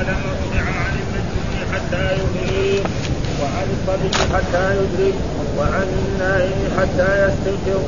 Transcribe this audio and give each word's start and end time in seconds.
القلم 0.00 0.22
رفع 0.42 0.64
عن 0.84 0.94
المجنون 1.02 1.58
حتى 1.72 2.04
يفيق 2.20 2.84
وعن 3.40 3.66
الصبي 3.76 4.10
حتى 4.34 4.64
يدرك 4.78 5.14
وعن 5.58 5.88
النائم 6.02 6.60
حتى 6.78 7.08
يستيقظ 7.24 7.82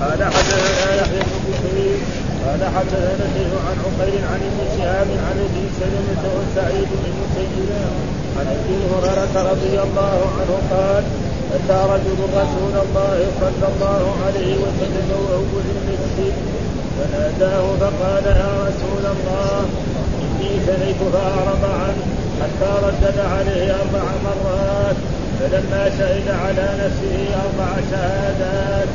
قال 0.00 0.24
حدثنا 0.24 0.94
يحيى 1.00 1.20
بن 1.22 1.38
بكير 1.46 1.98
قال 2.44 2.60
حدثنا 2.76 3.24
الليل 3.28 3.52
عن 3.68 3.76
عقيل 3.84 4.22
عن 4.32 4.40
ابن 4.48 4.60
شهاب 4.76 5.08
عن 5.26 5.36
أبي 5.46 5.64
سلمة 5.80 6.22
وسعيد 6.36 6.88
بن 7.02 7.10
مسيب 7.20 7.70
عن 8.38 8.46
أبي 8.56 8.76
هريرة 8.92 9.50
رضي 9.50 9.74
الله 9.86 10.18
عنه 10.36 10.54
قال 10.72 11.04
أتى 11.56 11.78
رجل 11.92 12.18
رسول 12.40 12.74
الله 12.84 13.18
صلى 13.40 13.66
الله 13.72 14.02
عليه 14.26 14.54
وسلم 14.64 15.08
وهو 15.10 15.42
في 15.62 15.70
المسجد 15.76 16.34
فناداه 16.96 17.64
فقال 17.80 18.24
يا 18.26 18.52
رسول 18.68 19.04
الله 19.14 19.64
إني 20.40 20.50
سنيت 20.66 21.00
فأعرض 21.12 21.64
عنه 21.64 22.02
حتى 22.40 22.70
ردد 22.86 23.18
عليه 23.18 23.74
أربع 23.74 24.04
مرات. 24.24 24.96
فلما 25.40 25.90
شهد 25.98 26.28
على 26.44 26.68
نفسه 26.84 27.16
أربع 27.44 27.70
شهادات 27.90 28.88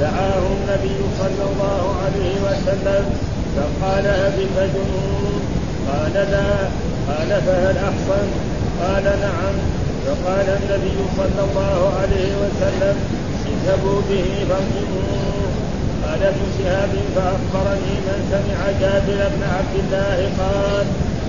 دعاه 0.00 0.42
النبي 0.58 1.00
صلى 1.18 1.44
الله 1.50 1.82
عليه 2.04 2.34
وسلم. 2.46 3.04
فقال 3.56 4.06
أبي 4.06 4.46
مجنون 4.56 5.40
قال 5.88 6.12
لا. 6.12 6.52
قال 7.08 7.28
فهل 7.46 7.76
أحصن 7.78 8.28
قال 8.82 9.04
نعم. 9.04 9.54
فقال 10.06 10.48
النبي 10.48 10.98
صلى 11.16 11.42
الله 11.50 11.92
عليه 12.00 12.32
وسلم 12.42 12.96
اذهبوا 13.46 14.00
به 14.10 14.24
فارجموه 14.48 15.05
قال 16.16 16.24
ابن 16.24 16.46
شهاب 16.58 16.92
فأخبرني 17.16 17.94
من 18.06 18.18
سمع 18.30 18.60
جابر 18.80 19.20
بن 19.34 19.42
عبد 19.56 19.74
الله 19.82 20.18
قال 20.38 20.86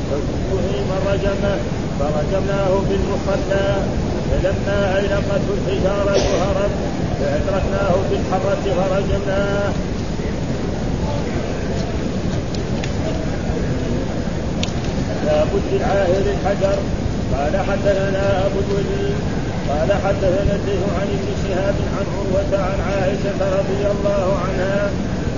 فكنت 0.09 0.51
من 0.89 0.99
رجمه 1.11 1.55
فرجمناه 1.99 2.73
بالمصلى 2.89 3.67
فلما 4.29 4.97
أيلقته 4.97 5.49
الحجارة 5.57 6.17
هرب 6.43 6.71
فأدركناه 7.19 7.95
بالحرة 8.09 8.63
فرجمناه. 8.77 9.71
باب 15.25 15.47
العاهر 15.73 16.23
الحجر. 16.35 16.77
قال 17.33 17.57
حدثنا 17.57 18.45
أبو 18.45 18.59
الوليد. 18.69 19.15
قال 19.69 19.89
حدثنا 20.05 20.53
الليث 20.59 20.83
عن 20.99 21.07
ابن 21.17 21.29
شهاب 21.43 21.75
عن 21.95 22.05
عروة 22.15 22.51
عن 22.67 22.79
عائشة 22.89 23.39
رضي 23.59 23.81
الله 23.93 24.25
عنها 24.45 24.89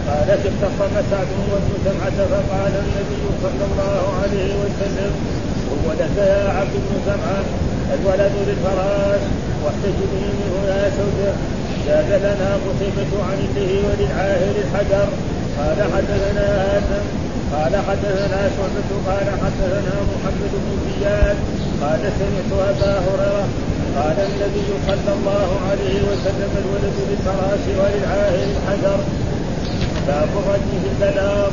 قالت 0.10 0.42
اختصم 0.50 0.94
سعد 1.12 1.30
وابن 1.52 1.74
سمعة 1.86 2.20
فقال 2.32 2.74
النبي 2.86 3.24
صلى 3.44 3.64
الله 3.70 4.04
عليه 4.22 4.52
وسلم 4.62 5.12
هو 5.70 5.92
لك 6.02 6.18
يا 6.18 6.50
عبد 6.60 6.76
بن 6.86 6.96
سمعة 7.06 7.44
الولد 7.96 8.34
للفراش 8.48 9.22
واحتجبه 9.64 10.24
منه 10.40 10.56
يا 10.70 10.92
سوده 10.98 11.32
زاد 11.88 12.12
لنا 12.26 12.50
قتيبة 12.66 13.12
عن 13.30 13.38
الله 13.48 13.72
وللعاهر 13.86 14.56
الحجر. 14.64 15.10
قال 15.60 15.80
حدثنا 15.94 16.78
آدم 16.78 17.06
قال 17.54 17.74
حدثنا 17.88 18.50
شعبة 18.56 18.90
قال 19.08 19.28
حدثنا 19.44 19.94
محمد 20.12 20.54
بن 20.64 20.78
زياد 20.86 21.38
قال 21.82 22.02
سمعت 22.20 22.52
أبا 22.70 22.94
هريرة 23.06 23.48
قال 23.98 24.18
النبي 24.30 24.70
صلى 24.88 25.12
الله 25.18 25.50
عليه 25.70 25.98
وسلم 26.10 26.52
الولد 26.62 26.96
للفراش 27.10 27.64
وللعاهر 27.80 28.48
الحجر. 28.56 29.00
باب 30.08 30.30
في 30.70 30.88
البلاغ. 30.92 31.50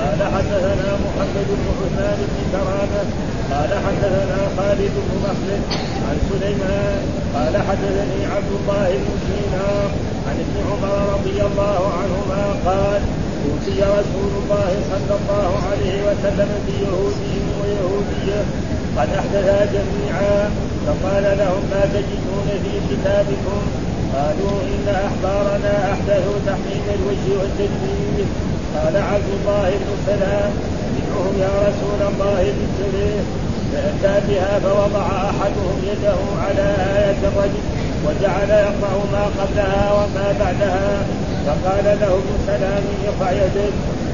قال 0.00 0.20
حدثنا 0.34 0.88
محمد 1.04 1.48
بن 1.58 1.66
عثمان 1.78 2.18
بن 2.30 2.40
كرامة. 2.52 3.04
قال 3.52 3.70
حدثنا 3.86 4.38
خالد 4.56 4.92
بن 5.06 5.14
مخلد 5.24 5.62
عن 6.08 6.16
سليمان. 6.30 7.00
قال 7.34 7.54
حدثني 7.68 8.20
عبد 8.34 8.52
الله 8.60 8.88
بن 8.88 9.14
دينار 9.28 9.90
عن 10.28 10.36
ابن 10.44 10.56
عمر 10.68 10.94
رضي 11.14 11.38
الله 11.48 11.80
عنهما 12.00 12.44
قال 12.66 13.00
أوتي 13.46 13.78
رسول 13.98 14.32
الله 14.42 14.70
صلى 14.92 15.14
الله 15.20 15.50
عليه 15.70 15.96
وسلم 16.08 16.50
بيهودي 16.66 17.36
ويهودية 17.60 18.40
قد 18.98 19.08
أحدثا 19.20 19.58
جميعا 19.76 20.50
فقال 20.86 21.24
لهم 21.38 21.62
ما 21.70 21.82
تجدون 21.94 22.48
في 22.62 22.72
كتابكم؟ 22.90 23.62
قالوا 24.14 24.58
إن 24.72 24.86
أحبارنا 25.06 25.92
أحدثوا 25.92 26.38
تحريم 26.46 26.84
الوجه 26.96 27.40
والتجميل 27.40 28.26
قال 28.74 28.96
عبد 28.96 29.30
الله 29.38 29.70
بن 29.70 29.90
سلام 30.06 30.50
ادعوهم 30.96 31.34
يا 31.40 31.54
رسول 31.68 32.00
الله 32.10 32.52
بالسرير 32.56 33.22
فاتى 33.72 34.26
بها 34.28 34.58
فوضع 34.58 35.06
أحدهم 35.06 35.78
يده 35.92 36.18
على 36.44 36.66
آية 36.96 37.20
الرجل 37.28 37.62
وجعل 38.06 38.50
يقطع 38.50 38.92
ما 39.12 39.24
قبلها 39.38 39.92
وما 39.92 40.34
بعدها. 40.40 41.06
فقال 41.46 41.84
له 42.00 42.06
ابن 42.06 42.34
سلام 42.46 42.82
ارفع 43.06 43.30
يدك 43.32 43.72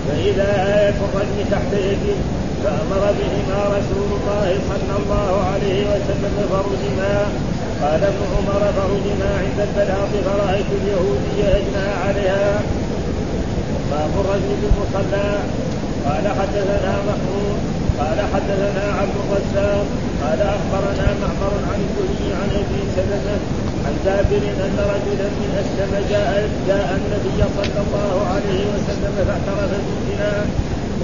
فإذا 0.09 0.51
آية 0.79 0.95
الرجل 1.07 1.51
تحت 1.51 1.73
يده 1.73 2.17
فأمر 2.65 3.03
بهما 3.19 3.61
رسول 3.77 4.09
الله 4.19 4.49
صلى 4.71 4.95
الله 5.01 5.31
عليه 5.53 5.81
وسلم 5.93 6.35
فرجما. 6.53 7.17
قال 7.83 8.03
ابن 8.13 8.23
عمر 8.35 8.63
فرجما 8.79 9.31
عند 9.43 9.59
البلاط 9.69 10.13
فرأيت 10.27 10.71
اليهودي 10.81 11.39
اجنى 11.57 11.87
عليها. 12.05 12.55
باب 13.91 14.13
الرجل 14.23 14.51
بالمصلى 14.61 15.31
قال 16.07 16.25
حدثنا 16.39 16.93
محمود 17.09 17.59
قال 18.01 18.19
حدثنا 18.33 18.85
عبد 19.01 19.17
الرزاق. 19.23 19.87
قال 20.23 20.41
أخبرنا 20.57 21.09
معمر 21.23 21.55
عن 21.71 21.79
الزهري 21.87 22.29
عن 22.41 22.51
أبي 22.63 22.81
سلمة 22.97 23.37
عن 23.85 23.95
جابر 24.05 24.43
أن 24.67 24.77
رجلا 24.93 25.29
من 25.41 25.51
اسلم 25.63 25.93
جاء 26.11 26.31
جاء 26.69 26.89
النبي 27.01 27.41
صلى 27.59 27.81
الله 27.85 28.15
عليه 28.33 28.63
وسلم 28.73 29.15
فاعترف 29.27 29.73
بالزنا. 29.87 30.33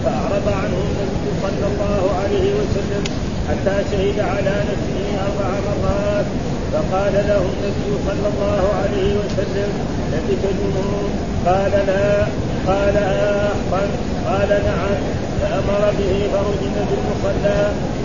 فأعرض 0.04 0.48
عنه 0.48 0.78
النبي 0.88 1.31
صلى 1.42 1.66
الله 1.72 2.10
عليه 2.25 2.54
وسلم 2.54 3.04
حتى 3.48 3.84
شهد 3.91 4.20
على 4.20 4.64
نفسه 4.70 5.06
أربع 5.26 5.50
مرات. 5.66 6.25
فقال 6.72 7.12
له 7.12 7.36
النبي 7.36 7.91
صلى 8.06 8.28
الله 8.28 8.70
عليه 8.82 9.14
وسلم 9.14 9.70
لبث 10.12 10.47
جنون 10.60 11.10
قال 11.47 11.72
لا. 11.87 12.26
قال 12.66 12.97
أحقا 12.97 13.81
قال 14.26 14.48
نعم. 14.48 15.28
فأمر 15.41 15.82
به 15.99 16.15
فرجم 16.32 16.75
بالمصلى 16.88 17.60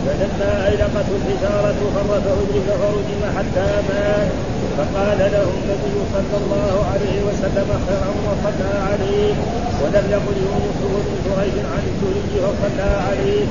فلما 0.06 0.52
أيلقته 0.68 1.14
الحجارة 1.20 1.80
فر 1.96 2.10
فأدرك 2.10 2.68
فرجم 2.82 3.22
حتى 3.38 3.68
مات. 3.90 4.32
فقال 4.78 5.20
له 5.36 5.48
النبي 5.60 5.96
صلى 6.14 6.38
الله 6.42 6.74
عليه 6.92 7.18
وسلم 7.28 7.70
خيرا 7.88 8.12
وصلى 8.28 8.72
عليه 8.90 9.34
ولم 9.82 10.06
يقل 10.16 10.38
يونس 10.48 10.80
بن 10.82 11.16
جريج 11.26 11.56
عن 11.74 11.84
الزهري 11.92 12.36
وصلى 12.46 12.90
عليه. 13.08 13.46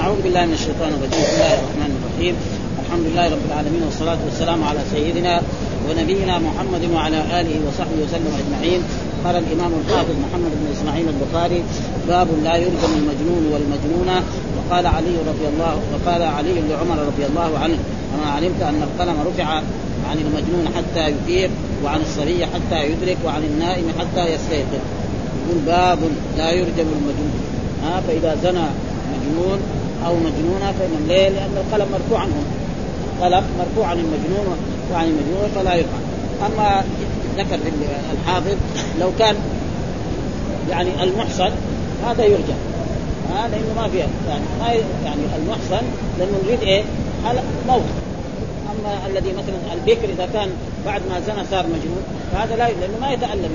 أعوذ 0.00 0.22
بالله 0.22 0.44
من 0.46 0.52
الشيطان 0.52 0.90
الرجيم. 0.96 1.22
بسم 1.22 1.34
الله 1.34 1.54
الرحمن 1.54 1.90
الرحيم. 1.98 2.34
الحمد 2.82 3.04
لله 3.06 3.26
رب 3.34 3.44
العالمين 3.48 3.82
والصلاة 3.82 4.20
والسلام 4.24 4.64
على 4.64 4.80
سيدنا 4.94 5.42
ونبينا 5.88 6.34
محمد 6.38 6.82
وعلى 6.94 7.20
آله 7.40 7.56
وصحبه 7.66 7.98
وسلم 8.04 8.32
أجمعين. 8.42 8.80
قال 9.24 9.36
الإمام 9.36 9.72
الحافظ 9.80 10.14
محمد 10.24 10.52
بن 10.60 10.66
إسماعيل 10.72 11.06
البخاري 11.08 11.62
باب 12.08 12.28
لا 12.44 12.56
يلزم 12.56 12.92
المجنون 13.00 13.42
والمجنونة. 13.52 14.22
وقال 14.56 14.86
علي 14.86 15.16
رضي 15.30 15.46
الله 15.52 15.74
وقال 15.92 16.22
علي 16.22 16.54
لعمر 16.70 16.98
رضي 17.10 17.26
الله 17.26 17.58
عنه 17.58 17.78
أنا 18.14 18.30
علمت 18.32 18.62
أن 18.62 18.82
القلم 18.82 19.16
رفع 19.26 19.44
عن 20.10 20.18
المجنون 20.18 20.68
حتى 20.76 21.08
يفيق 21.08 21.50
وعن 21.84 22.00
الصبي 22.00 22.46
حتى 22.46 22.86
يدرك 22.90 23.16
وعن 23.24 23.42
النائم 23.42 23.84
حتى 23.98 24.34
يستيقظ. 24.34 24.82
يقول 25.42 25.58
باب 25.66 25.98
لا 26.38 26.50
يرجم 26.52 26.86
المجنون. 26.98 27.40
ها 27.84 28.00
فإذا 28.00 28.36
زنى 28.42 28.66
مجنون 29.12 29.58
أو 30.06 30.14
مجنونة 30.16 30.72
فمن 30.78 31.04
ليه؟ 31.08 31.28
لأن 31.28 31.56
القلم 31.56 31.88
مرفوع 31.92 32.20
عنهم 32.20 32.44
القلم 33.18 33.44
مرفوع 33.58 33.86
عن 33.86 33.98
المجنون 33.98 34.56
وعن 34.92 35.04
المجنون 35.04 35.48
فلا 35.54 35.74
يفعل 35.74 36.02
أما 36.46 36.84
ذكر 37.38 37.58
الحافظ 38.12 38.56
لو 39.00 39.10
كان 39.18 39.36
يعني 40.70 41.02
المحصن 41.02 41.50
هذا 42.06 42.24
يرجع 42.24 42.54
ها 43.30 43.48
لأنه 43.48 43.74
ما 43.76 43.88
فيها 43.88 44.06
يعني 44.28 44.44
ما 44.60 44.68
يعني 45.04 45.22
المحصن 45.36 45.86
لأنه 46.18 46.38
نريد 46.46 46.62
إيه؟ 46.62 46.82
موت 47.68 47.82
أما 48.70 49.06
الذي 49.06 49.32
مثلا 49.32 49.74
البكر 49.74 50.08
إذا 50.08 50.28
كان 50.32 50.48
بعد 50.86 51.02
ما 51.10 51.20
زنى 51.20 51.44
صار 51.50 51.66
مجنون 51.66 52.02
فهذا 52.32 52.56
لا 52.56 52.68
لأنه 52.80 52.98
ما 53.00 53.12
يتألم 53.12 53.50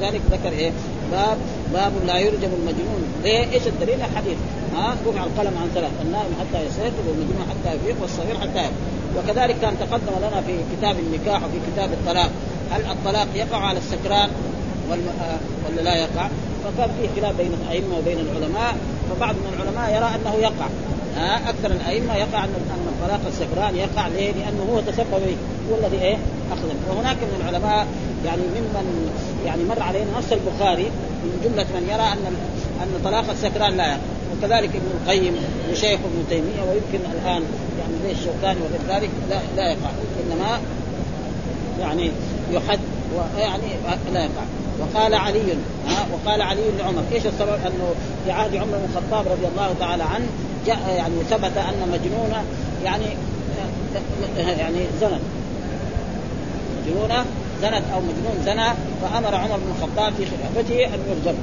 فلذلك 0.00 0.20
ذكر 0.30 0.52
إيه؟ 0.52 0.72
باب 1.12 1.36
باب 1.72 1.92
لا 2.06 2.18
يرجم 2.18 2.48
المجنون 2.58 3.04
ليه؟ 3.24 3.52
إيش 3.52 3.66
الدليل؟ 3.66 3.94
الحديث 3.94 4.36
ها 4.76 4.96
رفع 5.06 5.24
القلم 5.24 5.52
عن 5.62 5.68
ثلاث 5.74 5.92
النائم 6.02 6.32
حتى 6.40 6.66
يستيقظ 6.66 7.08
والمجنون 7.08 7.46
حتى 7.50 7.76
يفيق 7.76 7.96
والصغير 8.02 8.34
حتى 8.40 8.58
يفيق 8.58 8.93
وكذلك 9.16 9.56
كان 9.62 9.74
تقدم 9.80 10.18
لنا 10.18 10.40
في 10.40 10.56
كتاب 10.76 10.96
النكاح 10.98 11.44
وفي 11.44 11.58
كتاب 11.72 11.92
الطلاق. 11.92 12.30
هل 12.70 12.80
الطلاق 12.80 13.26
يقع 13.34 13.58
على 13.58 13.78
السكران 13.78 14.30
ولا, 14.90 15.00
ولا 15.68 15.80
لا 15.80 15.94
يقع؟ 15.96 16.28
فكان 16.64 16.90
فيه 17.00 17.20
خلاف 17.20 17.36
بين 17.36 17.52
الأئمة 17.62 17.98
وبين 17.98 18.18
العلماء 18.18 18.76
فبعض 19.10 19.34
من 19.34 19.54
العلماء 19.56 19.90
يرى 19.96 20.10
أنه 20.14 20.34
يقع. 20.42 20.66
ها؟ 21.16 21.50
أكثر 21.50 21.70
الأئمة 21.70 22.16
يقع 22.16 22.44
ان 22.44 22.54
أن 22.74 23.06
طلاق 23.06 23.20
السكران 23.26 23.76
يقع. 23.76 24.08
ليه؟ 24.08 24.32
لأنه 24.32 24.66
هو 24.72 24.80
تسبب 24.80 25.22
هو 25.70 25.76
الذي 25.86 26.02
إيه؟ 26.02 26.16
أخذ. 26.52 26.68
وهناك 26.88 27.16
من 27.16 27.40
العلماء 27.40 27.86
يعني 28.24 28.42
ممن 28.42 29.10
يعني 29.46 29.64
مر 29.64 29.82
علينا 29.82 30.06
نص 30.18 30.32
البخاري 30.32 30.90
من 31.24 31.40
جملة 31.44 31.66
من 31.74 31.88
يرى 31.92 32.12
أن 32.12 32.36
أن 32.82 33.00
طلاق 33.04 33.30
السكران 33.30 33.76
لا 33.76 33.86
يقع. 33.86 33.98
وكذلك 34.32 34.70
ابن 34.76 34.90
القيم 35.00 35.36
وشيخ 35.70 36.00
ابن 36.00 36.24
تيمية 36.30 36.62
ويمكن 36.68 37.10
الآن 37.12 37.42
زي 38.04 38.12
الشوكاني 38.12 38.60
وغير 38.60 39.00
ذلك 39.00 39.10
لا 39.30 39.38
لا 39.56 39.70
يقع. 39.70 39.90
إنما 40.24 40.60
يعني 41.80 42.10
يحد 42.52 42.78
ويعني 43.16 43.68
لا 44.12 44.20
يقع. 44.20 44.44
وقال 44.80 45.14
علي 45.14 45.52
ها 45.88 46.06
وقال 46.12 46.42
علي 46.42 46.62
لعمر 46.78 47.02
إيش 47.12 47.26
السبب؟ 47.26 47.58
أنه 47.66 47.94
في 48.24 48.30
عهد 48.32 48.54
عمر 48.54 48.76
بن 48.76 48.88
الخطاب 48.90 49.32
رضي 49.32 49.46
الله 49.46 49.74
تعالى 49.80 50.02
عنه 50.02 50.26
جاء 50.66 50.94
يعني 50.96 51.14
ثبت 51.30 51.56
أن 51.56 51.88
مجنونه 51.92 52.44
يعني 52.84 53.04
يعني 54.36 54.78
زنت 55.00 55.20
مجنونه 56.86 57.24
زنت 57.62 57.82
أو 57.94 58.00
مجنون 58.00 58.42
زنى 58.44 58.72
فأمر 59.02 59.34
عمر 59.34 59.56
بن 59.56 59.72
الخطاب 59.76 60.12
في 60.14 60.24
خلافته 60.26 60.94
أن 60.94 61.00
يرجم 61.10 61.38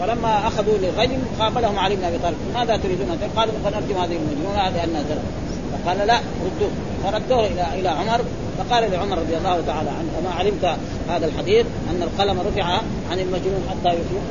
فلما 0.00 0.46
أخذوا 0.48 0.78
للرجم 0.78 1.18
قابلهم 1.40 1.78
علي 1.78 1.96
بن 1.96 2.04
أبي 2.04 2.18
طالب. 2.18 2.36
ماذا 2.54 2.76
تريدون؟ 2.76 3.18
قالوا 3.36 3.54
فنرجم 3.64 3.96
هذه 3.96 4.16
المجنونة 4.16 4.68
لأنها 4.68 5.02
زنت. 5.02 5.47
فقال 5.84 6.06
لا 6.06 6.20
ردوه. 6.44 6.70
فردوه 7.04 7.46
إلى 7.46 7.80
إلى 7.80 7.88
عمر 7.88 8.20
فقال 8.58 8.90
لعمر 8.90 9.18
رضي 9.18 9.36
الله 9.36 9.62
تعالى 9.66 9.90
عنه 9.90 10.08
اما 10.18 10.30
علمت 10.30 10.76
هذا 11.08 11.26
الحديث 11.26 11.66
أن 11.90 12.02
القلم 12.02 12.40
رفع 12.40 12.64
عن 13.10 13.18
المجنون 13.18 13.68
حتى 13.70 13.88
يفيق 13.88 14.22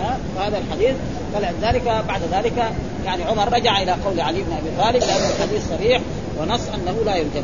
ها؟ 0.00 0.18
فهذا 0.36 0.58
الحديث 0.58 0.96
فلذلك 1.34 2.04
بعد 2.08 2.20
ذلك 2.32 2.72
يعني 3.06 3.24
عمر 3.24 3.52
رجع 3.52 3.82
إلى 3.82 3.92
قول 3.92 4.20
علي 4.20 4.42
بن 4.42 4.52
أبي 4.52 4.68
طالب 4.78 5.10
لأن 5.10 5.30
الحديث 5.36 5.68
صريح 5.68 6.00
ونص 6.40 6.68
أنه 6.68 7.04
لا 7.06 7.16
يرجم 7.16 7.42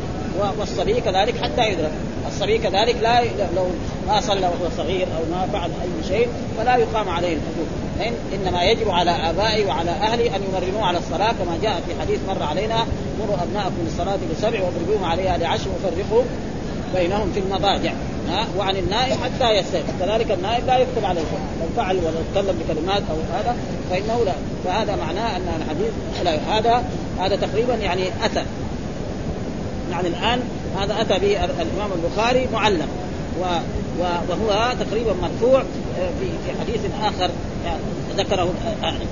والصبي 0.59 1.01
كذلك 1.01 1.43
حتى 1.43 1.69
يدرك. 1.71 1.91
الصبي 2.27 2.57
كذلك 2.57 2.95
لا 3.01 3.23
لو 3.55 3.67
ما 4.07 4.21
صلى 4.21 4.41
وهو 4.41 4.69
صغير 4.77 5.07
أو 5.17 5.35
ما 5.35 5.47
فعل 5.53 5.69
أي 5.69 6.07
شيء 6.07 6.27
فلا 6.57 6.75
يقام 6.75 7.09
عليه 7.09 7.37
الحدود 7.37 7.67
إنما 8.33 8.63
يجب 8.63 8.89
على 8.89 9.11
آبائي 9.11 9.65
وعلى 9.65 9.91
أهلي 9.91 10.35
أن 10.35 10.41
يمرنوه 10.49 10.85
على 10.85 10.97
الصلاة 10.97 11.31
كما 11.31 11.57
جاء 11.63 11.81
في 11.87 12.01
حديث 12.01 12.19
مر 12.27 12.43
علينا 12.43 12.85
مروا 13.19 13.43
أبناءكم 13.43 13.75
بالصلاه 13.83 14.17
بسبع 14.31 14.59
واضربوهم 14.63 15.03
عليها 15.03 15.37
لعشر 15.37 15.69
وفرقوا 15.69 16.23
بينهم 16.95 17.31
في 17.33 17.39
المضاجع. 17.39 17.91
ها؟ 18.29 18.45
وعن 18.57 18.75
النائم 18.75 19.17
حتى 19.23 19.51
يستيقظ. 19.51 19.89
كذلك 19.99 20.31
النائم 20.31 20.65
لا 20.67 20.77
يكتب 20.77 21.05
عليه 21.05 21.21
لو 21.61 21.67
فعل 21.77 21.95
ولا 21.95 22.15
تكلم 22.33 22.59
بكلمات 22.59 23.01
أو 23.09 23.37
هذا 23.37 23.55
فإنه 23.89 24.23
لا. 24.25 24.33
فهذا 24.65 24.95
معناه 24.95 25.37
أن 25.37 25.47
الحديث 25.61 25.91
هذا 26.49 26.83
هذا 27.19 27.35
تقريبا 27.35 27.75
يعني 27.75 28.07
اتى 28.23 28.43
يعني 29.93 30.07
الآن 30.07 30.39
هذا 30.79 31.01
أتى 31.01 31.19
به 31.19 31.43
الإمام 31.43 31.89
البخاري 31.95 32.47
معلم. 32.53 32.87
و 33.41 33.45
وهو 33.99 34.73
تقريبا 34.79 35.13
مرفوع 35.21 35.59
آه، 35.59 36.09
في 36.19 36.25
في 36.45 36.59
حديث 36.59 36.81
آخر 37.01 37.31
يعني 37.65 37.79
ذكره 38.17 38.53
يعني 38.83 39.05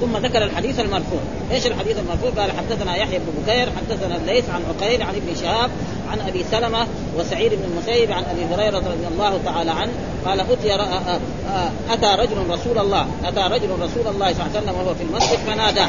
ثم 0.00 0.16
ذكر 0.16 0.44
الحديث 0.44 0.80
المرفوع، 0.80 1.20
إيش 1.50 1.66
الحديث 1.66 1.98
المرفوع؟ 1.98 2.30
قال 2.30 2.52
حدثنا 2.52 2.96
يحيى 2.96 3.18
بن 3.18 3.24
بكير، 3.42 3.68
حدثنا 3.76 4.16
الليث 4.16 4.50
عن 4.50 4.62
عقيل 4.68 5.02
عن 5.02 5.14
ابن 5.14 5.34
شهاب 5.42 5.70
عن 6.10 6.20
أبي 6.20 6.44
سلمة 6.50 6.86
وسعيد 7.18 7.52
بن 7.54 7.64
المسيب 7.64 8.12
عن 8.12 8.24
أبي 8.24 8.54
هريرة 8.54 8.78
رضي 8.78 9.06
الله 9.12 9.40
تعالى 9.44 9.70
عنه 9.70 9.92
قال 10.26 10.40
أتي 10.40 10.74
آه، 10.74 11.20
آه، 11.48 11.70
أتى 11.90 12.22
رجل 12.22 12.50
رسول 12.50 12.78
الله، 12.78 13.06
أتى 13.24 13.40
رجل 13.40 13.70
رسول 13.70 14.14
الله 14.14 14.32
صلى 14.32 14.46
الله 14.46 14.50
عليه 14.54 14.58
وسلم 14.58 14.74
وهو 14.74 14.94
في 14.94 15.02
المسجد 15.02 15.38
فناداه. 15.46 15.88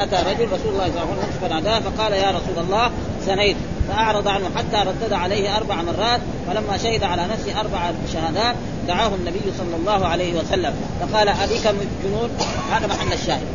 أتى 0.00 0.16
رجل 0.16 0.52
رسول 0.52 0.72
الله 0.72 0.84
صلى 0.84 1.02
الله 1.02 1.12
عليه 1.12 1.22
وسلم 1.22 1.48
فناداه 1.48 1.80
فقال 1.80 2.12
يا 2.12 2.30
رسول 2.30 2.64
الله 2.64 2.90
زنيت 3.26 3.56
فأعرض 3.88 4.28
عنه 4.28 4.50
حتى 4.56 4.88
ردد 4.88 5.12
عليه 5.12 5.56
أربع 5.56 5.82
مرات 5.82 6.20
فلما 6.48 6.76
شهد 6.76 7.02
على 7.02 7.26
نفسه 7.32 7.60
أربع 7.60 7.92
شهادات 8.12 8.56
دعاه 8.88 9.08
النبي 9.14 9.40
صلى 9.58 9.76
الله 9.76 10.06
عليه 10.06 10.34
وسلم. 10.34 10.74
فقال 11.00 11.28
أبيك 11.28 11.62
جنون؟ 12.04 12.30
هذا 12.72 12.86
محل 12.86 13.12
الشاهد. 13.12 13.46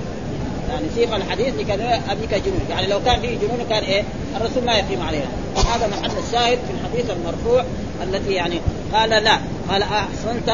يعني 0.70 0.86
سيق 0.96 1.16
الحديث 1.16 1.56
لكان 1.60 2.02
أبيك 2.10 2.34
جنون. 2.34 2.66
يعني 2.70 2.88
لو 2.88 3.00
كان 3.06 3.22
فيه 3.22 3.38
جنون 3.38 3.66
كان 3.70 3.84
إيه؟ 3.84 4.04
الرسول 4.36 4.66
ما 4.66 4.78
يقيم 4.78 5.02
عليها. 5.02 5.28
هذا 5.56 5.88
محل 5.88 6.12
الشاهد 6.28 6.58
في 6.58 6.74
الحديث 6.74 7.12
المرفوع 7.12 7.64
التي 8.04 8.34
يعني 8.34 8.60
قال 8.94 9.10
لا. 9.10 9.40
قال 9.70 9.82
أحسنت. 9.82 10.48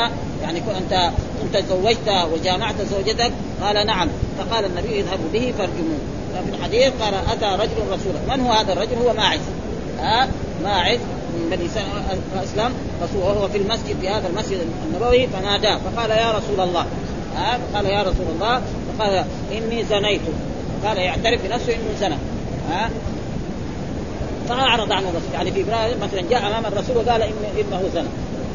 يعني 0.44 0.62
انت 0.78 1.12
كنت 1.42 1.64
زوجت 1.70 2.28
وجامعت 2.34 2.82
زوجتك؟ 2.82 3.32
قال 3.62 3.88
نعم. 3.88 4.08
فقال 4.38 4.66
النبي 4.66 5.00
اذهبوا 5.00 5.30
به 5.34 5.54
فارجموه. 5.58 6.00
ففي 6.34 6.56
الحديث 6.56 6.92
قال 7.02 7.14
أتى 7.14 7.64
رجل 7.64 7.92
رسولا 7.92 8.36
من 8.36 8.44
هو 8.46 8.52
هذا 8.52 8.74
الرجل؟ 8.74 8.96
هو 8.96 9.14
ماعز. 9.14 9.40
ها؟ 10.00 10.28
ماعز 10.64 11.00
من 11.34 11.50
بني 11.52 11.66
أسلم. 12.44 12.74
وهو 13.16 13.48
في 13.48 13.58
المسجد 13.58 14.00
في 14.02 14.10
هذا 14.10 14.28
المسجد 14.28 14.60
النبوي 14.88 15.28
فناداه. 15.28 15.78
فقال 15.78 16.10
يا 16.10 16.32
رسول 16.32 16.60
الله. 16.70 16.86
ها؟ 17.36 17.60
قال 17.76 17.86
يا 17.86 18.02
رسول 18.02 18.26
الله. 18.36 18.62
فقال 18.98 19.26
إني 19.52 19.86
زنيت. 19.90 20.22
قال 20.86 20.98
يعترف 20.98 21.46
بنفسه 21.46 21.76
إنه 21.76 22.00
زنى. 22.00 22.18
ها؟ 22.70 22.90
فأعرض 24.50 24.92
عن 24.92 25.04
الرسول. 25.04 25.34
يعني 25.34 25.52
في 25.52 25.66
مثلا 26.02 26.22
جاء 26.30 26.48
أمام 26.48 26.66
الرسول 26.66 26.98
وقال 26.98 27.22
إنه 27.22 27.90
زنى. 27.94 28.08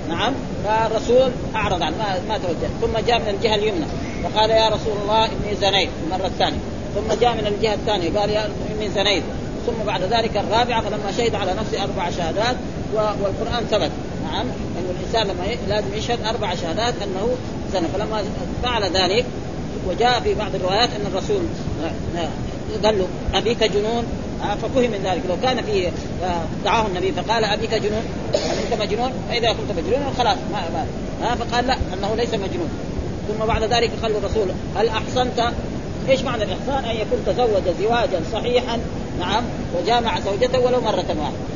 نعم. 0.08 0.32
فالرسول 0.64 1.30
أعرض 1.54 1.82
عنه 1.82 1.96
ما, 1.96 2.20
ما 2.28 2.38
توجه. 2.38 2.70
ثم 2.80 3.06
جاء 3.06 3.18
من 3.18 3.28
الجهة 3.28 3.54
اليمنى. 3.54 3.84
فقال 4.24 4.50
يا 4.50 4.68
رسول 4.68 4.96
الله 5.02 5.24
إني 5.24 5.56
زنيت. 5.60 5.88
المره 6.06 6.26
الثانية 6.26 6.58
ثم 6.94 7.20
جاء 7.20 7.34
من 7.34 7.46
الجهة 7.46 7.74
الثانية. 7.74 8.18
قال 8.18 8.30
يا 8.30 8.50
إني 8.74 8.90
زنيت. 8.90 9.22
ثم 9.66 9.86
بعد 9.86 10.02
ذلك 10.02 10.36
الرابعة 10.36 10.82
فلما 10.82 11.12
شهد 11.16 11.34
على 11.34 11.54
نفسه 11.54 11.82
أربع 11.82 12.10
شهادات 12.10 12.56
والقرآن 12.94 13.64
ثبت. 13.70 13.90
نعم. 14.24 14.46
انه 14.78 14.90
الإنسان 15.00 15.26
لما 15.26 15.54
لازم 15.68 15.94
يشهد 15.94 16.18
أربع 16.26 16.54
شهادات 16.54 16.94
أنه 17.02 17.28
زنى. 17.72 17.88
فلما 17.88 18.22
فعل 18.62 18.84
ذلك 18.84 19.24
وجاء 19.88 20.20
في 20.20 20.34
بعض 20.34 20.54
الروايات 20.54 20.88
أن 20.88 21.06
الرسول 21.12 21.42
قال 22.84 22.98
له 22.98 23.06
أبيك 23.34 23.64
جنون. 23.64 24.04
ففهم 24.62 24.90
من 24.90 25.00
ذلك. 25.04 25.22
لو 25.28 25.36
كان 25.42 25.62
في 25.62 25.90
دعاه 26.64 26.86
النبي 26.86 27.12
فقال 27.12 27.44
أبيك 27.44 27.74
جنون. 27.74 28.02
هل 28.38 28.72
انت 28.72 28.82
مجنون؟ 28.82 29.12
فاذا 29.28 29.48
كنت 29.48 29.78
مجنون 29.78 30.14
خلاص 30.18 30.38
ما, 30.52 30.60
ما 30.72 30.86
ها؟ 31.22 31.34
فقال 31.34 31.66
لا 31.66 31.74
أنه 31.94 32.14
ليس 32.16 32.34
مجنون. 32.34 32.70
ثم 33.28 33.46
بعد 33.46 33.62
ذلك 33.62 33.90
قال 34.02 34.16
الرسول 34.16 34.48
هل 34.76 34.88
أحصنت؟ 34.88 35.52
إيش 36.08 36.22
معنى 36.22 36.44
الإحصان؟ 36.44 36.84
أن 36.84 36.96
يكون 36.96 37.18
تزوج 37.26 37.74
زواجا 37.80 38.20
صحيحا 38.32 38.78
نعم 39.20 39.44
وجامع 39.78 40.20
زوجته 40.20 40.60
ولو 40.60 40.80
مرة 40.80 41.16
واحدة. 41.18 41.46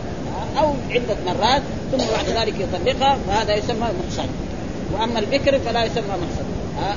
أو 0.60 0.74
عدة 0.90 1.16
مرات 1.26 1.62
ثم 1.92 1.98
بعد 1.98 2.44
ذلك 2.44 2.54
يطلقها 2.60 3.18
فهذا 3.26 3.54
يسمى 3.54 3.88
محصن. 4.04 4.28
وأما 4.92 5.18
البكر 5.18 5.58
فلا 5.58 5.84
يسمى 5.84 6.04
محصن. 6.04 6.44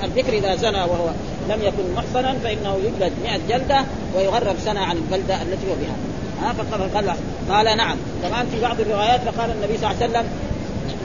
البكر 0.03 0.33
إذا 0.33 0.55
زنى 0.55 0.81
وهو 0.81 1.09
لم 1.49 1.63
يكن 1.63 1.93
محصنا 1.95 2.35
فإنه 2.43 2.77
يجلد 2.83 3.13
100 3.23 3.39
جلدة 3.49 3.85
ويغرب 4.15 4.55
سنة 4.65 4.79
عن 4.79 4.97
البلده 4.97 5.41
التي 5.41 5.67
هو 5.71 5.75
بها. 5.75 6.12
ها 6.43 6.53
فقال 6.53 7.15
قال, 7.49 7.77
نعم. 7.77 7.97
كمان 8.23 8.45
في 8.51 8.61
بعض 8.61 8.79
الروايات 8.79 9.21
فقال 9.21 9.51
النبي 9.51 9.77
صلى 9.77 9.91
الله 9.91 10.03
عليه 10.03 10.11
وسلم 10.11 10.25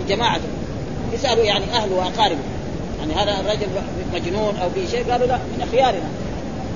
جماعته 0.08 0.48
يسألوا 1.12 1.44
يعني 1.44 1.64
اهله 1.64 1.94
واقاربه 1.94 2.40
يعني 2.98 3.14
هذا 3.14 3.40
الرجل 3.40 3.66
مجنون 4.14 4.56
أو 4.62 4.70
في 4.70 4.86
شيء؟ 4.90 5.12
قالوا 5.12 5.26
لا 5.26 5.36
من 5.36 5.68
خيارنا. 5.72 6.08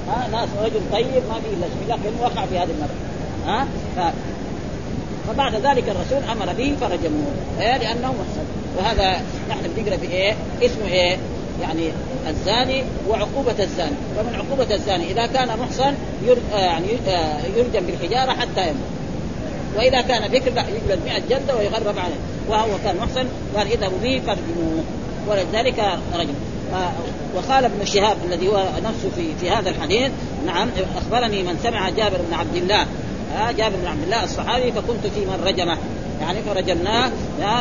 ها 0.08 0.28
ناس 0.28 0.48
رجل 0.64 0.80
طيب 0.92 1.22
ما 1.28 1.34
في 1.34 1.46
إلا 1.54 1.66
شيء 1.66 1.88
لكن 1.88 2.22
وقع 2.22 2.46
في 2.46 2.58
هذه 2.58 2.70
المرة. 2.70 2.94
ها؟ 3.46 3.66
ف... 3.96 4.14
فبعد 5.28 5.54
ذلك 5.54 5.84
الرسول 5.88 6.30
أمر 6.30 6.52
به 6.52 6.76
فرجموه 6.80 7.32
إيه؟ 7.60 7.76
لأنه 7.76 8.08
محسن. 8.08 8.44
وهذا 8.78 9.22
نحن 9.48 9.60
بنقرأ 9.76 9.96
في 9.96 10.06
إيه؟ 10.06 10.34
اسمه 10.62 10.86
إيه؟ 10.86 11.16
يعني 11.60 11.92
الزاني 12.28 12.84
وعقوبة 13.08 13.62
الزاني. 13.62 13.96
فمن 14.16 14.34
عقوبة 14.34 14.74
الزاني 14.74 15.10
إذا 15.10 15.26
كان 15.26 15.48
محصن 15.58 15.94
آه، 16.54 16.56
يعني 16.56 16.86
آه، 17.08 17.38
يرجم 17.56 17.86
بالحجارة 17.86 18.30
حتى 18.30 18.62
يموت. 18.62 18.92
وإذا 19.76 20.00
كان 20.00 20.28
بكر 20.28 20.50
يجلد 20.50 20.98
100 21.04 21.18
جلدة 21.30 21.56
ويغرب 21.56 21.98
عليه. 21.98 22.18
وهو 22.48 22.78
كان 22.84 22.96
محصن 22.96 23.26
قال 23.56 23.66
اذهبوا 23.66 23.98
به 24.02 24.22
فارجموه 24.26 24.84
ولذلك 25.28 25.98
رجم. 26.14 26.34
وقال 27.34 27.64
ابن 27.64 27.84
شهاب 27.84 28.16
الذي 28.26 28.48
هو 28.48 28.64
نفسه 28.84 29.10
في 29.16 29.34
في 29.40 29.50
هذا 29.50 29.70
الحديث 29.70 30.10
نعم 30.46 30.68
أخبرني 30.96 31.42
من 31.42 31.58
سمع 31.62 31.90
جابر 31.90 32.18
بن 32.28 32.34
عبد 32.34 32.56
الله. 32.56 32.86
آه 33.36 33.52
جابر 33.52 33.76
بن 33.76 33.86
عبد 33.86 34.02
الله 34.02 34.24
الصحابي 34.24 34.72
فكنت 34.72 35.06
في 35.14 35.20
من 35.20 35.44
رجمه. 35.44 35.78
يعني 36.20 36.42
فرجمناه 36.42 37.10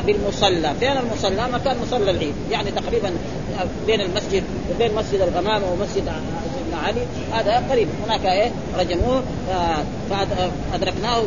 بالمصلى. 0.02 0.74
فين 0.80 0.98
المصلى؟ 0.98 1.48
مكان 1.54 1.78
مصلى 1.82 2.12
العيد. 2.12 2.34
يعني 2.52 2.72
تقريبا 2.72 3.12
بين 3.88 4.02
المسجد 4.02 4.44
وبين 4.72 4.96
مسجد 4.96 5.22
الغمامه 5.22 5.72
ومسجد 5.72 6.12
سيدنا 6.56 6.82
علي 6.84 7.02
هذا 7.34 7.64
قريب. 7.72 7.88
هناك 8.06 8.26
إيه؟ 8.26 8.52
رجموه 8.80 9.24
فادركناه 10.72 11.24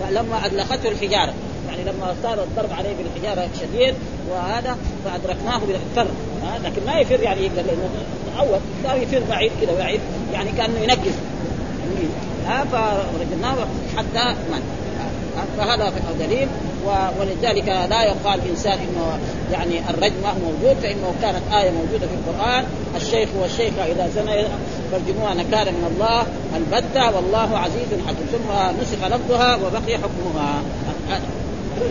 فلما 0.00 0.46
ادلخته 0.46 0.88
الحجارة. 0.88 1.34
يعني 1.68 1.84
لما 1.84 2.14
صار 2.22 2.42
الضرب 2.42 2.72
عليه 2.72 2.94
بالحجارة 2.96 3.48
شديد 3.60 3.94
وهذا 4.30 4.76
فأدركناه 5.04 5.58
بالفر. 5.58 6.10
لكن 6.64 6.86
ما 6.86 6.98
يفر 7.00 7.20
يعني 7.20 7.40
يقدر 7.40 7.62
لأنه 7.62 7.90
اول 8.38 8.58
صار 8.84 8.96
يفر 8.96 9.22
بعيد 9.30 9.52
كذا 9.60 9.78
بعيد 9.78 10.00
يعني 10.32 10.50
كأنه 10.52 10.80
ينقز 10.80 11.14
ها 12.46 12.64
فرجعناه 12.64 13.66
حتى 13.96 14.36
مات 14.50 14.62
فهذا 15.58 15.92
دليل 16.18 16.48
ولذلك 17.20 17.68
لا 17.68 18.02
يقال 18.02 18.40
إنسان 18.50 18.72
إنه 18.72 19.18
يعني 19.52 19.90
الرجم 19.90 20.14
ما 20.22 20.28
هو 20.28 20.50
موجود 20.50 20.76
فإنه 20.82 21.14
كانت 21.22 21.42
آية 21.52 21.70
موجودة 21.70 22.06
في 22.06 22.14
القرآن 22.14 22.64
الشيخ 22.96 23.28
والشيخه 23.40 23.84
إذا 23.84 24.08
زنى 24.14 24.44
فارجموها 24.92 25.34
نكالا 25.34 25.70
من 25.70 25.92
الله 25.94 26.26
البتة 26.56 27.16
والله 27.16 27.58
عزيز 27.58 27.88
حكيم 28.06 28.26
ثم 28.32 28.80
نسخ 28.80 29.06
لفظها 29.06 29.56
وبقي 29.56 29.98
حكمها. 29.98 30.62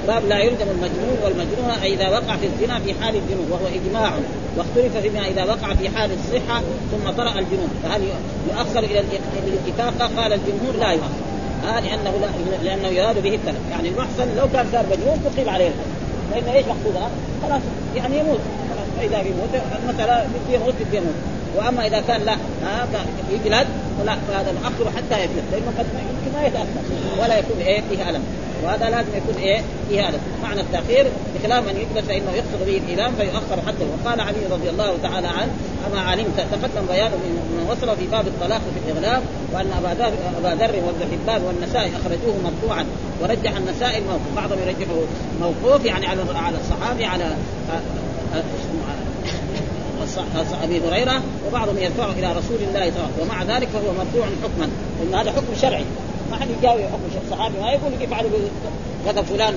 باب 0.08 0.26
لا 0.26 0.40
يلزم 0.40 0.66
المجنون 0.72 1.18
والمجنون 1.24 1.70
إذا 1.84 2.10
وقع 2.10 2.36
في 2.36 2.46
الزنا 2.46 2.80
في 2.80 2.94
حال 2.94 3.16
الجنون 3.16 3.48
وهو 3.52 3.68
إجماع 3.68 4.14
واختلف 4.58 4.98
فيما 4.98 5.28
إذا 5.28 5.44
وقع 5.44 5.74
في 5.74 5.90
حال 5.90 6.10
الصحة 6.12 6.62
ثم 6.92 7.12
طرأ 7.12 7.40
الجنون. 7.40 7.70
فهل 7.84 8.02
يؤخر 8.50 8.80
إلى 8.80 9.04
الإتفاق؟ 9.48 10.12
قال 10.18 10.34
الجمهور 10.34 10.76
لا 10.80 10.92
يؤخر. 10.92 11.35
آه 11.66 11.80
لأنه 11.80 12.14
لا 12.22 12.64
لأنه 12.64 12.88
يراد 12.88 13.24
به 13.24 13.36
التلف. 13.36 13.62
يعني 13.72 13.90
المحسن 13.90 14.36
لو 14.38 14.48
كان 14.54 14.66
صار 14.72 14.86
مجنون 14.92 15.22
تقيم 15.26 15.50
عليه 15.50 15.70
لأنه 16.32 16.54
إيش 16.54 16.66
مقصودها؟ 16.66 17.10
خلاص 17.44 17.62
يعني 17.96 18.20
يموت. 18.20 18.40
فإذا 18.98 19.22
بيموت 19.24 19.50
المسألة 19.84 20.28
بده 20.34 20.56
يموت 20.56 20.74
بده 20.80 20.98
يموت. 20.98 21.16
وأما 21.58 21.88
إذا 21.88 22.04
كان 22.08 22.22
لا 22.22 22.34
ها 22.64 22.88
يجلد 23.32 23.68
فلا 24.00 24.16
فهذا 24.28 24.52
نؤخره 24.52 24.92
حتى 24.98 25.24
يجلد. 25.24 25.44
لأنه 25.52 25.72
قد 25.80 25.86
يمكن 25.86 26.38
ما 26.38 26.48
يتأثر 26.48 26.82
ولا 27.22 27.38
يكون 27.40 27.58
إيه 27.62 27.82
فيه 27.90 28.10
ألم. 28.10 28.24
وهذا 28.64 28.90
لازم 28.90 29.10
يكون 29.16 29.44
إيه؟ 29.44 29.62
فيه 29.90 30.10
الم 30.10 30.20
معنى 30.44 30.62
التأخير 30.62 31.08
بخلاف 31.36 31.64
من 31.64 31.76
يجلد 31.76 32.06
فإنه 32.06 32.32
يقصد 32.32 32.66
به 32.66 32.78
الالام 32.78 33.12
فيؤخر 33.16 33.62
حتى 33.68 33.86
وقال 33.94 34.22
علي 34.22 34.46
رضي 34.52 34.70
الله 34.70 34.98
تعالى 35.04 35.28
عنه 35.28 35.52
أما 35.88 36.02
علمت 36.02 36.38
تقدم 36.38 36.88
بيان 36.92 37.12
من 37.12 37.68
وصل 37.70 37.98
في 37.98 38.08
باب 38.08 38.28
الطلاق 38.28 38.62
في 38.62 38.92
الاغلاب 38.92 39.24
وأن 39.54 39.72
أبا 39.78 39.92
أبا 40.40 40.64
ذر 40.64 40.76
وابن 40.86 41.12
حبان 41.12 41.42
والنسائي 41.44 41.92
أخرجوه 41.96 42.36
مرفوعا 42.44 42.86
ورجح 43.22 43.56
النسائي 43.58 43.98
الموقوف. 43.98 44.36
بعضهم 44.36 44.60
يرجحه 44.60 44.96
موقوف 45.42 45.86
يعني 45.86 46.06
على 46.06 46.22
على 46.36 46.58
الصحابي 46.58 47.06
على 47.06 47.36
أبي 50.64 50.82
هريرة 50.88 51.22
وبعضهم 51.48 51.78
يرفعه 51.78 52.12
إلى 52.12 52.32
رسول 52.32 52.58
الله 52.68 52.92
صلى 52.92 53.04
الله 53.04 53.10
عليه 53.14 53.14
وسلم. 53.14 53.22
ومع 53.22 53.44
ذلك 53.44 53.68
فهو 53.68 53.94
مرفوع 53.94 54.26
حكما. 54.44 54.70
إن 55.04 55.16
هذا 55.16 55.32
حكم 55.32 55.56
شرعي. 55.62 55.86
ما 56.32 56.38
حد 56.38 56.48
يجاوب. 56.60 56.80
حكم 56.80 57.24
الصحابي 57.26 57.60
ما 57.60 57.72
يقول 57.72 57.92
كيف 57.92 58.02
يفعل 58.02 58.26
كذا 59.06 59.22
فلان. 59.22 59.54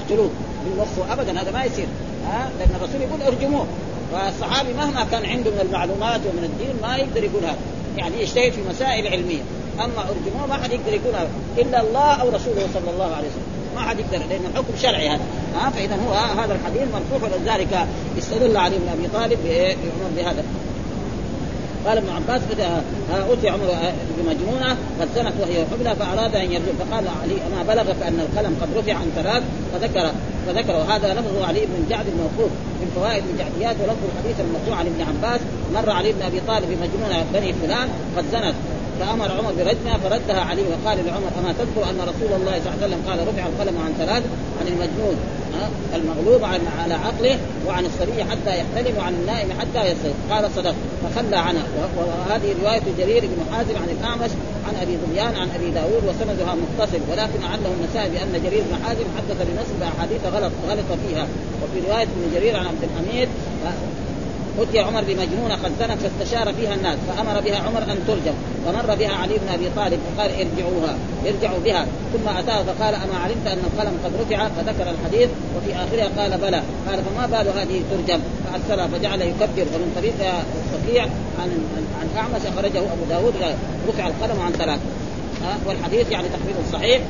يقتلوه 0.00 0.30
بالنص 0.64 1.10
ابدا. 1.10 1.42
هذا 1.42 1.50
ما 1.50 1.64
يصير. 1.64 1.86
ها؟ 2.26 2.50
لأن 2.58 2.70
الرسول 2.80 3.00
يقول 3.00 3.22
أرجموه. 3.22 3.66
فالصحابي 4.12 4.72
مهما 4.72 5.04
كان 5.04 5.24
عنده 5.24 5.50
من 5.50 5.60
المعلومات 5.60 6.20
ومن 6.20 6.44
الدين 6.44 6.74
ما 6.82 6.96
يقدر 6.96 7.24
يقول 7.24 7.44
هذا. 7.44 7.58
يعني 7.96 8.22
يجتهد 8.22 8.52
في 8.52 8.60
مسائل 8.70 9.08
علمية. 9.08 9.42
أما 9.78 10.00
أرجموه 10.00 10.46
ما 10.48 10.54
حد 10.62 10.72
يقدر 10.72 10.92
يقول 10.92 11.14
هذا. 11.14 11.30
إلا 11.58 11.80
الله 11.80 12.12
أو 12.12 12.28
رسوله 12.28 12.68
صلى 12.74 12.90
الله 12.90 13.14
عليه 13.16 13.28
وسلم. 13.28 13.48
ما 13.74 13.80
حد 13.80 13.98
يقدر. 13.98 14.18
لأنه 14.18 14.48
حكم 14.54 14.76
شرعي 14.82 15.08
هذا. 15.08 15.24
ها؟ 15.54 15.70
فاذا 15.70 15.94
هو 15.94 16.40
هذا 16.42 16.54
الحديث 16.54 16.82
مرفوع 16.82 17.30
ولذلك 17.30 17.86
استدل 18.18 18.56
علي 18.56 18.76
بن 18.78 18.88
أبي 18.88 19.08
طالب 19.14 19.38
بهذا. 20.16 20.44
قال 21.86 21.98
ابن 21.98 22.08
عباس 22.08 22.40
أوتي 23.28 23.48
عمر 23.48 23.66
بمجنونة 24.18 24.76
قد 25.00 25.08
زنت 25.14 25.32
وهي 25.40 25.64
حبلى 25.72 25.96
فأراد 25.96 26.34
أن 26.36 26.52
يرجع 26.52 26.72
فقال 26.78 27.04
علي 27.22 27.34
ما 27.56 27.74
بلغك 27.74 28.02
ان 28.02 28.20
القلم 28.20 28.56
قد 28.62 28.68
رفع 28.78 28.94
عن 28.94 29.10
ثلاث 29.16 29.42
فذكر 29.72 30.12
فذكر 30.46 30.72
وهذا 30.72 31.14
لفظه 31.14 31.46
علي 31.46 31.60
بن 31.60 31.88
جعد 31.90 32.06
الموقوف 32.08 32.50
من 32.80 32.92
فوائد 32.94 33.24
الجعديات 33.32 33.76
ولفظ 33.82 34.04
الحديث 34.12 34.40
المرفوع 34.40 34.76
عن 34.76 34.86
ابن 34.86 35.02
عباس 35.02 35.40
مر 35.74 35.90
علي 35.90 36.12
بن 36.12 36.22
أبي 36.22 36.40
طالب 36.40 36.66
بمجنونة 36.66 37.24
بني 37.34 37.52
فلان 37.52 37.88
قد 38.16 38.24
زنت 38.32 38.54
فأمر 39.00 39.32
عمر 39.32 39.52
برجمها 39.52 39.98
فردها 39.98 40.40
علي 40.40 40.62
وقال 40.62 41.06
لعمر 41.06 41.30
أما 41.38 41.54
تذكر 41.58 41.90
أن 41.90 42.00
رسول 42.00 42.40
الله 42.40 42.60
صلى 42.64 42.74
الله 42.74 42.82
عليه 42.82 42.86
وسلم 42.86 43.02
قال 43.08 43.28
رفع 43.28 43.46
القلم 43.46 43.78
عن 43.84 43.92
ثلاث 43.98 44.22
عن 44.60 44.66
المجنون 44.66 45.16
المغلوب 45.94 46.44
على 46.84 46.94
عقله 46.94 47.38
وعن 47.66 47.84
الصبي 47.84 48.24
حتى 48.24 48.58
يحتلم 48.58 48.98
وعن 48.98 49.14
النائم 49.14 49.48
حتى 49.60 49.90
يصل 49.90 50.12
قال 50.30 50.50
صدق. 50.56 50.74
فخلى 51.02 51.36
عنها 51.36 51.62
وهذه 51.96 52.54
رواية 52.62 52.82
جرير 52.98 53.22
بن 53.22 53.54
حازم 53.54 53.76
عن 53.76 53.88
الأعمش 54.00 54.30
عن 54.68 54.74
أبي 54.82 54.96
ظبيان 55.06 55.34
عن 55.36 55.48
أبي 55.54 55.70
داود 55.70 56.02
وسندها 56.08 56.54
متصل. 56.54 57.00
ولكن 57.10 57.44
عله 57.52 57.72
النسائي 57.80 58.10
بأن 58.10 58.42
جرير 58.44 58.62
بن 58.70 58.84
حازم 58.84 59.04
حدث 59.16 59.46
بنصب 59.48 59.82
أحاديث 59.82 60.20
غلط 60.24 60.52
غلط 60.68 60.98
فيها. 61.08 61.26
وفي 61.62 61.86
رواية 61.88 62.02
ابن 62.02 62.34
جرير 62.34 62.56
عن 62.56 62.66
عبد 62.66 62.82
الحميد 62.82 63.28
أتي 64.62 64.78
عمر 64.80 65.00
بمجنونة 65.00 65.54
قد 65.54 65.72
زنت 65.80 65.98
فاستشار 66.02 66.54
فيها 66.54 66.74
الناس 66.74 66.98
فأمر 67.08 67.40
بها 67.40 67.56
عمر 67.56 67.82
أن 67.82 67.98
ترجم 68.06 68.34
فمر 68.66 68.94
بها 68.94 69.12
علي 69.12 69.34
بن 69.34 69.48
أبي 69.48 69.70
طالب 69.76 70.00
فقال 70.16 70.30
ارجعوها 70.30 70.96
ارجعوا 71.26 71.58
بها 71.64 71.86
ثم 72.12 72.28
أتاه 72.28 72.62
فقال 72.62 72.94
أما 72.94 73.18
علمت 73.24 73.46
أن 73.46 73.58
القلم 73.58 73.98
قد 74.04 74.12
رفع 74.20 74.48
فذكر 74.48 74.90
الحديث 74.90 75.28
وفي 75.56 75.74
آخرها 75.74 76.22
قال 76.22 76.38
بلى 76.38 76.62
قال 76.88 77.02
فما 77.04 77.26
بال 77.26 77.48
هذه 77.48 77.82
ترجم؟ 77.90 78.20
فأرسلها 78.44 78.86
فجعل 78.86 79.22
يكبر 79.22 79.66
ومن 79.74 79.92
طريق 79.96 80.14
الصقيع 80.64 81.02
عن 81.38 81.50
عن 82.00 82.08
أعمش 82.16 82.46
أخرجه 82.46 82.78
أبو 82.78 83.04
داود 83.08 83.34
رفع 83.88 84.06
القلم 84.06 84.40
عن 84.40 84.52
ثلاث. 84.52 84.80
والحديث 85.66 86.10
يعني 86.10 86.28
تحرير 86.28 86.54
الصحيح 86.66 87.00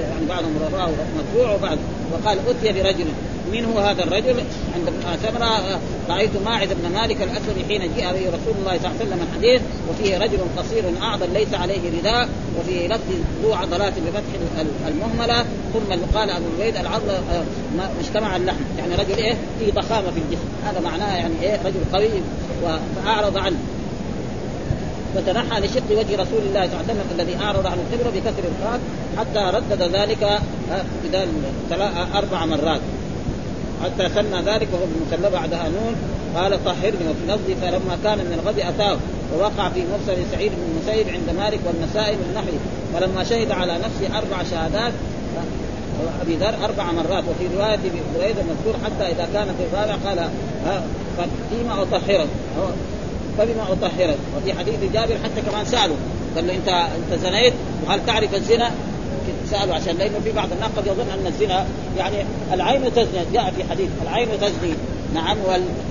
يعني 0.00 0.26
بعضهم 0.28 0.58
رواه 0.72 0.90
مرفوع 1.16 1.54
وبعض. 1.54 1.78
وقال 2.12 2.38
أتي 2.48 2.82
برجل. 2.82 3.06
من 3.52 3.64
هو 3.64 3.78
هذا 3.78 4.02
الرجل؟ 4.02 4.36
عند 4.74 4.88
ابن 4.88 5.18
سمره 5.22 5.80
رأيت 6.08 6.30
ماعز 6.44 6.68
بن 6.68 6.92
مالك 6.94 7.16
الاسلمي 7.22 7.64
حين 7.68 7.90
جاء 7.96 8.12
به 8.12 8.28
رسول 8.28 8.54
الله 8.60 8.78
صلى 8.78 8.90
الله 8.90 8.96
عليه 9.00 9.06
وسلم 9.06 9.26
الحديث 9.30 9.62
وفيه 9.90 10.18
رجل 10.18 10.38
قصير 10.56 10.84
اعظم 11.02 11.26
ليس 11.32 11.54
عليه 11.54 11.98
رداء 11.98 12.28
وفي 12.60 12.88
لفظ 12.88 13.12
ذو 13.42 13.52
عضلات 13.52 13.92
بفتح 13.92 14.60
المهملة 14.88 15.44
ثم 15.72 16.18
قال 16.18 16.30
أبو 16.30 16.44
البيد 16.56 16.76
العضل 16.76 17.10
آه، 17.10 17.44
ما 17.76 17.90
اجتمع 18.00 18.36
اللحم. 18.36 18.64
يعني 18.78 18.94
رجل 18.94 19.16
إيه؟ 19.16 19.34
فيه 19.58 19.72
ضخامة 19.72 20.10
في 20.10 20.18
الجسم. 20.18 20.48
هذا 20.66 20.80
معناه 20.80 21.16
يعني 21.16 21.34
إيه؟ 21.42 21.60
رجل 21.64 21.80
قوي 21.92 22.08
فأعرض 23.04 23.38
عنه. 23.38 23.56
فتنحى 25.14 25.60
لشق 25.60 25.90
وجه 25.90 26.14
رسول 26.14 26.42
الله 26.48 26.66
صلى 26.66 26.80
الله 26.80 26.84
عليه 26.88 26.92
وسلم 26.92 27.06
الذي 27.14 27.36
أعرض 27.44 27.66
عن 27.66 27.78
القبله 27.78 28.10
بكسر 28.10 28.44
القاف 28.52 28.80
حتى 29.18 29.56
ردد 29.56 29.82
ذلك 29.96 30.22
آه، 30.22 32.18
أربع 32.18 32.44
مرات. 32.44 32.80
حتى 33.84 34.08
سمى 34.14 34.42
ذلك 34.46 34.68
وهو 34.72 34.84
بالمثلى 34.86 35.30
بعدها 35.30 35.68
نون. 35.68 35.94
قال 36.36 36.64
طهرني 36.64 37.04
وفي 37.10 37.26
لفظ 37.28 37.60
فلما 37.62 37.98
كان 38.04 38.18
من 38.18 38.40
الغد 38.42 38.58
أتاه 38.58 38.96
ووقع 39.34 39.68
في 39.68 39.80
مرسل 39.80 40.22
سعيد 40.32 40.52
بن 40.52 40.62
المسيب 40.70 41.08
عند 41.08 41.38
مالك 41.38 41.60
والنسائي 41.66 42.16
من 42.16 42.32
نحوه. 42.34 42.60
ولما 42.94 43.24
شهد 43.24 43.50
على 43.50 43.72
نفسه 43.72 44.18
أربع 44.18 44.42
شهادات 44.50 44.92
أبي 46.22 46.36
ذر 46.36 46.54
أربع 46.64 46.92
مرات. 46.92 47.24
وفي 47.30 47.56
رواية 47.56 47.74
أبي 47.74 48.00
هريرة 48.16 48.36
المذكور 48.40 48.74
حتى 48.84 49.12
إذا 49.12 49.28
كان 49.32 49.46
في 49.46 49.64
الرابع 49.72 49.94
قال 50.06 50.28
فيما 51.50 51.82
اطهرك 51.82 52.28
فبما 53.38 53.62
اطهرك 53.72 54.18
وفي 54.36 54.58
حديث 54.58 54.74
جابر 54.92 55.14
حتى 55.24 55.50
كمان 55.50 55.64
سألوا. 55.64 55.96
قال 56.36 56.46
له 56.46 56.54
انت 56.54 56.68
أنت 56.68 57.20
زنيت؟ 57.20 57.52
وهل 57.86 58.06
تعرف 58.06 58.34
الزنا؟ 58.34 58.70
سألوا 59.50 59.74
عشان 59.74 59.96
لأنه 59.96 60.20
في 60.24 60.32
بعض 60.32 60.48
الناس 60.52 60.70
قد 60.76 60.86
يظن 60.86 61.10
أن 61.10 61.26
الزنا 61.26 61.66
يعني 61.98 62.16
العين 62.52 62.94
تزني. 62.94 63.24
جاء 63.32 63.52
في 63.56 63.64
حديث 63.70 63.88
العين 64.02 64.28
تزني. 64.40 64.74
نعم 65.14 65.36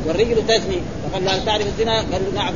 والرجل 0.08 0.48
تزني. 0.48 0.80
فقال 1.04 1.26
له 1.26 1.36
هل 1.36 1.46
تعرف 1.46 1.66
الزنا؟ 1.68 1.98
قال 1.98 2.22
له 2.26 2.44
نعم. 2.44 2.54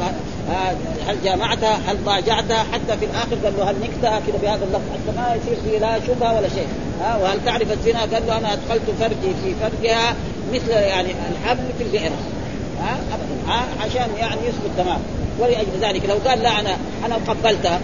هل 1.08 1.18
جامعتها؟ 1.24 1.80
هل 1.88 2.04
ضاجعتها؟ 2.06 2.64
حتى 2.74 2.98
في 3.00 3.06
الآخر 3.06 3.36
قال 3.44 3.54
له 3.58 3.72
هل 3.72 3.76
نكتها؟ 3.76 4.20
كذا 4.28 4.38
بهذا 4.42 4.66
اللفظ. 4.66 4.84
حتى 4.94 5.18
ما 5.18 5.36
يصير 5.36 5.58
فيه 5.66 5.80
لا 5.80 6.00
شبهة 6.08 6.38
ولا 6.38 6.50
شيء. 6.50 6.68
ها 7.02 7.18
وهل 7.18 7.46
تعرف 7.46 7.72
الزنا؟ 7.72 8.00
قال 8.00 8.28
له 8.28 8.38
أنا 8.38 8.54
أدخلت 8.54 8.82
فرجي 9.00 9.34
في 9.44 9.54
فرجها 9.62 10.16
مثل 10.54 10.70
يعني 10.70 11.16
الحبل 11.32 11.64
في 11.78 11.84
البئر. 11.84 12.12
ها؟ 12.82 12.98
ابدا 13.14 13.52
ها؟ 13.54 13.66
عشان 13.86 14.10
يعني 14.18 14.42
يثبت 14.48 14.72
تمام. 14.78 15.00
ولأجل 15.40 15.80
ذلك 15.82 16.06
لو 16.06 16.16
قال 16.30 16.40
لا 16.40 16.60
أنا 16.60 16.78
أنا 17.06 17.16
قبلتها 17.16 17.80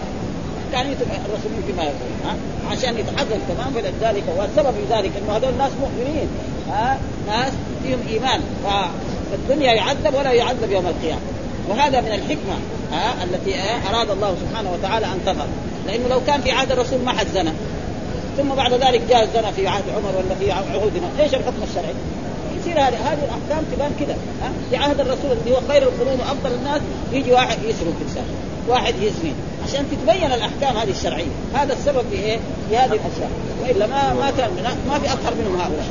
كان 0.72 0.86
الرسول 1.26 1.52
يمكن 1.56 1.76
ما 1.76 1.82
يقول 1.82 2.12
ها؟ 2.24 2.36
عشان 2.70 2.98
يتحقق 2.98 3.38
تمام. 3.48 3.72
فلذلك 3.74 4.24
والسبب 4.36 4.74
في 4.74 4.94
ذلك 4.94 5.10
إنه 5.16 5.36
هذول 5.36 5.54
ناس 5.58 5.72
مؤمنين 5.80 6.28
ها؟ 6.70 6.98
ناس 7.26 7.52
فيهم 7.82 7.98
إيمان. 8.08 8.40
فالدنيا 8.64 9.72
يعذب 9.72 10.14
ولا 10.14 10.32
يعذب 10.32 10.70
يوم 10.70 10.86
القيامة. 10.86 11.20
وهذا 11.68 12.00
من 12.00 12.12
الحكمة 12.12 12.54
ها؟ 12.92 13.24
التي 13.24 13.54
أراد 13.90 14.10
الله 14.10 14.36
سبحانه 14.40 14.72
وتعالى 14.72 15.06
أن 15.06 15.18
تظهر. 15.26 15.48
لأنه 15.86 16.08
لو 16.08 16.20
كان 16.26 16.40
في 16.40 16.50
عهد 16.50 16.72
الرسول 16.72 16.98
ما 17.04 17.12
حد 17.12 17.26
زنى. 17.34 17.50
ثم 18.36 18.48
بعد 18.48 18.72
ذلك 18.72 19.00
جاء 19.08 19.22
الزنا 19.22 19.50
في 19.50 19.68
عهد 19.68 19.82
عمر 19.88 20.12
ولا 20.16 20.34
في 20.40 20.52
عهودنا 20.52 21.08
إيش 21.20 21.34
الحكم 21.34 21.62
الشرعي؟ 21.70 21.94
يصير 22.62 22.80
هذه 22.80 23.12
هذه 23.12 23.24
الأحكام 23.24 23.64
تبان 23.72 23.92
كذا 24.00 24.16
في 24.70 24.76
عهد 24.76 25.00
الرسول 25.00 25.32
اللي 25.32 25.56
هو 25.56 25.60
خير 25.68 25.82
القرون 25.82 26.20
وأفضل 26.20 26.54
الناس 26.54 26.80
يجي 27.12 27.32
واحد 27.32 27.58
يسرق 27.64 27.94
انسان 28.08 28.24
واحد 28.68 28.94
يزني 28.94 29.32
عشان 29.64 29.86
تتبين 29.90 30.32
الأحكام 30.32 30.76
هذه 30.76 30.90
الشرعية. 30.90 31.32
هذا 31.54 31.72
السبب 31.72 32.04
في 32.10 32.16
إيه؟ 32.16 32.38
في 32.68 32.76
هذه 32.76 32.92
الأشياء. 32.92 33.30
وإلا 33.62 33.86
ما 33.86 34.14
ما 34.14 34.30
كان 34.30 34.50
ما 34.88 34.98
في 34.98 35.12
أكثر 35.12 35.34
منهم 35.34 35.60
هؤلاء. 35.60 35.86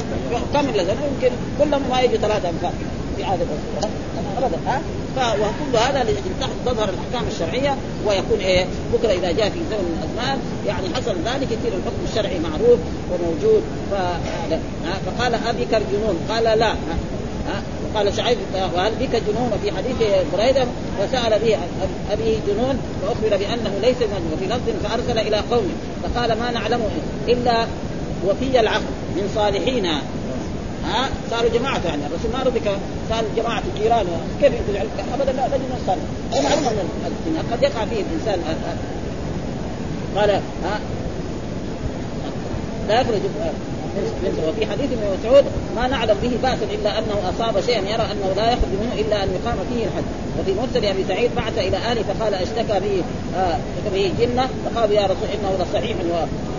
كم 0.53 0.69
الا 0.69 0.81
يمكن 0.81 1.35
كلهم 1.59 1.81
ما 1.89 2.01
يجي 2.01 2.17
ثلاثة 2.17 2.49
انفاق 2.49 2.73
في 3.17 3.23
عاده 3.23 3.45
ابدا 4.37 4.57
ها؟ 4.67 4.81
وكل 5.18 5.77
هذا 5.77 6.03
لاجل 6.03 6.22
تظهر 6.65 6.89
الأحكام 6.89 7.27
الشرعية 7.27 7.75
ويكون 8.06 8.39
إيه 8.39 8.65
بكرة 8.94 9.12
إذا 9.12 9.32
جاء 9.32 9.50
في 9.50 9.60
زمن 9.70 9.84
من 9.84 9.98
الأزمان 10.03 10.39
يعني 10.68 10.96
حصل 10.96 11.12
ذلك 11.12 11.48
يصير 11.51 11.77
الحكم 11.77 12.03
الشرعي 12.10 12.39
معروف 12.39 12.80
وموجود. 13.12 13.63
فقال 15.06 15.36
أبيك 15.48 15.74
الجنون؟ 15.74 16.20
قال 16.30 16.60
لا. 16.60 16.74
قال 17.96 18.13
شعيب 18.13 18.38
وهل 18.75 18.91
بك 19.00 19.22
جنون؟ 19.27 19.51
في 19.63 19.72
حديث 19.72 19.96
بريدة 20.34 20.65
وسأل 21.01 21.39
به 21.39 21.58
أبي 22.12 22.39
جنون 22.48 22.77
واخبر 23.03 23.38
بأنه 23.38 23.74
ليس 23.82 23.98
مجنون 23.98 24.38
في 24.39 24.46
لفظ 24.46 24.84
فأرسل 24.84 25.20
إلى 25.20 25.38
قومه 25.51 25.74
فقال 26.03 26.39
ما 26.39 26.51
نعلم 26.51 26.82
إلا 27.27 27.65
وفي 28.27 28.60
العقل 28.60 28.84
من 29.15 29.32
صالحينا. 29.36 30.01
ها؟ 30.85 31.09
صاروا 31.31 31.50
جماعة 31.50 31.81
يعني 31.85 32.01
الرسول 32.05 32.31
ما 32.33 32.43
ربك 32.43 32.71
صار 33.09 33.23
جماعة 33.38 33.63
جيران 33.81 34.05
كيف 34.41 34.53
يجعل 34.69 34.88
أبدا 35.13 35.31
لا 35.31 35.47
لازم 35.47 35.63
صالح 35.88 36.01
ومعلومه 36.33 36.71
من 37.25 37.47
قد 37.51 37.63
يقع 37.63 37.85
فيه 37.85 38.01
الإنسان 38.01 38.39
قال 40.15 40.29
ها. 40.29 40.79
لا 42.88 43.01
يخرج. 43.01 43.19
وفي 44.48 44.65
حديث 44.65 44.89
ابن 44.91 45.17
مسعود 45.19 45.43
ما 45.75 45.88
نعلم 45.88 46.17
به 46.24 46.31
باسا 46.43 46.65
إلا 46.74 47.00
أنه 47.00 47.29
أصاب 47.29 47.62
شيئا 47.62 47.81
يرى 47.81 48.05
أنه 48.12 48.33
لا 48.36 48.51
يخرج 48.51 48.71
منه 48.81 48.93
إلا 48.98 49.24
أن 49.24 49.29
يقام 49.29 49.57
فيه 49.69 49.86
الحد 49.86 50.03
وفي 50.39 50.53
مرسل 50.53 50.86
أبي 50.86 51.03
سعيد 51.07 51.31
بعث 51.36 51.57
إلى 51.57 51.77
اهله 51.77 52.03
فقال 52.03 52.33
أشتكى 52.33 52.79
به 52.79 53.03
آه 53.36 53.57
به 53.93 54.12
جنة. 54.19 54.50
فقالوا 54.65 54.95
يا 54.95 55.03
رسول 55.03 55.29
إنه 55.33 55.63
لصحيح 55.63 55.98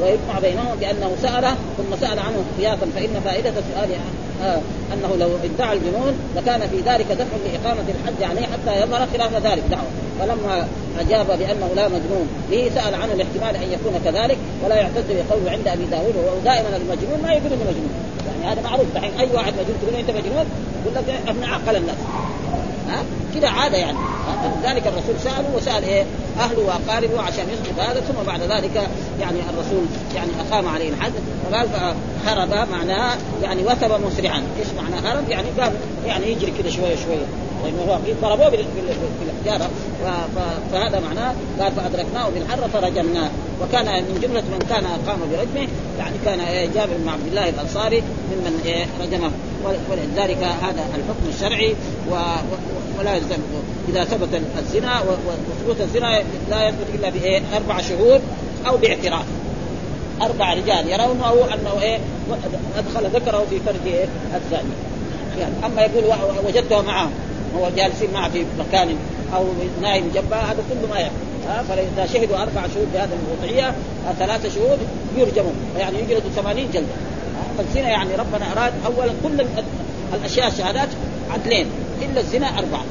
ويجمع 0.03 0.39
بينهم 0.43 0.77
بأنه 0.81 1.17
سال 1.23 1.45
ثم 1.77 1.97
سأل 2.01 2.19
عنه 2.19 2.45
احتياطا 2.53 2.87
فإن 2.95 3.21
فائدة 3.25 3.51
سؤال 3.51 3.91
آه 4.43 4.61
أنه 4.93 5.17
لو 5.21 5.31
ادعى 5.45 5.77
الجنون 5.77 6.13
لكان 6.37 6.61
في 6.61 6.77
ذلك 6.77 7.07
دفع 7.13 7.37
لإقامة 7.45 7.85
الحد 7.89 8.23
عليه 8.23 8.47
حتى 8.47 8.83
يظهر 8.83 9.09
خلاف 9.13 9.35
ذلك 9.35 9.63
دعوة. 9.71 9.91
فلما 10.21 10.69
أجاب 11.01 11.27
بأنه 11.27 11.71
لا 11.77 11.89
مجنون 11.89 12.29
به 12.51 12.71
سأل 12.75 12.95
عنه 12.95 13.13
الاحتمال 13.13 13.57
أن 13.57 13.73
يكون 13.73 14.01
كذلك 14.05 14.39
ولا 14.65 14.77
يعتد 14.77 15.05
بقوله 15.09 15.51
عند 15.51 15.69
أبي 15.69 15.85
داود 15.85 16.15
ودائما 16.41 16.77
المجنون 16.77 17.23
ما 17.23 17.33
يقول 17.33 17.53
إنه 17.53 17.65
مجنون. 17.71 17.93
يعني 18.27 18.53
هذا 18.53 18.63
معروف 18.63 18.87
دحين 18.95 19.11
أي 19.21 19.29
واحد 19.35 19.53
مجنون 19.53 19.79
تقول 19.83 19.95
أنت 19.95 20.11
مجنون؟ 20.11 20.47
يقول 20.83 20.95
لك 20.95 21.29
ابن 21.29 21.45
عقل 21.45 21.77
الناس. 21.77 21.97
كذا 23.35 23.49
عادة 23.49 23.77
يعني. 23.77 23.99
لذلك 24.63 24.87
الرسول 24.87 25.15
سأله 25.25 25.57
وسأل 25.57 25.85
إيه؟ 25.85 26.05
أهله 26.41 26.63
وأقاربه 26.65 27.21
عشان 27.21 27.45
يسقط 27.53 27.79
هذا 27.79 28.01
ثم 28.01 28.27
بعد 28.27 28.41
ذلك 28.41 28.89
يعني 29.21 29.39
الرسول 29.55 29.85
يعني 30.15 30.31
أقام 30.41 30.69
عليه 30.69 30.89
الحد 30.89 31.13
وقال 31.51 31.69
فهرب 31.69 32.69
معناه 32.73 33.15
يعني 33.43 33.63
وثب 33.65 34.07
مسرعا. 34.07 34.43
إيش 34.59 34.69
معنى 34.83 35.09
هرب؟ 35.09 35.29
يعني 35.29 35.49
قام 35.61 35.73
يعني 36.07 36.33
يجري 36.33 36.53
كذا 36.59 36.71
شوية 36.71 36.97
شوية. 36.97 37.27
لأنه 37.65 37.83
هو 37.89 37.99
ضربوه 38.23 38.49
بالحجارة. 38.49 39.71
فهذا 40.73 41.01
معناه 41.01 41.35
قال 41.61 41.73
فأدركناه 41.73 42.29
بالحر 42.29 42.69
فرجمناه 42.69 43.31
وكان 43.63 43.85
من 43.85 44.21
جملة 44.23 44.41
من 44.41 44.67
كان 44.69 44.87
قام 44.87 45.19
برجمه 45.31 45.69
يعني 45.99 46.17
كان 46.25 46.71
جابر 46.75 46.93
بن 46.99 47.09
عبد 47.09 47.27
الله 47.27 47.49
الأنصاري 47.49 48.03
ممن 48.03 48.61
رجمه. 49.01 49.31
ولذلك 49.91 50.43
هذا 50.43 50.85
الحكم 50.95 51.29
الشرعي 51.29 51.75
ولا 52.99 53.15
يلزم. 53.15 53.39
إذا 53.89 54.05
ثبت 54.05 54.43
الزنا 54.59 55.01
وثبوت 55.01 55.81
الزنا 55.81 56.23
لا 56.51 56.69
يثبت 56.69 56.87
إلا 56.95 57.11
باربع 57.11 57.81
شهور 57.81 58.21
أو 58.67 58.77
باعتراف. 58.77 59.25
أربع 60.23 60.55
رجال 60.55 60.89
يرونه 60.89 61.55
أنه 61.55 61.83
إيه؟ 61.83 61.99
أدخل 62.77 63.07
ذكره 63.07 63.47
في 63.51 63.59
فرج 63.67 63.87
إيه؟ 63.87 64.07
الزاني. 64.35 64.71
يعني 65.41 65.55
أما 65.67 65.83
يقول 65.83 66.05
وجدته 66.47 66.83
معه 66.83 67.09
هو 67.57 67.71
جالسين 67.77 68.13
معه 68.15 68.31
في 68.31 68.45
مكان 68.59 68.97
أو 69.35 69.45
نايم 69.83 70.11
جنبه 70.15 70.37
هذا 70.37 70.63
كله 70.71 70.89
ما 70.91 70.99
يعرف 71.01 71.13
فاذا 71.69 72.07
شهدوا 72.13 72.43
أربع 72.43 72.63
شهور 72.75 72.87
بهذه 72.95 73.11
الوضعية 73.27 73.75
ثلاثة 74.19 74.49
شهور 74.49 74.77
يرجمون. 75.17 75.55
يعني 75.79 75.99
يجلدوا 75.99 76.31
80 76.37 76.71
جلدة. 76.75 76.95
فالزنا 77.59 77.89
يعني 77.89 78.15
ربنا 78.15 78.53
أراد 78.53 78.73
اولا 78.87 79.13
كل 79.23 79.47
الأشياء 80.15 80.49
الشهادات 80.49 80.89
عدلين 81.31 81.67
إلا 82.03 82.21
الزنا 82.21 82.59
أربعة. 82.59 82.85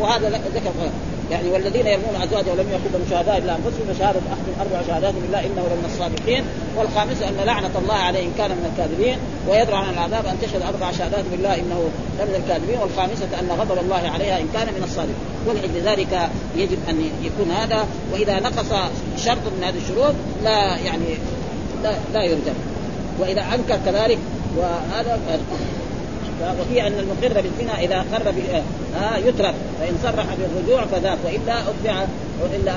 وهذا 0.00 0.28
ذكر 0.28 0.70
يعني 1.30 1.48
والذين 1.48 1.86
يرمون 1.86 2.22
أزواجهم 2.22 2.50
ولم 2.50 2.66
يكن 2.70 2.92
لهم 2.92 3.06
شهداء 3.10 3.38
إلا 3.38 3.56
أنفسهم 3.56 3.94
فشهادة 3.94 4.20
احدهم 4.32 4.54
أربع 4.60 4.86
شهادات 4.86 5.14
بالله 5.14 5.40
إنه 5.40 5.62
لمن 5.62 5.84
الصادقين. 5.92 6.44
والخامسه 6.76 7.28
أن 7.28 7.36
لعنة 7.46 7.70
الله 7.78 7.94
عليه 7.94 8.22
إن 8.22 8.32
كان 8.38 8.50
من 8.50 8.72
الكاذبين 8.72 9.18
ويدرع 9.48 9.78
عن 9.78 9.94
العذاب 9.94 10.26
أن 10.26 10.36
تشهد 10.42 10.62
أربع 10.62 10.92
شهادات 10.92 11.24
بالله 11.30 11.54
إنه 11.54 11.90
لمن 12.18 12.34
الكاذبين. 12.44 12.78
والخامسة 12.78 13.28
أن 13.40 13.48
غضب 13.60 13.78
الله 13.84 14.10
عليها 14.14 14.38
إن 14.38 14.48
كان 14.54 14.66
من 14.66 14.82
الصادقين. 14.84 15.14
ولأجل 15.46 15.80
ذلك 15.90 16.30
يجب 16.56 16.78
أن 16.88 17.10
يكون 17.22 17.50
هذا 17.50 17.86
وإذا 18.12 18.40
نقص 18.40 18.70
شرط 19.24 19.44
من 19.56 19.64
هذه 19.64 19.78
الشروط 19.78 20.14
لا 20.44 20.76
يعني 20.76 21.06
لا, 21.82 21.94
لا 22.14 22.22
يرجم 22.24 22.71
وإذا 23.18 23.42
أنكر 23.54 23.78
كذلك 23.86 24.18
وهذا 24.56 25.18
وفي 26.60 26.86
أن 26.86 26.92
المقر 26.98 27.40
بالزنا 27.40 27.80
إذا 27.80 27.96
اقر 27.96 28.34
آه 28.96 29.16
يترك 29.16 29.54
فإن 29.80 29.98
صرح 30.02 30.26
بالرجوع 30.38 30.86
فذاك 30.86 31.18
وإلا 31.24 31.60
اتبع 31.60 32.06
وإلا 32.42 32.74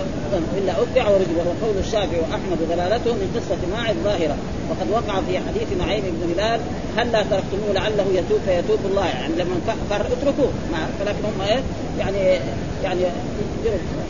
إلا 0.57 0.71
اتبع 0.71 1.09
ورجع 1.09 1.31
وهو 1.37 1.67
قول 1.67 1.77
الشافعي 1.79 2.19
وأحمد 2.19 2.57
ودلالته 2.61 3.13
من 3.13 3.27
قصة 3.35 3.77
ماعز 3.77 3.95
ظاهره 4.03 4.37
وقد 4.69 4.91
وقع 4.91 5.21
في 5.27 5.39
حديث 5.39 5.67
نعيم 5.79 6.03
بن 6.03 6.33
هلال 6.33 6.59
هلا 6.97 7.23
تركتموه 7.23 7.73
لعله 7.73 8.05
يتوب 8.13 8.39
فيتوب 8.45 8.79
الله؟ 8.85 9.05
يعني 9.05 9.33
لما 9.35 9.55
قر 9.89 10.01
اتركوه. 10.01 10.51
ولكن 11.01 11.25
هم 11.25 11.41
إيه؟ 11.41 11.61
يعني 11.99 12.39
يعني 12.83 13.01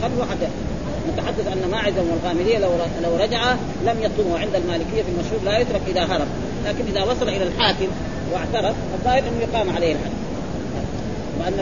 خلوا 0.01 0.25
حتى. 0.25 0.47
نتحدث 1.13 1.47
أن 1.47 1.71
ماعز 1.71 1.93
والغامدية 1.97 2.57
لو 2.57 2.69
لو 3.03 3.15
رجع 3.15 3.53
لم 3.85 3.97
يطلبه 4.01 4.39
عند 4.39 4.55
المالكية 4.55 5.03
في 5.03 5.09
المشهور 5.09 5.39
لا 5.45 5.57
يترك 5.57 5.81
إذا 5.87 6.03
هرب. 6.03 6.27
لكن 6.65 6.85
إذا 6.87 7.03
وصل 7.03 7.29
إلى 7.29 7.43
الحاكم 7.43 7.87
واعترف 8.33 8.75
الظاهر 8.93 9.19
أنه 9.19 9.41
يقام 9.41 9.75
عليه 9.75 9.91
الحد. 9.91 10.11
وأن 11.39 11.53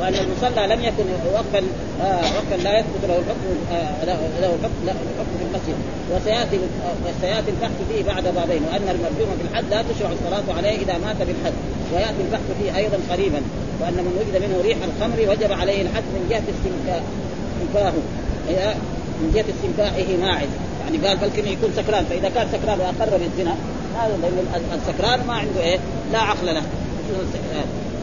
وأن 0.00 0.14
المصلى 0.14 0.66
لم 0.66 0.84
يكن 0.84 1.04
وقفا 1.34 1.62
آه 2.02 2.20
وقفا 2.36 2.62
لا 2.62 2.78
يثبت 2.78 3.02
له 3.08 3.18
الحكم 3.18 3.48
آه 3.72 4.04
له 4.40 4.54
الحكم 4.84 5.34
في 5.38 5.44
المسجد. 5.48 5.78
وسيأتي 6.12 6.58
وسيأتي 7.04 7.50
البحث 7.50 7.76
فيه 7.88 8.04
بعد 8.04 8.24
بابين. 8.24 8.62
وأن 8.62 8.88
المرجوم 8.88 9.38
بالحد 9.38 9.64
لا 9.70 9.82
تشرع 9.82 10.10
الصلاة 10.12 10.56
عليه 10.56 10.78
إذا 10.82 10.98
مات 10.98 11.16
بالحد. 11.16 11.52
ويأتي 11.94 12.20
البحث 12.26 12.46
فيه 12.60 12.76
أيضا 12.76 12.98
قريبا. 13.10 13.42
وأن 13.80 13.94
من 13.94 14.14
وجد 14.20 14.42
منه 14.42 14.62
ريح 14.62 14.78
الخمر 14.88 15.30
وجب 15.30 15.52
عليه 15.52 15.82
الحد 15.82 16.02
من 16.02 16.26
جهة 16.30 16.42
استنكاهه 16.54 17.02
من 19.20 19.32
جهة 19.34 19.44
استنكاهه 19.56 20.16
ماعز. 20.20 20.48
يعني 20.84 21.06
قال 21.06 21.16
بلكن 21.16 21.48
يكون 21.48 21.70
سكران. 21.76 22.04
فإذا 22.04 22.28
كان 22.28 22.48
سكران 22.52 22.80
وأقر 22.80 23.18
بالزنا 23.18 23.54
هذا 23.98 24.16
لأن 24.22 24.80
السكران 24.80 25.26
ما 25.26 25.34
عنده 25.34 25.60
إيه؟ 25.60 25.78
لا 26.12 26.18
عقل 26.18 26.46
له. 26.46 26.62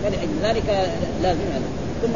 فلذلك 0.04 0.90
لازم 1.24 1.40
ثم 2.02 2.14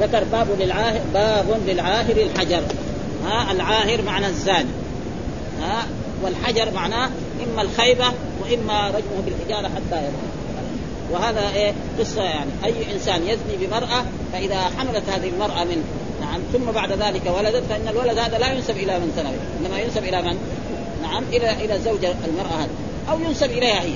ذكر 0.00 0.24
باب 0.24 0.46
للعاهر 0.60 1.00
باب 1.14 1.46
للعاهر 1.66 2.16
الحجر. 2.16 2.62
ها 3.24 3.52
العاهر 3.52 4.02
معنى 4.02 4.26
الزاني. 4.26 4.68
ها 5.62 5.86
والحجر 6.22 6.70
معناه 6.74 7.10
إما 7.44 7.62
الخيبة 7.62 8.12
وإما 8.42 8.88
رجمه 8.88 9.22
بالحجارة 9.24 9.68
حتى 9.68 9.98
يموت 9.98 10.32
وهذا 11.10 11.50
إيه؟ 11.54 11.72
قصة 11.98 12.22
يعني. 12.22 12.50
أي 12.64 12.94
إنسان 12.94 13.22
يزني 13.22 13.66
بمرأة 13.66 14.04
فإذا 14.32 14.60
حملت 14.78 15.02
هذه 15.08 15.28
المرأة 15.28 15.64
من 15.64 15.84
نعم. 16.32 16.40
ثم 16.52 16.72
بعد 16.72 16.92
ذلك 16.92 17.22
ولدت 17.38 17.62
فإن 17.68 17.88
الولد 17.88 18.18
هذا 18.18 18.38
لا 18.38 18.52
ينسب 18.52 18.76
إلى 18.76 18.98
من 18.98 19.12
زنى 19.16 19.28
إنما 19.60 19.80
ينسب 19.80 20.04
إلى 20.04 20.22
من؟ 20.22 20.38
نعم 21.02 21.24
إلى 21.32 21.64
إلى 21.64 21.78
زوج 21.84 22.04
المرأة 22.04 22.62
هذه. 22.62 22.70
أو 23.10 23.20
ينسب 23.20 23.50
إليها 23.50 23.80
هي. 23.80 23.94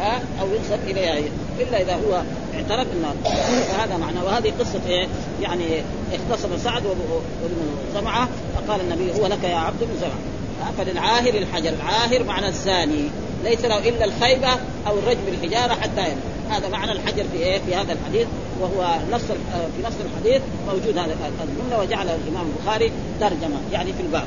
ها؟ 0.00 0.20
أو 0.40 0.46
ينسب 0.46 0.78
إليها 0.86 1.14
هي. 1.14 1.24
إلا 1.60 1.82
إذا 1.82 1.94
هو 1.94 2.22
اعترف 2.54 2.86
إنه 2.92 3.14
فهذا 3.68 3.96
معنى. 3.96 4.20
وهذه 4.26 4.52
قصة 4.60 4.80
إيه؟ 4.88 5.08
يعني 5.42 5.82
اختصم 6.12 6.58
سعد 6.58 6.86
وابن 6.86 7.56
زمعه 7.94 8.28
فقال 8.56 8.80
النبي 8.80 9.20
هو 9.20 9.26
لك 9.26 9.44
يا 9.44 9.56
عبد 9.56 9.80
بن 9.80 9.96
زمعه 10.00 10.72
فللعاهر 10.78 11.34
الحجر. 11.34 11.72
العاهر 11.72 12.24
معنى 12.24 12.48
الزاني. 12.48 13.08
ليس 13.44 13.64
له 13.64 13.88
إلا 13.88 14.04
الخيبة 14.04 14.52
أو 14.86 14.98
الرجم 14.98 15.20
بالحجاره 15.26 15.74
حتى 15.74 16.00
يموت. 16.00 16.37
هذا 16.50 16.68
معنى 16.68 16.92
الحجر 16.92 17.24
في 17.32 17.38
إيه؟ 17.38 17.58
في 17.58 17.74
هذا 17.74 17.92
الحديث 17.92 18.26
وهو 18.60 18.98
نص 19.12 19.22
في 19.76 19.82
نص 19.86 19.94
الحديث 20.04 20.42
موجود 20.66 20.98
هذا 20.98 21.16
الجمله 21.42 21.80
وجعل 21.80 22.08
الإمام 22.08 22.46
البخاري 22.56 22.92
ترجمة 23.20 23.56
يعني 23.72 23.92
في 23.92 24.00
الباب. 24.00 24.24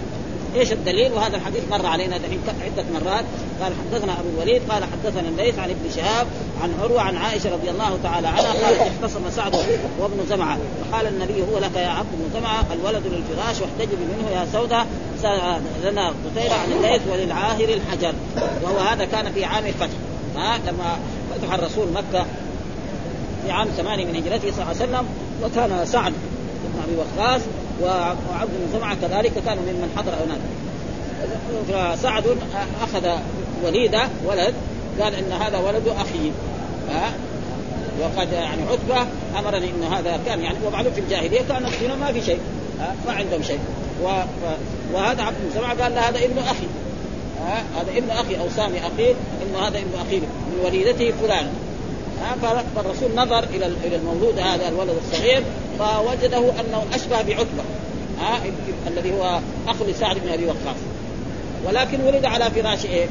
إيش 0.55 0.71
الدليل؟ 0.71 1.13
وهذا 1.13 1.35
الحديث 1.35 1.61
مر 1.71 1.85
علينا 1.85 2.17
دحين 2.17 2.39
عدة 2.65 2.85
مرات. 2.93 3.25
قال 3.61 3.73
حدثنا 3.73 4.13
أبو 4.19 4.29
الوليد 4.35 4.61
قال 4.69 4.83
حدثنا 4.83 5.29
الليث 5.29 5.59
عن 5.59 5.69
ابن 5.69 5.91
شهاب 5.95 6.27
عن 6.63 6.73
عروة 6.81 7.01
عن 7.01 7.15
عائشة 7.15 7.53
رضي 7.53 7.69
الله 7.69 7.99
تعالى 8.03 8.27
عنها 8.27 8.53
قالت 8.53 8.81
اختصم 8.81 9.29
سعد 9.29 9.55
وابن 9.99 10.25
زمعة. 10.29 10.57
فقال 10.91 11.07
النبي 11.07 11.41
هو 11.41 11.59
لك 11.59 11.75
يا 11.75 11.87
عبد 11.87 12.07
بن 12.13 12.39
زمعة 12.39 12.65
الولد 12.73 13.03
للفراش 13.07 13.55
واحتجب 13.61 13.97
منه 13.99 14.29
يا 14.39 14.47
سودة 14.53 14.85
لنا 15.83 16.07
قتيبة 16.07 16.55
عن 16.55 16.71
الليث 16.71 17.01
وللعاهر 17.11 17.69
الحجر. 17.69 18.13
وهو 18.63 18.77
هذا 18.77 19.05
كان 19.05 19.31
في 19.31 19.45
عام 19.45 19.65
الفتح. 19.65 19.97
ها 20.35 20.57
لما 20.57 20.99
فتح 21.41 21.53
الرسول 21.53 21.87
مكة 21.93 22.25
في 23.45 23.51
عام 23.51 23.67
ثمانية 23.67 24.05
من 24.05 24.15
هجرته 24.15 24.51
صلى 24.51 24.61
الله 24.61 24.81
عليه 24.81 24.83
وسلم 24.83 25.05
وكان 25.43 25.85
سعد 25.85 26.13
بن 26.63 26.81
أبي 26.83 26.95
وقاص 26.95 27.41
وعبد 27.81 28.49
بن 28.51 28.79
زمعة 28.79 28.95
كذلك 28.95 29.31
كانوا 29.45 29.63
ممن 29.63 29.91
حضر 29.97 30.11
هناك. 30.11 30.39
فسعد 31.67 32.23
أخذ 32.81 33.07
وليده 33.65 34.03
ولد 34.25 34.53
قال 35.01 35.15
إن 35.15 35.31
هذا 35.31 35.57
ولد 35.57 35.87
أخي. 35.87 36.31
ها؟ 36.89 37.11
وقد 38.01 38.31
يعني 38.31 38.61
عتبة 38.61 39.07
أمرني 39.39 39.69
إن 39.69 39.93
هذا 39.93 40.19
كان 40.25 40.41
يعني 40.41 40.57
ومعلوم 40.67 40.93
في 40.93 41.01
الجاهلية 41.01 41.41
كان 41.49 41.65
الدين 41.65 41.99
ما 41.99 42.11
في 42.11 42.21
شيء 42.21 42.39
ما 43.07 43.13
عندهم 43.13 43.43
شيء. 43.43 43.59
وهذا 44.93 45.23
عبد 45.23 45.37
بن 45.43 45.59
زمعة 45.59 45.83
قال 45.83 45.97
هذا 45.97 46.25
ابن 46.25 46.37
أخي. 46.37 46.67
هذا 47.75 47.97
ابن 47.97 48.09
أخي 48.09 48.39
أو 48.39 48.49
سامي 48.55 48.79
أخيه 48.79 49.13
إنه 49.41 49.67
هذا 49.67 49.77
ابن 49.77 49.91
أخي 50.07 50.19
من 50.19 50.59
وليدته 50.65 51.13
فلان. 51.21 51.47
فالرسول 52.75 53.15
نظر 53.15 53.43
إلى 53.43 53.65
إلى 53.83 53.95
المولود 53.95 54.39
هذا 54.39 54.67
الولد 54.67 54.95
الصغير 55.03 55.43
فوجده 55.79 56.37
أنه 56.37 56.85
أشبه 56.93 57.21
بعتبة 57.21 57.63
الذي 58.87 59.13
هو 59.13 59.39
اخو 59.67 59.85
لسعد 59.85 60.17
بن 60.17 60.29
أبي 60.29 60.45
وقاص. 60.45 60.77
ولكن 61.65 62.01
ولد 62.01 62.25
على 62.25 62.51
فراش 62.51 62.85
إيه؟ 62.85 63.07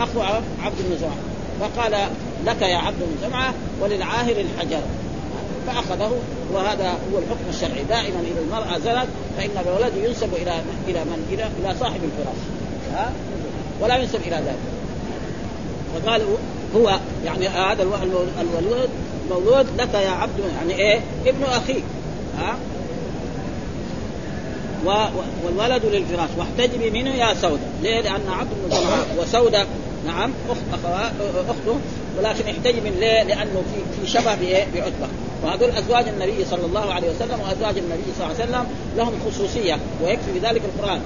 أخو 0.00 0.20
عبد 0.62 0.76
بن 0.88 0.96
زمعة. 1.00 1.16
فقال 1.60 2.08
لك 2.46 2.62
يا 2.62 2.76
عبد 2.76 2.98
بن 2.98 3.28
زمعة 3.28 3.54
وللعاهر 3.80 4.36
الحجر. 4.36 4.82
فأخذه 5.66 6.12
وهذا 6.52 6.88
هو 6.90 7.18
الحكم 7.18 7.44
الشرعي. 7.48 7.84
دائما 7.88 8.20
إذا 8.20 8.40
المرأة 8.40 8.78
زنت 8.78 9.08
فإن 9.36 9.50
الولد 9.66 9.92
ينسب 10.04 10.34
إلى 10.34 10.62
إلى 10.88 11.04
من؟ 11.04 11.26
إلى 11.32 11.48
إلى 11.60 11.74
صاحب 11.80 12.00
الفراش. 12.04 12.40
ها؟ 12.92 13.12
ولا 13.80 13.96
ينسب 13.96 14.20
إلى 14.26 14.36
ذلك. 14.36 14.58
فقال 15.94 16.22
هو 16.76 16.98
يعني 17.24 17.48
هذا 17.48 17.82
الولود 18.40 18.88
مولود 19.30 19.66
لك 19.78 19.94
يا 19.94 20.10
عبد 20.10 20.40
يعني 20.56 20.74
إيه؟ 20.74 21.00
ابن 21.26 21.42
أخيك. 21.44 21.84
ها؟ 22.38 22.56
والولد 25.44 25.84
للفراش. 25.84 26.28
واحتجبي 26.38 26.90
منه 26.90 27.14
يا 27.14 27.34
سودة. 27.34 27.60
ليه؟ 27.82 28.00
لأن 28.00 28.20
عبد 28.30 28.50
بن 28.64 28.76
زمعة 28.76 29.04
وسودة. 29.18 29.66
نعم 30.06 30.32
أخت 30.50 30.84
أخته. 31.48 31.78
ولكن 32.18 32.48
احتجب 32.48 32.84
من 32.84 32.96
ليه؟ 33.00 33.22
لأنه 33.22 33.62
في 33.74 34.00
في 34.00 34.12
شبه 34.12 34.36
بعتبة. 34.74 35.08
وهذول 35.42 35.70
أزواج 35.70 36.08
النبي 36.08 36.44
صلى 36.44 36.66
الله 36.66 36.92
عليه 36.92 37.10
وسلم 37.10 37.40
وأزواج 37.40 37.78
النبي 37.78 38.02
صلى 38.18 38.26
الله 38.26 38.36
عليه 38.40 38.44
وسلم 38.44 38.66
لهم 38.96 39.12
خصوصية 39.26 39.78
ويكفي 40.02 40.32
بذلك 40.38 40.62
القرآن. 40.64 41.00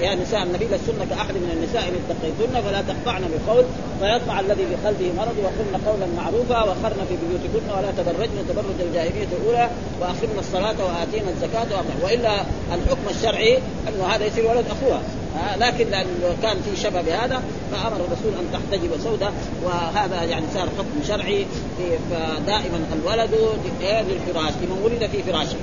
يا 0.00 0.14
نساء 0.14 0.42
النبي 0.42 0.64
لستن 0.64 1.04
كأحد 1.10 1.34
من 1.34 1.50
النساء 1.56 1.82
إن 1.88 1.94
اتقيتن 2.02 2.68
فلا 2.68 2.82
تخضعن 2.82 3.22
بقول 3.32 3.64
فيطمع 4.00 4.40
الذي 4.40 4.66
في 4.66 4.86
قلبه 4.86 5.12
مرض 5.16 5.36
وقلن 5.44 5.74
قولا 5.86 6.06
معروفا 6.16 6.62
وقرن 6.62 7.00
في 7.08 7.14
بيوتكن 7.22 7.70
ولا 7.78 7.90
تبرجن 7.98 8.38
تبرج 8.48 8.78
الجاهلية 8.80 9.28
الأولى 9.38 9.70
واقمن 10.00 10.36
الصلاة 10.38 10.76
وآتينا 10.84 11.30
الزكاة 11.30 11.66
وإلا 12.02 12.34
الحكم 12.74 13.06
الشرعي 13.10 13.58
أنه 13.88 14.06
هذا 14.06 14.24
يصير 14.26 14.46
ولد 14.46 14.64
أخوها. 14.70 15.00
لكن 15.60 15.90
لأنه 15.90 16.36
كان 16.42 16.56
في 16.62 16.82
شبه 16.82 17.02
بهذا 17.02 17.42
فأمر 17.72 17.96
الرسول 17.96 18.32
أن 18.40 18.46
تحتجب 18.52 18.90
سودة 19.04 19.30
وهذا 19.64 20.22
يعني 20.22 20.44
صار 20.54 20.68
حكم 20.78 21.08
شرعي 21.08 21.46
فدائما 22.10 22.86
الولد 22.92 23.30
للفراش 23.80 24.52
لمن 24.62 24.80
ولد 24.84 25.10
في 25.10 25.22
فراشه. 25.22 25.56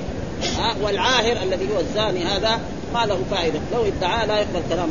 والعاهر 0.81 1.43
الذي 1.43 1.67
هو 1.75 1.79
الزاني 1.79 2.25
هذا 2.25 2.59
ما 2.93 3.05
له 3.05 3.19
فائدة. 3.31 3.59
لو 3.73 3.85
ادعى 3.85 4.27
لا 4.27 4.39
يقبل 4.39 4.61
أيضا 4.71 4.87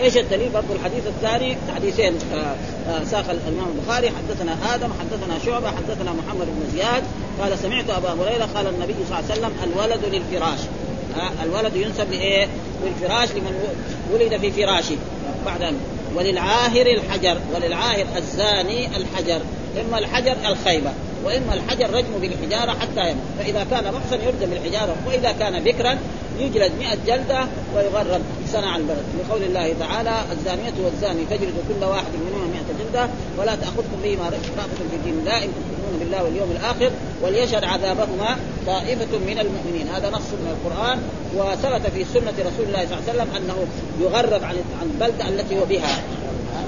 إيش 0.00 0.16
الدليل؟ 0.16 0.48
برضو 0.48 0.72
الحديث 0.72 1.06
الثاني 1.06 1.56
حديثين 1.74 2.14
آه، 2.34 2.54
آه، 2.90 3.04
ساق 3.04 3.30
الإمام 3.30 3.68
البخاري. 3.76 4.10
حدثنا 4.10 4.74
آدم 4.74 4.88
حدثنا 5.00 5.38
شعبة 5.46 5.68
حدثنا 5.68 6.12
محمد 6.12 6.46
بن 6.46 6.72
زياد. 6.76 7.02
قال 7.40 7.58
سمعت 7.58 7.90
أبا 7.90 8.08
هريرة 8.08 8.48
قال 8.54 8.66
النبي 8.66 8.94
صلى 9.08 9.18
الله 9.18 9.30
عليه 9.30 9.40
وسلم 9.40 9.52
الولد 9.64 10.04
للفراش. 10.04 10.58
الولد 11.42 11.76
ينسب 11.76 12.10
لإيه؟ 12.10 12.48
للفراش 12.84 13.28
لمن 13.30 13.54
ولد 14.12 14.36
في 14.36 14.50
فراشه 14.50 14.96
بعد 15.46 15.62
أن 15.62 15.76
وللعاهر 16.14 16.86
الحجر 16.86 17.36
وللعاهر 17.54 18.06
الزاني 18.16 18.96
الحجر 18.96 19.40
إما 19.80 19.98
الحجر 19.98 20.36
الخيبه 20.46 20.92
واما 21.24 21.54
الحجر 21.54 21.90
رجم 21.90 22.12
بالحجارة 22.20 22.70
حتى 22.70 23.10
يموت 23.10 23.24
فإذا 23.38 23.66
كان 23.70 23.94
محسن 23.94 24.20
يرجم 24.24 24.50
بالحجارة 24.50 24.96
وإذا 25.06 25.32
كان 25.32 25.64
بكرا 25.64 25.98
يجلد 26.38 26.72
100 26.78 26.96
جلدة 27.06 27.40
ويغرب 27.76 28.20
سنه 28.52 28.66
عن 28.66 28.80
البلد. 28.80 29.04
لقول 29.18 29.42
الله 29.42 29.74
تعالى 29.80 30.14
الزانية 30.32 30.72
والزاني 30.84 31.26
فاجلدوا 31.30 31.62
كل 31.68 31.84
واحد 31.84 32.12
منهما 32.26 32.46
100 32.46 32.84
جلدة 32.84 33.08
ولا 33.38 33.54
تأخذكم 33.54 33.98
بهما 34.04 34.24
رأفة 34.24 34.68
في 34.90 34.96
دين 35.04 35.18
الله 35.18 35.44
ان 35.44 35.50
تؤمنون 35.52 35.98
بالله 36.00 36.24
واليوم 36.24 36.50
الآخر 36.50 36.90
وليشهد 37.22 37.64
عذابهما 37.64 38.36
طائفة 38.66 39.18
من 39.18 39.38
المؤمنين. 39.38 39.88
هذا 39.94 40.10
نص 40.10 40.30
من 40.42 40.56
القرآن 40.56 40.98
وثبت 41.36 41.90
في 41.94 42.04
سنة 42.04 42.34
رسول 42.38 42.66
الله 42.66 42.86
صلى 42.86 42.98
الله 42.98 43.02
عليه 43.08 43.12
وسلم 43.12 43.28
أنه 43.36 43.66
يغرب 44.00 44.44
عن 44.44 44.56
البلدة 44.82 45.28
التي 45.28 45.58
هو 45.58 45.64
بها 45.64 46.02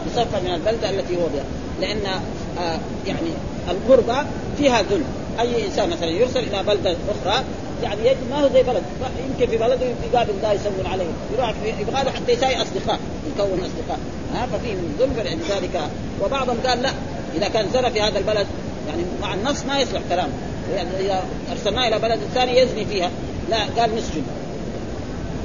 يصفى 0.07 0.41
من 0.45 0.55
البلدة 0.55 0.91
التي 0.91 1.17
هو 1.17 1.27
بها. 1.35 1.45
لأن 1.81 2.21
آه 2.61 2.79
يعني 3.07 3.31
الغربه 3.71 4.17
فيها 4.59 4.83
ذل. 4.83 5.03
أي 5.41 5.67
إنسان 5.67 5.91
مثلا 5.91 6.09
يرسل 6.09 6.39
إلى 6.39 6.63
بلدة 6.63 6.91
أخرى 6.91 7.45
يعني 7.83 8.01
يجد 8.07 8.17
ما 8.31 8.45
هو 8.45 8.49
زي 8.55 8.63
بلد. 8.63 8.83
يمكن 9.29 9.51
في 9.51 9.57
بلده 9.57 9.87
يقابل 10.13 10.33
دا 10.43 10.53
يسوون 10.53 10.87
عليه. 10.87 11.05
يروح 11.35 11.55
يبغى 11.81 12.05
له 12.05 12.11
حتى 12.11 12.33
يساوي 12.33 12.63
أصدقاء 12.63 12.99
يكون 13.27 13.61
أصدقاء. 13.61 13.99
ها 14.35 14.47
ففي 14.47 14.75
ذل 14.99 15.11
فلذلك 15.17 15.81
وبعضهم 16.25 16.57
قال 16.67 16.83
لا 16.83 16.91
إذا 17.35 17.49
كان 17.49 17.67
زرع 17.73 17.89
في 17.89 18.01
هذا 18.01 18.19
البلد 18.19 18.47
يعني 18.89 19.03
مع 19.23 19.35
النص 19.35 19.65
ما 19.65 19.81
يصلح 19.81 20.01
كلامه. 20.09 20.33
يعني 20.75 20.89
إذا 21.01 21.25
أرسلناه 21.53 21.89
إلى 21.89 21.99
بلد 21.99 22.21
ثاني 22.35 22.59
يزني 22.59 22.85
فيها. 22.85 23.11
لا 23.51 23.59
قال 23.79 23.97
نسجن. 23.97 24.23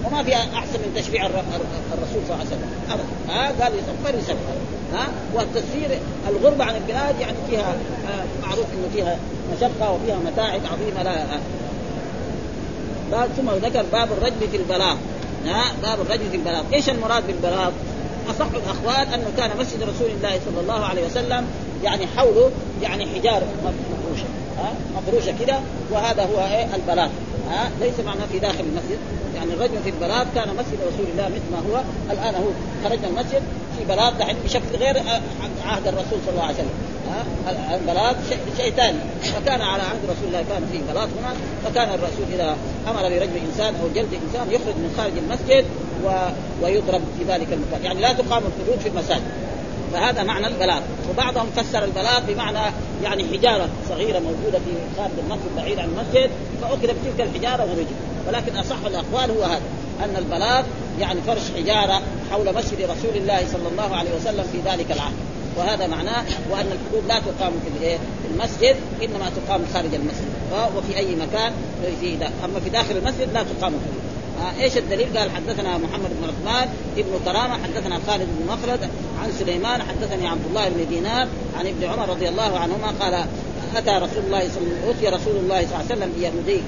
وما 0.08 0.24
في 0.24 0.34
أحسن 0.36 0.80
من 0.80 0.94
تشريع 0.96 1.26
الرسول 1.26 2.22
صلى 2.28 2.36
الله 2.36 2.36
عليه 2.36 2.46
وسلم. 2.46 2.70
ابدا. 2.92 3.34
ها؟ 3.34 3.64
قال 3.64 3.74
يصفر 3.74 4.20
يسفر 4.20 4.58
ها؟ 4.94 5.08
والتسفير 5.34 6.00
الغربة 6.30 6.64
عن 6.64 6.76
البلاد 6.76 7.20
يعني 7.20 7.38
فيها 7.50 7.76
معروف 8.42 8.66
إنه 8.74 8.90
فيها 8.94 9.18
مشقة 9.58 9.92
وفيها 9.92 10.16
متاعب 10.26 10.62
عظيمة 10.74 11.04
لا 11.04 11.26
باب 13.12 13.30
ثم 13.38 13.50
ذكر 13.50 13.86
باب 13.92 14.12
الرجل 14.12 14.50
في 14.52 14.58
البلاغ. 14.58 14.96
ها؟ 15.46 15.72
باب 15.84 16.02
الرجل 16.02 16.30
في 16.30 16.36
البلاغ. 16.38 16.64
إيش 16.74 16.90
المراد 16.90 17.28
بالبلاغ؟ 17.28 17.72
أصح 18.30 18.48
الاخوان 18.54 19.14
أنه 19.14 19.28
كان 19.38 19.50
مسجد 19.60 19.84
رسول 19.84 20.12
الله 20.12 20.40
صلى 20.46 20.62
الله 20.62 20.86
عليه 20.86 21.06
وسلم 21.06 21.48
يعني 21.84 22.08
حوله 22.08 22.52
يعني 22.82 23.06
حجار 23.06 23.44
مفروشه 23.66 24.28
ها؟ 24.58 24.74
مفروشه 24.96 25.34
كده. 25.46 25.60
وهذا 25.92 26.24
هو 26.24 26.40
إيه؟ 26.40 26.76
البلاغ. 26.76 27.10
ها 27.50 27.70
ليس 27.82 28.00
معناه 28.00 28.26
في 28.32 28.40
داخل 28.40 28.60
المسجد. 28.60 29.00
يعني 29.36 29.54
الرجل 29.54 29.84
في 29.84 29.90
البلاغ 29.90 30.26
كان 30.36 30.50
مسجد 30.50 30.80
رسول 30.88 31.06
الله 31.14 31.28
مثل 31.28 31.52
ما 31.52 31.58
هو. 31.58 31.82
الآن 32.12 32.36
هو 32.36 32.50
خرجنا 32.84 33.08
المسجد 33.08 33.42
في 33.78 33.86
بلاغ 33.88 34.12
دحين 34.20 34.36
بشكل 34.46 34.78
غير 34.80 35.04
عهد 35.66 35.88
الرسول 35.88 36.20
صلى 36.26 36.32
الله 36.32 36.44
عليه 36.44 36.54
وسلم. 36.54 36.78
ها 37.10 37.76
البلاغ 37.76 38.14
شيء, 38.30 38.40
شيء 38.58 38.72
ثاني 38.72 38.98
فكان 39.24 39.62
على 39.62 39.84
عهد 39.84 40.04
رسول 40.04 40.28
الله 40.28 40.44
كان 40.50 40.64
في 40.72 40.78
بلاغ 40.94 41.06
هنا. 41.06 41.34
فكان 41.66 41.90
الرسول 41.90 42.26
إذا 42.34 42.58
أمر 42.88 43.02
برجل 43.02 43.38
إنسان 43.52 43.76
أو 43.76 43.88
جلد 43.96 44.14
إنسان 44.26 44.52
يخرج 44.52 44.76
من 44.76 44.94
خارج 44.98 45.14
المسجد 45.18 45.66
و... 46.06 46.10
ويضرب 46.64 47.02
في 47.18 47.24
ذلك 47.28 47.48
المكان. 47.54 47.84
يعني 47.84 48.02
لا 48.02 48.14
تقام 48.14 48.44
الحدود 48.44 48.80
في 48.84 48.90
المساجد. 48.90 49.47
فهذا 49.94 50.24
معنى 50.24 50.48
البلاغ. 50.48 50.82
وبعضهم 51.10 51.48
فسر 51.56 51.84
البلاغ 51.84 52.20
بمعنى 52.28 52.74
يعني 53.04 53.24
حجارة 53.24 53.70
صغيرة 53.90 54.20
موجودة 54.20 54.60
في 54.60 54.72
خارج 54.98 55.12
المسجد 55.20 55.56
بعيد 55.58 55.80
عن 55.80 55.90
المسجد 55.90 56.30
فاخذ 56.62 56.78
بتلك 56.78 57.28
الحجارة 57.28 57.64
ورجل 57.64 57.96
ولكن 58.28 58.58
أصح 58.58 58.86
الأقوال 58.86 59.32
هو 59.32 59.44
هذا 59.44 59.62
أن 60.04 60.16
البلاغ 60.18 60.64
يعني 61.00 61.22
فرش 61.22 61.42
حجارة 61.56 62.02
حول 62.32 62.56
مسجد 62.56 62.82
رسول 62.82 63.16
الله 63.16 63.48
صلى 63.54 63.68
الله 63.72 63.96
عليه 63.96 64.16
وسلم 64.16 64.44
في 64.52 64.70
ذلك 64.70 64.92
العهد 64.92 65.16
وهذا 65.58 65.88
معناه 65.88 66.24
وأن 66.52 66.66
الحدود 66.66 67.08
لا 67.08 67.20
تقام 67.20 67.52
في 67.80 67.98
المسجد 68.32 68.76
إنما 69.04 69.32
تقام 69.36 69.62
خارج 69.74 69.94
المسجد. 69.94 70.28
وفي 70.78 70.98
أي 70.98 71.16
مكان؟ 71.16 71.54
في 72.02 72.18
أما 72.46 72.60
في 72.60 72.70
داخل 72.70 72.98
المسجد 72.98 73.34
لا 73.34 73.44
تقام 73.44 73.74
الحدود 73.74 74.17
آه 74.42 74.64
إيش 74.64 74.78
الدليل؟ 74.78 75.18
قال 75.18 75.32
حدثنا 75.32 75.78
محمد 75.78 76.10
بن 76.22 76.30
عثمان 76.30 76.70
ابن 76.98 77.20
كرامة 77.26 77.64
حدثنا 77.64 78.00
خالد 78.08 78.28
بن 78.40 78.54
مخلد 78.54 78.90
عن 79.24 79.32
سليمان 79.40 79.82
حدثني 79.82 80.28
عبد 80.28 80.46
الله 80.50 80.70
بن 80.70 80.90
دينار 80.90 81.28
عن 81.60 81.68
ابن 81.68 81.84
عمر 81.84 82.10
رضي 82.10 82.30
الله 82.30 82.60
عنهما 82.60 82.88
قال 83.00 83.26
أتى 83.76 83.92
رسول 83.92 84.24
الله 84.26 84.40
صلى 84.40 84.64
الله 84.64 84.90
وسلم 84.90 85.10
رسول 85.10 85.36
الله 85.36 85.66
صلى 85.66 85.66
الله 85.66 85.76
عليه 85.76 85.86
وسلم 85.86 86.14
بيهودي 86.18 86.62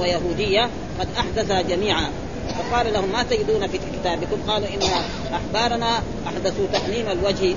ويهودية 0.00 0.70
قد 1.00 1.08
احدثا 1.18 1.62
جميعا. 1.62 2.08
فقال 2.58 2.92
لهم 2.92 3.12
ما 3.12 3.22
تجدون 3.22 3.66
في 3.66 3.78
كتابكم؟ 3.78 4.36
قالوا 4.48 4.68
إن 4.68 4.80
احبارنا 5.34 6.02
احدثوا 6.26 6.66
تحميم 6.72 7.06
الوجه 7.10 7.54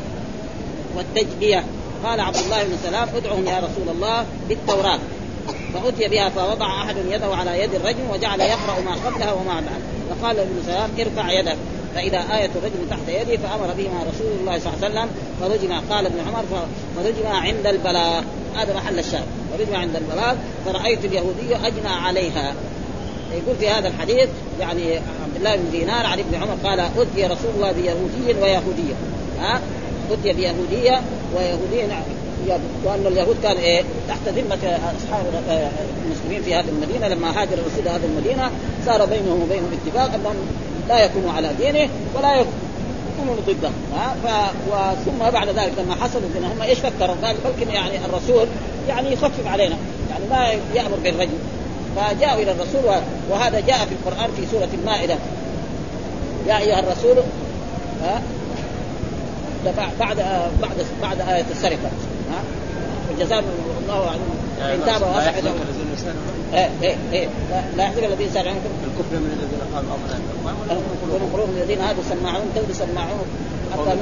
والتجبيه 0.95 1.63
قال 2.03 2.19
عبد 2.19 2.35
الله 2.35 2.63
بن 2.63 2.77
سلام 2.83 3.07
ادعهم 3.15 3.45
يا 3.47 3.57
رسول 3.59 3.89
الله 3.95 4.25
بالتوراة. 4.49 4.99
فأتي 5.73 6.07
بها 6.07 6.29
فوضع 6.29 6.83
أحد 6.83 6.95
يده 7.09 7.35
على 7.35 7.63
يد 7.63 7.73
الرجل 7.75 8.03
وجعل 8.13 8.39
يقرأ 8.41 8.79
ما 8.85 8.91
قبلها 8.91 9.33
وما 9.33 9.53
بعد. 9.53 9.81
فقال 10.09 10.39
ابن 10.39 10.63
سلام 10.65 10.89
ارفع 10.99 11.31
يدك. 11.31 11.57
فإذا 11.95 12.17
آية 12.17 12.49
الرجل 12.55 12.89
تحت 12.89 13.07
يده 13.07 13.37
فأمر 13.37 13.73
بهما 13.77 14.03
رسول 14.13 14.31
الله 14.39 14.59
صلى 14.59 14.73
الله 14.73 14.85
عليه 14.85 14.91
وسلم 14.91 15.09
فرجم 15.41 15.93
قال 15.93 16.05
ابن 16.05 16.19
عمر 16.19 16.67
فرجم 16.95 17.27
عند 17.27 17.67
البلاغ. 17.67 18.23
هذا 18.55 18.73
محل 18.73 18.99
الشاهد. 18.99 19.25
فرجم 19.57 19.75
عند 19.75 19.95
البلاغ 19.95 20.35
فرأيت 20.65 21.05
اليهودي 21.05 21.55
أجنى 21.55 21.89
عليها. 21.89 22.53
يقول 23.31 23.55
في 23.59 23.69
هذا 23.69 23.87
الحديث 23.87 24.29
يعني 24.59 24.95
عبد 24.95 25.35
الله 25.35 25.55
بن 25.55 25.71
دينار 25.71 26.05
عن 26.05 26.19
ابن 26.19 26.35
عمر 26.35 26.57
قال 26.63 26.79
أتي 26.79 27.25
رسول 27.25 27.51
الله 27.55 27.71
بيهودي 27.71 28.41
ويهودية. 28.41 28.93
ها؟ 29.39 29.61
أتي 30.11 30.33
بيهودية 30.33 31.01
ويهودية 31.35 31.85
نعم. 31.85 32.03
وأن 32.85 33.07
اليهود 33.07 33.35
كان 33.43 33.57
إيه 33.57 33.83
تحت 34.07 34.19
ذمة 34.27 34.79
أصحاب 34.97 35.25
المسلمين 36.05 36.41
في 36.43 36.55
هذه 36.55 36.69
المدينة. 36.69 37.07
لما 37.07 37.41
هاجر 37.41 37.53
الرسول 37.53 37.87
هذه 37.87 38.05
المدينة 38.05 38.51
صار 38.85 39.05
بينهم 39.05 39.41
وبينهم 39.41 39.71
اتفاق 39.85 40.13
أنهم 40.13 40.35
لا 40.89 41.05
يكونوا 41.05 41.31
على 41.31 41.49
دينه 41.59 41.89
ولا 42.15 42.33
يكونوا 42.33 43.35
ضده. 43.47 43.69
ها؟ 43.95 44.15
ف 44.23 44.27
وثم 44.71 45.31
بعد 45.31 45.47
ذلك 45.47 45.71
لما 45.77 45.95
حصلوا 45.95 46.29
هم 46.55 46.61
إيش 46.61 46.79
فكروا؟ 46.79 47.15
قال 47.23 47.35
بلكن 47.45 47.71
يعني 47.71 48.05
الرسول 48.05 48.47
يعني 48.87 49.13
يخفف 49.13 49.47
علينا 49.47 49.75
يعني 50.09 50.25
ما 50.29 50.47
يأمر 50.75 50.97
بالرجل. 51.03 51.37
فجاءوا 51.95 52.41
إلى 52.41 52.51
الرسول 52.51 52.81
وهذا 53.29 53.59
جاء 53.59 53.77
في 53.77 53.91
القرآن 53.91 54.29
في 54.35 54.45
سورة 54.51 54.69
المائدة. 54.73 55.15
يا 56.47 56.57
أيها 56.57 56.79
الرسول 56.79 57.17
ها؟ 58.03 58.21
بعد 59.99 60.17
بعد 60.61 60.85
بعد 61.01 61.21
آية 61.29 61.45
السرقة. 61.51 61.91
ها 62.33 62.43
وجزاهم 63.11 63.43
الله 63.83 64.09
عنهم 64.09 64.33
ان 64.73 64.79
تاب 64.85 65.01
واصلح 65.01 65.35
إيه 66.53 66.69
إيه 66.81 66.95
إيه 67.13 67.27
لا 67.77 67.83
يحزن 67.83 68.03
الذين 68.03 68.29
سارعون 68.33 68.57
الكفر 68.57 69.15
من 69.19 69.31
الذين 69.37 69.75
قالوا 69.75 69.91
امنا 69.95 71.33
قلوب 71.33 71.49
الذين 71.49 71.81
هادوا 71.81 72.03
سماعون 72.09 72.45
تود 72.55 72.71
سماعون 72.71 73.25
حتى 73.73 73.97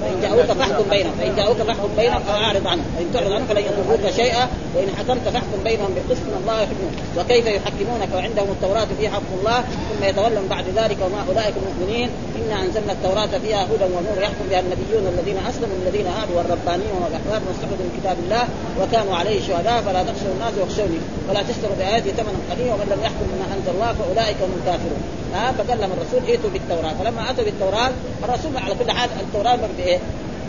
فإن 0.00 0.20
جاءوك 0.22 0.46
فاحكم 0.46 0.84
بينهم. 0.90 1.12
فإن 1.20 1.36
جاءوك 1.36 1.56
فاحكم 1.56 1.88
بينهم 1.96 2.22
فاعرض 2.28 2.66
عنهم. 2.66 2.84
فان 2.96 3.06
تعرض 3.14 3.32
عنهم 3.32 3.46
فلن 3.46 3.64
يضروك 3.68 4.04
شيئا 4.16 4.48
وإن 4.74 4.88
حكمت 4.98 5.28
فاحكم 5.28 5.58
بينهم 5.64 5.90
بالقسط 5.94 6.22
من 6.22 6.36
الله 6.40 6.56
يحكمون. 6.62 6.92
وكيف 7.18 7.46
يحكمونك 7.46 8.10
وعندهم 8.14 8.48
التوراة 8.56 8.88
فيها 8.98 9.10
حق 9.10 9.30
الله 9.38 9.58
ثم 9.88 10.04
يتولون 10.04 10.46
بعد 10.50 10.64
ذلك 10.76 10.98
وما 11.04 11.20
أولئك 11.28 11.54
المؤمنين. 11.62 12.08
إنا 12.38 12.56
أنزلنا 12.62 12.92
التوراة 12.92 13.32
فيها 13.44 13.62
هدى 13.70 13.84
ونور 13.94 14.18
يحكم 14.26 14.44
بها 14.50 14.60
النبيون 14.60 15.04
الذين 15.14 15.38
أسلموا 15.50 15.76
الذين 15.82 16.06
هادوا 16.06 16.36
والربانيون 16.36 16.98
والاحباب 17.04 17.42
واستحفظوا 17.48 17.86
من 17.86 17.92
كتاب 17.98 18.16
الله 18.24 18.44
وكانوا 18.80 19.14
عليه 19.16 19.38
شهداء. 19.48 19.78
فلا 19.86 20.02
تخشوا 20.08 20.32
الناس 20.36 20.54
واخشوني 20.60 20.98
ولا 21.28 21.42
تشتروا 21.48 21.76
بآياتي 21.78 22.10
ثمنا 22.18 22.40
قليلا 22.50 22.72
ومن 22.74 22.88
لم 22.92 23.00
يحكم 23.06 23.26
بما 23.32 23.46
أنزل 23.56 23.72
الله 23.76 23.90
فأولئك 23.98 24.38
هم 24.44 24.52
الكافرون. 24.60 25.02
ها 25.36 25.52
فكلم 25.52 25.90
الرسول 25.92 26.30
ائتوا 26.30 26.50
بالتوراة 26.50 26.94
فلما 26.94 27.30
اتوا 27.30 27.44
بالتوراة 27.44 27.90
الرسول 28.24 28.56
على 28.56 28.74
كل 28.74 28.90
حال 28.90 29.10
التوراة 29.20 29.58
بإيه؟ 29.76 29.98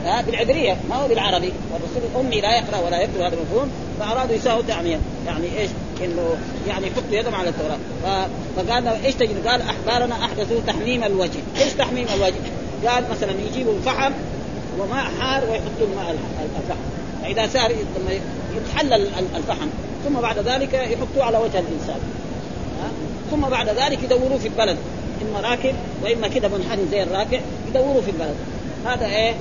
ها 0.06 0.22
بالعبرية 0.22 0.78
ما 0.90 0.96
هو 0.96 1.08
بالعربي 1.08 1.54
والرسول 1.74 2.02
الامي 2.12 2.42
لا 2.42 2.58
يقرأ 2.58 2.86
ولا 2.86 3.02
يكتب 3.02 3.22
هذا 3.22 3.38
مفهوم 3.42 3.72
فأرادوا 4.00 4.36
يساووا 4.36 4.62
تعميا 4.68 5.00
يعني 5.26 5.60
إيش؟ 5.60 5.70
إنه 6.04 6.36
يعني 6.68 6.88
يحطوا 6.88 7.12
يدهم 7.12 7.36
على 7.36 7.50
التوراة 7.50 7.78
فقال 8.56 8.88
إيش 8.88 9.16
تجد؟ 9.16 9.48
قال 9.48 9.62
احبارنا 9.62 10.26
احدثوا 10.26 10.62
تحميم 10.68 11.04
الوجه، 11.04 11.40
إيش 11.58 11.74
تحميم 11.74 12.08
الوجه؟ 12.16 12.36
قال 12.88 13.04
مثلا 13.12 13.32
يجيبوا 13.32 13.80
فحم 13.86 14.12
وماء 14.80 15.06
حار 15.20 15.44
ويحطوا 15.44 15.88
الماء 15.92 16.18
الفحم 16.60 16.80
فإذا 17.24 17.68
لما 17.68 18.12
يتحلل 18.56 19.08
الفحم 19.36 19.68
ثم 20.06 20.14
بعد 20.14 20.40
ذلك 20.40 20.74
يحطوه 20.74 21.24
على 21.24 21.38
وجه 21.38 21.60
الإنسان 21.60 22.00
ثم 23.32 23.42
بعد 23.42 23.70
ذلك 23.70 24.04
يدوروه 24.04 24.38
في 24.38 24.48
البلد. 24.48 24.78
إما 25.22 25.50
راكب 25.50 25.76
وإما 26.04 26.28
كده 26.28 26.48
منحني 26.48 26.82
زي 26.92 27.04
الراكع 27.04 27.40
يدوروه 27.70 28.02
في 28.02 28.12
البلد. 28.12 28.36
هذا 28.86 29.06
إيه؟ 29.06 29.34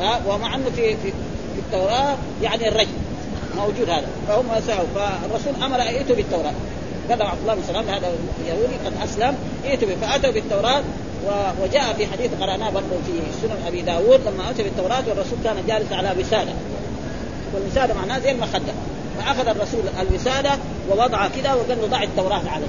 ها؟ 0.00 0.20
ومع 0.28 0.54
إنه 0.54 0.70
في 0.76 0.96
في, 0.96 1.12
في 1.54 1.58
التوراة 1.58 2.16
يعني 2.42 2.68
الرجل. 2.68 2.88
موجود 3.56 3.90
هذا. 3.90 4.06
فهم 4.28 4.60
سعوا 4.66 4.86
فالرسول 4.94 5.62
أمر 5.64 5.80
ائتوا 5.80 6.16
بالتوراة. 6.16 6.54
قال 7.10 7.22
عبد 7.22 7.40
الله 7.40 7.54
بن 7.54 7.62
سلام 7.68 7.88
هذا 7.88 8.12
يهودي 8.48 8.74
قد 8.86 8.92
أسلم 9.04 9.34
ائتوا 9.64 9.88
فأتوا 10.00 10.30
بالتوراة 10.30 10.82
وجاء 11.62 11.94
في 11.98 12.06
حديث 12.06 12.30
قرأناه 12.40 12.70
برضه 12.70 12.96
في 13.06 13.12
سنن 13.42 13.66
أبي 13.66 13.82
داود 13.82 14.20
لما 14.26 14.50
اتى 14.50 14.62
بالتوراة 14.62 15.02
والرسول 15.08 15.38
كان 15.44 15.56
جالس 15.68 15.92
على 15.92 16.14
وسادة. 16.20 16.52
والوسادة 17.54 17.94
معناه 17.94 18.18
زي 18.18 18.30
المخدة. 18.30 18.72
فأخذ 19.18 19.48
الرسول 19.48 19.80
الوسادة 20.00 20.50
ووضع 20.90 21.28
كذا 21.28 21.54
وقال 21.54 21.78
له 21.80 21.86
ضع 21.86 22.02
التوراة 22.02 22.42
عليه. 22.48 22.66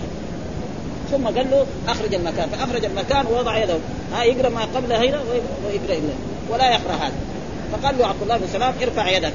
ثم 1.12 1.26
قال 1.26 1.52
له 1.52 1.66
أخرج 1.88 2.14
المكان 2.14 2.50
فأخرج 2.50 2.86
المكان 2.86 3.26
ووضع 3.26 3.58
يده. 3.58 3.78
ها 4.14 4.24
يقرأ 4.24 4.50
ما 4.50 4.62
قبل 4.62 4.94
هنا 4.94 5.22
ويقرأ 5.66 5.94
إلا 5.94 6.14
ولا 6.50 6.70
يقرأ 6.70 6.94
هذا. 6.94 7.14
فقال 7.72 7.98
له 7.98 8.08
عبد 8.08 8.22
الله 8.22 8.38
بن 8.38 8.48
سلام 8.54 8.74
ارفع 8.82 9.10
يدك. 9.10 9.34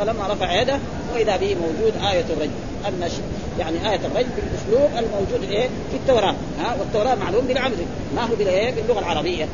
فلما 0.00 0.26
رفع 0.32 0.62
يده 0.62 0.78
وإذا 1.14 1.36
به 1.36 1.54
موجود 1.54 1.92
آية 2.12 2.24
الرجل. 2.30 2.50
أن 2.88 3.10
يعني 3.58 3.90
آية 3.90 4.00
الرجل 4.04 4.28
بالأسلوب 4.36 4.90
الموجود 4.98 5.50
إيه؟ 5.50 5.68
في 5.90 5.96
التوراة. 5.96 6.34
ها 6.60 6.76
والتوراة 6.80 7.14
معلوم 7.14 7.46
بالعبد 7.46 7.78
ما 8.16 8.22
هو 8.22 8.34
باللغة 8.36 8.98
العربية. 8.98 9.48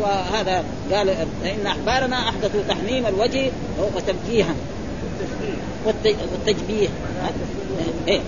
وهذا 0.00 0.64
قال 0.92 1.08
إن 1.44 1.66
أحبارنا 1.66 2.16
أحدثوا 2.28 2.60
تحميم 2.68 3.06
الوجه 3.06 3.50
وتبجيها 3.96 4.54
والتجبيه 5.86 6.88
إيه. 8.08 8.20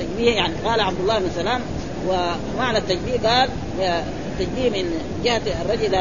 التجبيه 0.00 0.34
يعني 0.34 0.54
قال 0.64 0.80
عبد 0.80 1.00
الله 1.00 1.18
بن 1.18 1.30
سلام 1.34 1.60
ومعنى 2.08 2.78
التجبيه 2.78 3.28
قال 3.28 3.48
التجبيه 4.40 4.70
من 4.70 4.90
جهة 5.24 5.42
الرجل 5.62 5.94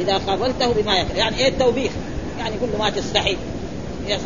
إذا 0.00 0.16
قابلته 0.26 0.72
بما 0.72 0.98
يكره 0.98 1.16
يعني 1.16 1.38
إيه 1.38 1.48
التوبيخ؟ 1.48 1.92
يعني 2.38 2.56
يقول 2.56 2.70
له 2.72 2.78
ما 2.78 2.90
تستحي 2.90 3.36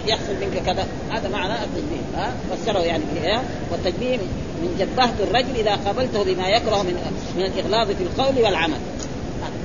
يحصل 0.06 0.32
منك 0.40 0.62
كذا. 0.66 0.86
هذا 1.10 1.28
معنى 1.28 1.54
التجبيه 1.54 2.16
ها؟ 2.16 2.32
فسره 2.50 2.78
يعني 2.78 3.02
إيه؟ 3.24 3.42
والتجبيه 3.72 4.16
من 4.62 4.76
جبهت 4.78 5.20
الرجل 5.20 5.56
إذا 5.56 5.74
قابلته 5.86 6.24
بما 6.24 6.48
يكره 6.48 6.82
من 6.82 6.96
من 7.36 7.42
الإغلاظ 7.42 7.96
في 7.96 8.02
القول 8.02 8.44
والعمل. 8.44 8.78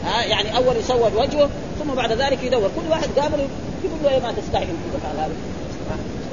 ها؟ 0.06 0.24
يعني 0.24 0.58
أول 0.58 0.76
يصور 0.78 1.12
وجهه 1.16 1.50
ثم 1.80 1.94
بعد 1.96 2.12
ذلك 2.12 2.44
يدور. 2.44 2.70
كل 2.76 2.90
واحد 2.90 3.10
قابله 3.18 3.48
يقول 3.84 4.00
له 4.04 4.10
إيه 4.10 4.20
ما 4.20 4.32
تستحي 4.32 4.64
انك 4.64 4.94
تفعل 4.94 5.16
هذا؟ 5.16 5.32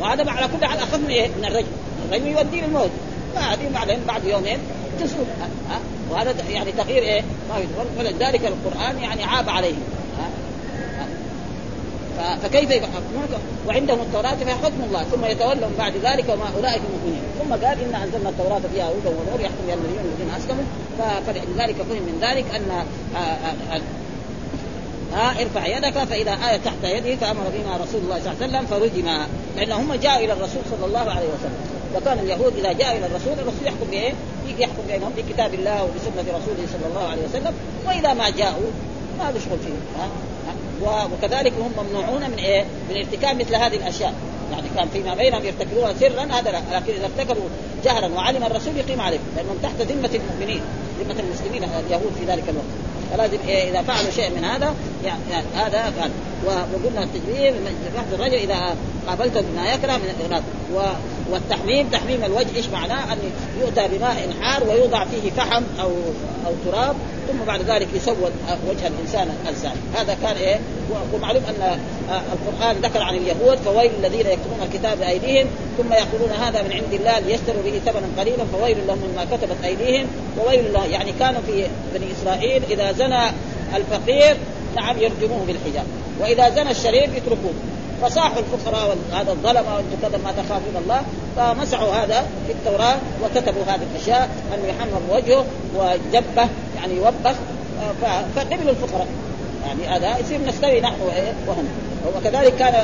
وهذا 0.00 0.30
على 0.30 0.48
كل 0.58 0.66
حال 0.66 0.78
اخف 0.78 0.98
من 0.98 1.08
إيه؟ 1.08 1.28
من 1.38 1.44
الرجل. 1.44 1.66
الرجل 2.08 2.26
يوديه 2.26 2.64
الموت 2.64 2.90
بعدين 3.34 3.72
بعدين 3.72 3.98
بعد 4.08 4.24
يومين 4.24 4.58
ها 5.70 5.78
وهذا 6.10 6.34
يعني 6.50 6.72
تغيير 6.72 7.02
إيه؟ 7.02 7.22
ما 7.48 7.56
ولذلك 7.98 8.40
القرآن 8.44 8.98
يعني 9.02 9.24
عاب 9.24 9.48
عليهم. 9.48 9.82
فكيف 12.42 12.70
يحكمونك 12.70 13.28
وعندهم 13.68 14.00
التوراة 14.00 14.34
فيها 14.34 14.54
حكم 14.54 14.84
الله 14.86 15.02
ثم 15.02 15.24
يتولون 15.24 15.74
بعد 15.78 15.92
ذلك 15.96 16.24
وما 16.28 16.44
أولئك 16.56 16.82
المؤمنين 16.88 17.22
ثم 17.38 17.66
قال 17.66 17.80
إنا 17.80 18.04
أنزلنا 18.04 18.28
التوراة 18.28 18.60
فيها 18.74 18.88
هدى 18.88 19.08
ونور 19.08 19.40
يحكم 19.40 19.66
بها 19.66 19.74
النبيون 19.74 20.04
الذين 20.04 20.34
أسلموا. 20.36 20.64
فلذلك 21.26 21.76
فهم 21.76 22.02
من 22.02 22.18
ذلك 22.20 22.44
أن 22.54 22.84
ها 25.14 25.42
ارفع 25.42 25.66
يدك 25.66 25.98
فإذا 26.04 26.30
آية 26.30 26.56
تحت 26.56 26.84
يده 26.84 27.16
فأمر 27.16 27.42
بما 27.54 27.76
رسول 27.76 28.00
الله 28.00 28.20
صلى 28.20 28.32
الله 28.32 28.42
عليه 28.42 28.46
وسلم 28.46 28.66
فرجم 28.66 29.08
لأن 29.56 29.72
هم 29.72 29.94
جاءوا 29.94 30.24
إلى 30.24 30.32
الرسول 30.32 30.62
صلى 30.70 30.86
الله 30.86 31.00
عليه 31.00 31.28
وسلم. 31.28 31.83
وكان 31.96 32.18
اليهود 32.18 32.56
إذا 32.56 32.72
جاء 32.72 32.96
إلى 32.96 33.06
الرسول 33.06 33.32
الرسول 33.32 33.66
يحكم 33.66 33.86
بإيه؟ 33.90 34.12
يحكم 34.58 34.82
بينهم 34.88 35.12
بكتاب 35.16 35.54
الله 35.54 35.84
وبسنة 35.84 36.22
رسوله 36.28 36.66
صلى 36.72 36.86
الله 36.90 37.08
عليه 37.08 37.22
وسلم. 37.22 37.54
وإذا 37.86 38.14
ما 38.14 38.30
جاءوا 38.30 38.70
ما 39.18 39.30
بيشغل 39.30 39.58
فيهم 39.58 39.80
ها؟ 39.98 40.08
وكذلك 41.12 41.52
هم 41.52 41.72
ممنوعون 41.84 42.30
من 42.30 42.38
إيه؟ 42.38 42.64
من 42.90 42.96
ارتكاب 42.96 43.40
مثل 43.40 43.54
هذه 43.54 43.76
الأشياء. 43.76 44.14
يعني 44.52 44.68
كان 44.76 44.88
فيما 44.88 45.14
بينهم 45.14 45.44
يرتكبونها 45.44 45.92
سرا 46.00 46.22
هذا 46.22 46.50
لا. 46.50 46.60
لكن 46.76 46.92
إذا 46.92 47.04
ارتكبوا 47.04 47.48
جهرا 47.84 48.08
وعلم 48.08 48.44
الرسول 48.44 48.76
يقيم 48.76 49.00
عليهم 49.00 49.20
لأنهم 49.36 49.56
تحت 49.62 49.80
ذمة 49.80 50.10
المؤمنين 50.14 50.60
ذمة 51.00 51.20
المسلمين 51.20 51.64
اليهود 51.64 52.12
في 52.20 52.24
ذلك 52.32 52.44
الوقت. 52.48 52.66
فلازم 53.12 53.38
إيه؟ 53.48 53.70
إذا 53.70 53.82
فعلوا 53.82 54.10
شيء 54.10 54.30
من 54.30 54.44
هذا 54.44 54.74
يعني, 55.04 55.20
هذا 55.54 55.90
فعل. 55.90 56.10
وقلنا 56.46 57.04
من 57.50 57.90
لفظ 57.96 58.14
الرجل 58.14 58.34
إذا 58.34 58.76
قابلته 59.08 59.40
بما 59.40 59.72
يكره 59.72 59.96
من 59.96 60.14
الاغراض 60.20 60.42
والتحميم 61.30 61.88
تحميم 61.88 62.24
الوجه 62.24 62.56
إيش 62.56 62.68
معناه؟ 62.68 63.12
أن 63.12 63.18
يؤتى 63.60 63.88
بماء 63.88 64.28
حار 64.40 64.64
ويوضع 64.68 65.04
فيه 65.04 65.30
فحم 65.30 65.62
أو 65.80 65.90
أو 66.46 66.52
تراب 66.66 66.96
ثم 67.28 67.44
بعد 67.46 67.62
ذلك 67.62 67.88
يسود 67.94 68.32
وجه 68.68 68.86
الإنسان 68.86 69.28
الزاني. 69.48 69.80
هذا 69.94 70.16
كان 70.22 70.36
إيه؟ 70.36 70.60
ومعلوم 71.14 71.42
أن 71.48 71.78
القرآن 72.10 72.76
ذكر 72.82 73.02
عن 73.02 73.14
اليهود 73.14 73.58
فويل 73.58 73.90
الذين 73.98 74.26
يكتبون 74.26 74.58
الكتاب 74.62 74.98
بأيديهم 74.98 75.46
ثم 75.78 75.92
يقولون 75.92 76.30
هذا 76.30 76.62
من 76.62 76.72
عند 76.72 76.92
الله 76.92 77.18
ليشتروا 77.18 77.62
به 77.64 77.80
ثمنا 77.86 78.06
قليلا 78.18 78.44
فويل 78.52 78.76
لهم 78.86 78.98
مما 78.98 79.24
كتبت 79.24 79.56
أيديهم 79.64 80.06
وويل 80.38 80.66
الله 80.66 80.86
يعني 80.86 81.12
كانوا 81.18 81.40
في 81.46 81.66
بني 81.94 82.06
إسرائيل 82.12 82.62
إذا 82.70 82.92
زنى 82.92 83.30
الفقير 83.76 84.36
نعم 84.76 84.98
يرجموه 84.98 85.44
بالحجاب. 85.46 85.84
وإذا 86.20 86.50
زنى 86.50 86.70
الشريف 86.70 87.16
يتركوه. 87.16 87.54
فصاحوا 88.02 88.38
الفقراء 88.38 88.96
هذا 89.12 89.32
الظلمه 89.32 89.74
وأنتم 89.74 89.96
كذا 90.02 90.18
ما 90.24 90.32
تخافون 90.32 90.76
الله. 90.82 91.02
فمسحوا 91.36 91.94
هذا 91.94 92.26
في 92.46 92.52
التوراة 92.52 92.96
وكتبوا 93.22 93.62
هذه 93.62 93.86
الأشياء. 93.94 94.30
انه 94.54 94.66
يحمر 94.68 95.00
وجهه 95.10 95.44
وجبه 95.76 96.48
يعني 96.76 96.96
يوبخ. 96.96 97.36
فقبلوا 98.36 98.70
الفقراء. 98.70 99.06
يعني 99.66 99.96
هذا 99.96 100.18
يصير 100.18 100.40
نستوي 100.46 100.80
نحن 100.80 101.00
وهم. 101.46 101.68
وكذلك 102.16 102.56
كان 102.56 102.74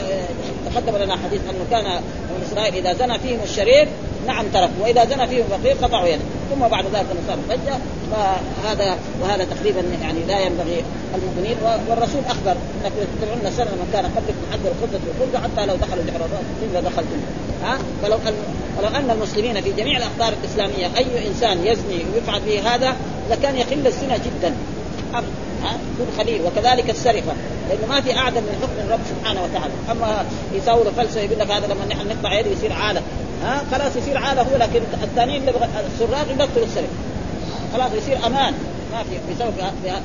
تقدم 0.74 0.96
لنا 0.96 1.16
حديث 1.16 1.40
أنه 1.50 1.66
كان 1.70 1.84
من 2.04 2.46
إسرائيل 2.50 2.74
إذا 2.74 2.92
زنى 2.92 3.18
فيهم 3.18 3.38
الشريف 3.44 3.88
نعم 4.26 4.44
ترك 4.54 4.70
وإذا 4.80 5.04
زنى 5.04 5.26
فيهم 5.26 5.44
فقير 5.50 5.76
قطعوا 5.82 6.06
يده. 6.06 6.22
ثم 6.50 6.68
بعد 6.68 6.84
ذلك 6.84 7.06
صار 7.28 7.38
ضجه 7.48 7.76
فهذا 8.10 8.96
وهذا 9.22 9.44
تقريبا 9.44 9.82
يعني 10.02 10.18
لا 10.28 10.40
ينبغي 10.40 10.84
المؤمنين. 11.14 11.56
والرسول 11.88 12.22
أخبر 12.28 12.56
انكم 12.84 12.96
تتبعون 12.96 13.50
سنه 13.56 13.70
من 13.70 13.90
كان 13.92 14.04
قبلكم 14.04 14.44
حتى 14.52 14.68
الخبز 14.68 15.00
والخبز 15.08 15.44
حتى 15.44 15.66
لو 15.66 15.76
دخلوا 15.76 16.04
ثم 16.60 16.78
دخلتم. 16.78 17.20
ها؟ 17.62 17.78
فلو 18.02 18.16
ان 18.16 18.34
فلو 18.78 18.88
أن 18.88 19.10
المسلمين 19.10 19.60
في 19.60 19.72
جميع 19.72 19.96
الاقطار 19.96 20.32
الإسلامية 20.42 20.86
أي 20.96 21.28
إنسان 21.28 21.66
يزني 21.66 22.04
ويفعل 22.14 22.40
به 22.40 22.74
هذا 22.74 22.96
لكان 23.30 23.56
يقل 23.56 23.86
الزنا 23.86 24.16
جدا. 24.16 24.54
ها؟ 25.14 25.22
يكون 25.94 26.06
خليل 26.18 26.40
وكذلك 26.42 26.90
السرقة. 26.90 27.34
لأنه 27.70 27.86
ما 27.86 28.00
في 28.00 28.16
أعدم 28.16 28.42
من 28.42 28.58
حكم 28.62 28.86
الرب 28.86 29.00
سبحانه 29.10 29.42
وتعالى. 29.42 29.72
أما 29.90 30.24
يساوي 30.54 30.84
فلسفة 30.96 31.20
يقول 31.20 31.38
لك 31.38 31.50
هذا 31.50 31.66
لما 31.66 31.86
نحن 31.90 32.08
نقطع 32.08 32.40
يده 32.40 32.50
يصير 32.50 32.72
عالة. 32.72 33.02
ها؟ 33.42 33.62
خلاص 33.72 33.96
يصير 33.96 34.18
عالة 34.18 34.42
هو 34.42 34.56
لكن 34.56 34.80
الثانيين 35.02 35.48
السراق 35.92 36.26
يبطلوا 36.30 36.64
السرقه 36.64 36.88
خلاص 37.72 37.92
يصير 37.92 38.26
أمان. 38.26 38.54
ما 38.92 39.02
في 39.02 39.34
بسبب 39.34 39.52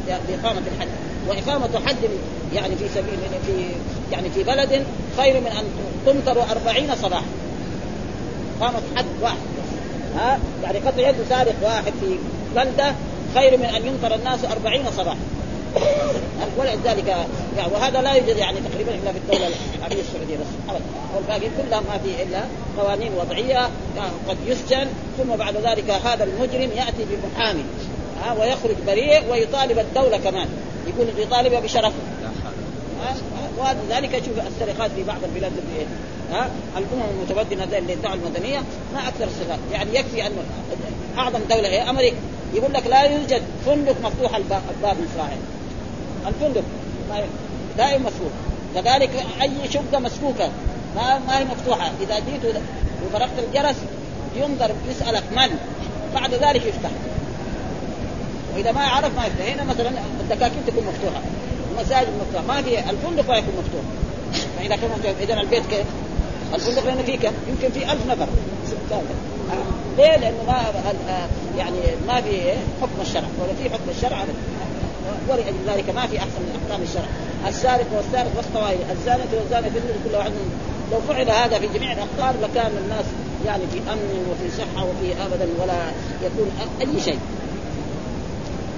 بإقامة 0.08 0.62
الحد. 0.76 0.88
وإقامة 1.28 1.86
حد 1.88 1.96
يعني 2.54 2.76
في 2.76 2.88
سبيل 2.96 3.20
في 3.46 3.66
يعني 4.12 4.30
في 4.30 4.44
بلد 4.44 4.84
خير 5.18 5.42
من 5.42 5.48
أن 5.48 5.64
تمطر 6.06 6.52
أربعين 6.52 6.96
صباحا. 7.02 7.26
قامت 8.62 8.84
حد 8.96 9.06
واحد. 9.22 9.38
ها؟ 10.18 10.40
يعني 10.64 10.80
قطع 10.80 11.10
يد 11.10 11.16
سارق 11.30 11.56
واحد 11.64 11.94
في 12.02 12.16
بلدة 12.56 12.94
خير 13.36 13.58
من 13.58 13.66
أن 13.66 13.86
يمطر 13.86 14.16
الناس 14.16 14.40
أربعين 14.46 14.86
صباحا. 14.98 15.18
ولذلك 16.58 17.08
يعني 17.58 17.74
وهذا 17.74 18.02
لا 18.02 18.14
يوجد 18.14 18.38
يعني 18.38 18.58
تقريبا 18.72 18.92
إلا 18.92 19.12
في 19.12 19.18
الدولة 19.18 19.50
العربية 19.78 20.02
السعودية 20.02 20.36
بس 20.36 20.70
ابدا. 20.70 20.84
والباقي 21.16 21.50
كلها 21.58 21.80
ما 21.80 21.98
في 22.04 22.24
إلا 22.24 22.44
قوانين 22.78 23.12
وضعية 23.14 23.70
قد 24.30 24.38
يسجن 24.46 24.88
ثم 25.18 25.36
بعد 25.36 25.58
ذلك 25.58 25.90
هذا 25.90 26.24
المجرم 26.24 26.72
يأتي 26.78 27.06
بمحامي 27.10 27.64
ها 28.24 28.34
ويخرج 28.34 28.76
بريء 28.88 29.32
ويطالب 29.32 29.80
الدولة 29.80 30.18
كمان 30.18 30.48
يقول 30.88 31.08
يطالب 31.18 31.64
بشرفه. 31.64 31.94
ولذلك 33.58 34.24
شوف 34.26 34.48
السرقات 34.48 34.92
في 34.92 35.04
بعض 35.04 35.24
البلاد 35.24 35.52
اللي 35.52 35.80
إيه؟ 35.80 35.86
ها 36.32 36.50
الأمم 36.78 37.04
المتمدنه 37.12 37.78
اللي 37.78 37.94
ادعوا 37.94 38.16
المدنية 38.16 38.60
ما 38.94 39.08
أكثر 39.08 39.24
السرقات 39.24 39.60
يعني 39.74 39.96
يكفي 39.96 40.28
أن 40.28 40.32
أعظم 41.18 41.40
دولة 41.50 41.70
هي 41.70 41.90
أمريكا. 41.90 42.18
يقول 42.54 42.74
لك 42.74 42.88
لا 42.88 43.04
يوجد 43.04 43.42
فندق 43.66 43.96
مفتوح 44.04 44.36
الباب 44.36 44.62
من 44.84 45.08
الفندق. 46.28 46.64
دائما 47.78 48.10
مفتوح 48.10 48.32
كذلك 48.76 49.10
أي 49.42 49.52
شقة 49.70 50.00
مسكوكه 50.00 50.50
ما 50.96 51.20
ما 51.20 51.40
هي 51.40 51.46
مفتوحة. 51.46 51.92
إذا 52.02 52.20
جيت 52.20 52.56
وفرقت 53.06 53.40
الجرس 53.48 53.76
ينظر 54.36 54.72
يسألك 54.90 55.24
من؟ 55.32 55.58
بعد 56.14 56.34
ذلك 56.34 56.66
يفتح. 56.66 56.90
وإذا 58.56 58.72
ما 58.72 58.84
يعرف 58.84 59.18
ما 59.18 59.26
يفتح. 59.26 59.54
هنا 59.54 59.64
مثلا 59.64 59.92
الدكاكين 60.22 60.66
تكون 60.68 60.84
مفتوحة. 60.84 61.22
المساجد 61.72 62.08
مفتوحة. 62.22 62.46
ما 62.48 62.62
في 62.62 62.80
الفندق 62.80 63.30
ما 63.30 63.38
يكون 63.38 63.54
مفتوح. 63.60 63.82
فإذا 64.58 64.76
كان 64.76 64.90
مفتوح 64.98 65.14
اذا 65.22 65.34
البيت 65.34 65.66
كيف؟ 65.66 65.86
الفندق 66.54 66.86
لأنه 66.86 67.04
فيه 67.04 67.18
كم؟ 67.18 67.34
يمكن 67.48 67.80
في 67.80 67.92
ألف 67.92 68.08
نفر. 68.08 68.28
ليه؟ 69.98 70.18
لأنه 70.18 70.44
ما 70.48 70.64
يعني 71.58 71.80
ما 72.08 72.22
في 72.22 72.52
حكم 72.82 73.02
الشرع. 73.02 73.28
ولا 73.40 73.54
في 73.64 73.70
حكم 73.70 73.90
الشرع 73.98 74.24
ولأجل 75.30 75.56
ذلك 75.68 75.90
ما 75.90 76.08
في 76.08 76.18
أحسن 76.18 76.40
من 76.40 76.60
أحكام 76.62 76.82
الشرع. 76.84 77.06
السارق 77.48 77.86
والسارق 77.96 78.32
واستوى 78.38 78.76
الزانية 78.92 79.40
والزانية 79.40 79.70
في 79.70 80.10
كل 80.10 80.16
واحد 80.16 80.32
لو 80.92 81.00
فعل 81.08 81.30
هذا 81.30 81.60
في 81.60 81.68
جميع 81.68 81.92
الأقطار 81.92 82.36
لكان 82.44 82.72
الناس 82.84 83.06
يعني 83.46 83.64
في 83.72 83.78
أمن 83.78 84.28
وفي 84.32 84.58
صحة 84.58 84.86
وفي 84.86 85.14
ابدا 85.14 85.48
ولا 85.62 85.80
يكون 86.24 86.52
أي 86.82 87.02
شيء. 87.02 87.20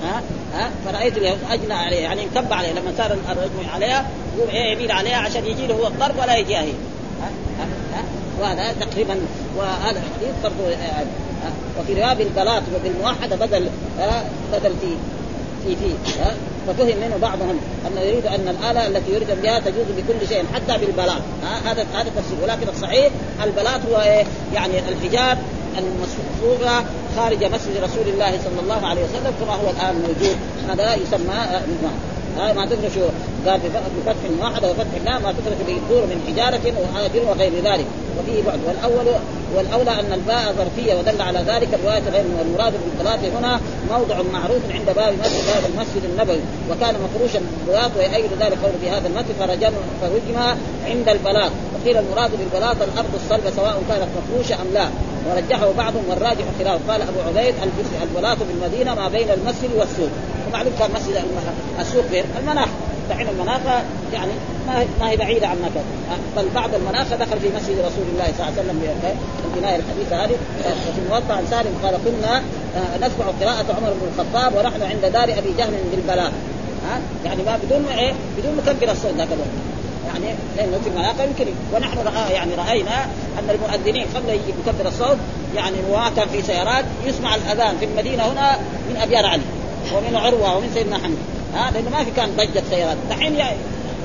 ها؟ 0.03 0.21
ها؟ 0.53 0.71
فرأيت 0.85 1.17
اليهود 1.17 1.39
أجنى 1.51 1.73
عليه 1.73 1.97
يعني 1.97 2.23
انكب 2.23 2.53
عليه. 2.53 2.71
لما 2.71 2.93
صار 2.97 3.11
الرجل 3.11 3.69
عليها 3.73 4.05
يقوم 4.37 4.49
إيه 4.49 4.73
يميل 4.73 4.91
عليها 4.91 5.17
عشان 5.17 5.45
يجي 5.45 5.67
له 5.67 5.75
هو 5.75 5.87
الضرب 5.87 6.19
ولا 6.19 6.37
يجيها 6.37 6.61
هي. 6.61 6.73
ها؟ 7.21 7.29
ها؟ 7.93 8.03
وهذا 8.39 8.73
تقريبا 8.79 9.15
وهذا 9.57 9.89
الحديث 9.99 10.35
برضه 10.43 10.73
آه، 10.73 11.05
وفي 11.79 11.93
رواية 11.93 12.13
بالبلاط 12.13 12.63
وبالموحدة 12.75 13.35
بدل 13.35 13.69
بدل 14.53 14.73
في 14.81 14.87
في 15.65 15.75
في 15.75 15.89
ففهم 16.67 16.97
منه 16.97 17.17
بعضهم 17.21 17.59
انه 17.87 18.01
يريد 18.01 18.25
أن 18.25 18.47
الآلة 18.47 18.87
التي 18.87 19.11
يريد 19.11 19.27
بها 19.43 19.59
تجوز 19.59 19.85
بكل 19.97 20.27
شيء 20.27 20.43
حتى 20.53 20.85
بالبلاط 20.85 21.21
هذا 21.65 21.85
هذا 21.93 22.09
تفسير. 22.15 22.37
ولكن 22.43 22.69
الصحيح 22.69 23.11
البلاط 23.43 23.81
هو 23.91 24.01
إيه؟ 24.01 24.25
يعني 24.53 24.73
الحجاب 24.79 25.37
المصفوفه 25.77 26.85
خارج 27.17 27.43
مسجد 27.43 27.83
رسول 27.83 28.07
الله 28.13 28.31
صلى 28.31 28.59
الله 28.63 28.87
عليه 28.87 29.01
وسلم 29.01 29.33
كما 29.39 29.53
هو 29.55 29.69
الآن 29.69 29.95
موجود. 29.95 30.37
هذا 30.69 30.95
يسمى 30.95 31.35
ما 32.55 32.65
تفرش 32.65 33.03
قال 33.47 33.59
بفتح 33.59 34.23
واحدة 34.41 34.69
وفتح 34.71 34.95
لا 35.05 35.19
ما 35.19 35.31
تفرش 35.31 35.57
بالدور 35.67 36.03
من 36.05 36.17
حجارة 36.27 36.73
وحاجر 36.81 37.21
وغير 37.29 37.53
ذلك. 37.63 37.85
وفيه 38.19 38.43
بعد. 38.43 38.59
والأول 38.67 39.07
والأولى 39.55 39.91
أن 39.99 40.13
الباء 40.13 40.53
ظرفية 40.57 40.93
ودل 40.95 41.21
على 41.21 41.39
ذلك 41.39 41.69
الرواية 41.73 42.03
غير 42.13 42.25
والمراد 42.39 42.73
بالبلاط 42.83 43.19
هنا 43.37 43.59
موضع 43.91 44.15
معروف 44.33 44.61
عند 44.71 44.85
باب 44.85 45.13
مسجد 45.19 45.43
هذا 45.55 45.67
المسجد 45.67 46.03
النبوي. 46.11 46.41
وكان 46.71 46.95
مفروشا 47.05 47.39
بالبلاط 47.39 47.91
ويؤيد 47.97 48.31
ذلك 48.39 48.57
قول 48.63 48.73
في 48.81 48.89
هذا 48.89 49.07
المسجد 49.07 49.35
فرجم 49.39 49.73
فرجم 50.01 50.37
عند 50.85 51.09
البلاط. 51.09 51.51
وقيل 51.73 51.97
المراد 51.97 52.31
بالبلاط 52.39 52.77
الأرض 52.81 53.13
الصلبة 53.15 53.51
سواء 53.55 53.83
كانت 53.89 54.07
مفروشة 54.17 54.61
أم 54.61 54.67
لا. 54.73 54.87
ورجحه 55.29 55.71
بعضهم 55.71 56.03
والراجح 56.09 56.45
خلاف. 56.59 56.79
قال 56.89 57.01
أبو 57.01 57.19
عبيد 57.27 57.55
البلاط 58.03 58.37
بالمدينة 58.47 58.95
ما 58.95 59.07
بين 59.07 59.27
المسجد 59.31 59.69
والسوق. 59.77 60.09
ومعلوم 60.47 60.73
كان 60.79 60.89
مسجد 60.91 61.15
السوق 61.79 62.03
فين؟ 62.03 62.23
المناخ. 62.39 62.67
دحين 63.09 63.27
المناخ 63.27 63.61
يعني 64.13 64.31
ما 64.67 64.85
ما 64.99 65.09
هي 65.09 65.17
بعيدة 65.17 65.47
عن 65.47 65.57
مكه 65.61 65.81
بل 66.37 66.49
بعض 66.55 66.69
المناخ 66.75 67.07
دخل 67.07 67.39
في 67.39 67.49
مسجد 67.55 67.79
رسول 67.79 68.05
الله 68.13 68.25
صلى 68.37 68.47
الله 68.47 68.59
عليه 68.59 68.61
وسلم 68.61 68.79
في 68.81 69.55
البنايه 69.55 69.75
الحديثة 69.75 70.23
هذه. 70.23 70.37
وفي 70.89 70.99
الموطا 71.05 71.33
عن 71.33 71.47
سالم 71.49 71.75
قال 71.83 71.95
كنا 72.05 72.37
آه، 72.75 72.97
نسمع 72.97 73.25
قراءة 73.41 73.75
عمر 73.77 73.93
بن 73.93 74.07
الخطاب 74.13 74.55
ونحن 74.55 74.81
عند 74.81 75.13
دار 75.13 75.23
أبي 75.23 75.53
جهل 75.57 75.73
بالبلاغ 75.91 76.31
ها؟ 76.85 76.99
يعني 77.25 77.43
ما 77.43 77.59
بدون 77.63 77.85
إيه؟ 77.85 78.13
بدون 78.37 78.55
مكبر 78.57 78.91
الصوت 78.91 79.13
ذاك 79.17 79.27
الوقت. 79.27 79.77
يعني 80.07 80.35
لأنه 80.57 80.77
في 80.83 80.89
المناقب 80.89 81.27
يمكن 81.29 81.45
ونحن 81.75 81.97
رأى 81.97 82.33
يعني 82.33 82.55
رأينا 82.55 83.03
أن 83.39 83.49
المؤذنين 83.49 84.05
قبل 84.15 84.29
يجي 84.29 84.53
مكبر 84.65 84.87
الصوت 84.87 85.17
يعني 85.55 85.75
كان 86.15 86.27
في 86.27 86.41
سيارات 86.41 86.85
يسمع 87.05 87.35
الأذان 87.35 87.77
في 87.79 87.85
المدينة 87.85 88.23
هنا 88.23 88.57
من 88.89 88.97
أبيار 88.97 89.25
علي 89.25 89.41
ومن 89.95 90.15
عروة 90.15 90.57
ومن 90.57 90.71
سيدنا 90.73 90.97
حمد. 90.97 91.36
ها 91.53 91.71
لأنه 91.71 91.89
ما 91.89 92.03
في 92.03 92.11
كان 92.11 92.29
ضجة 92.37 92.63
سيارات. 92.69 92.97
دحين 93.09 93.35
يا 93.35 93.45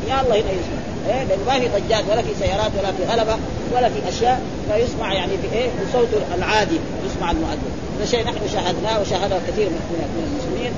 يا 0.08 0.20
الله 0.20 0.34
هنا 0.34 0.50
يسمع. 0.50 0.82
إيه 1.08 1.24
لأنه 1.24 1.44
ما 1.46 1.60
في 1.60 1.68
ضجات 1.68 2.04
ولا 2.10 2.22
في 2.22 2.34
سيارات 2.40 2.70
ولا 2.78 2.92
في 2.92 3.04
غلبة 3.04 3.36
ولا 3.74 3.88
في 3.88 4.08
أشياء. 4.08 4.40
فيسمع 4.68 5.14
يعني 5.14 5.32
في 5.38 5.56
إيه 5.56 5.68
بصوت 5.90 6.08
العادي 6.38 6.78
يسمع 7.06 7.30
المؤذن. 7.30 7.72
هذا 7.96 8.06
شيء 8.10 8.24
نحن 8.24 8.48
شاهدناه 8.52 9.00
وشاهده 9.00 9.36
كثير 9.48 9.68
من 9.68 10.30
المسلمين. 10.32 10.72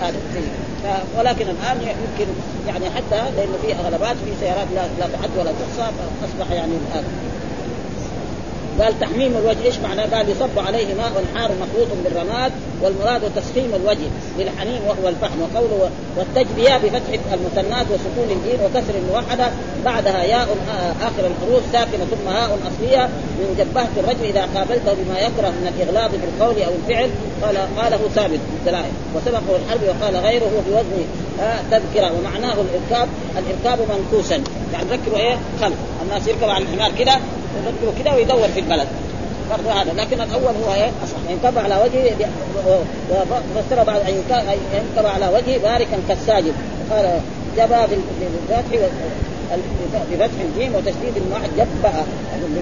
هذا 0.00 0.16
ولكن 1.18 1.46
الآن 1.46 1.80
يمكن 1.80 2.32
يعني 2.66 2.84
حتى 2.90 3.30
لأنه 3.36 3.58
في 3.62 3.72
غلبات 3.72 4.16
في 4.16 4.32
سيارات 4.40 4.66
لا, 4.74 4.82
لا 4.98 5.06
تعد 5.12 5.30
ولا 5.38 5.50
تحصى 5.50 5.90
فأصبح 6.20 6.52
يعني 6.52 6.72
الآن. 6.72 7.04
قال 8.80 9.00
تحميم 9.00 9.36
الوجه 9.36 9.64
إيش 9.64 9.78
معناه؟ 9.78 10.06
قال 10.16 10.30
يصب 10.30 10.58
عليه 10.66 10.94
ماء 10.94 11.24
حار 11.34 11.50
مخلوط 11.62 11.88
بالرماد 12.04 12.52
والمراد 12.82 13.22
تسخيم 13.36 13.70
الوجه 13.74 14.08
بالحنين 14.38 14.80
وهو 14.88 15.08
الفحم. 15.08 15.40
وقوله 15.42 15.90
والتجبية 16.16 16.76
بفتح 16.76 17.32
المثنات 17.32 17.86
وسكون 17.86 18.28
الجيم 18.30 18.60
وكسر 18.64 18.94
الموحدة 19.04 19.50
بعدها 19.84 20.22
ياء 20.22 20.48
آخر 21.02 21.26
الحروف 21.26 21.62
ساكنة 21.72 22.04
ثم 22.10 22.28
هاء 22.28 22.58
أصلية 22.68 23.08
من 23.38 23.54
جبهة 23.58 23.88
الرجل 23.96 24.24
إذا 24.24 24.48
قابلته 24.54 24.92
بما 24.92 25.18
يكره 25.18 25.48
من 25.48 25.72
الإغلاظ 25.76 26.10
في 26.10 26.16
القول 26.16 26.62
أو 26.62 26.72
الفعل 26.74 27.10
قال 27.42 27.56
قاله 27.78 28.08
ثابت 28.14 28.40
الدلائل. 28.60 28.92
وسبقه 29.14 29.56
الحرب 29.56 29.80
وقال 29.82 30.16
غيره 30.16 30.62
بوزن 30.68 31.06
تذكرة. 31.70 32.12
ومعناه 32.18 32.54
الإركاب 32.54 33.08
الإركاب 33.38 33.78
منكوسا. 33.90 34.40
يعني 34.72 34.84
ذكروا 34.90 35.18
إيه؟ 35.18 35.38
خلف 35.60 35.76
الناس 36.02 36.28
يركب 36.28 36.48
على 36.48 36.64
الحمار 36.64 36.92
كده 36.98 37.12
يذكروا 37.66 37.92
كده 37.98 38.14
ويدور 38.14 38.48
في 38.48 38.60
البلد. 38.60 38.88
برضه 39.50 39.72
هذا. 39.72 39.92
لكن 39.92 40.20
الأول 40.20 40.54
هو 40.66 40.74
إيه؟ 40.74 40.90
أصح. 41.04 41.16
ينكب 41.30 41.58
على 41.58 41.76
وجهه 41.84 42.28
وفسر 43.10 43.84
بعد 43.84 44.00
ان 44.00 44.22
ينكب 44.74 45.06
على 45.06 45.26
وجهه 45.28 45.58
باركا 45.58 45.98
كالساجد 46.08 46.52
قال 46.90 47.20
جبا 47.56 47.86
بالفتح 47.86 48.88
بفتح 50.12 50.40
الجيم 50.40 50.74
وتشديد 50.74 51.16
الموحد 51.16 51.50
جبأ 51.56 52.04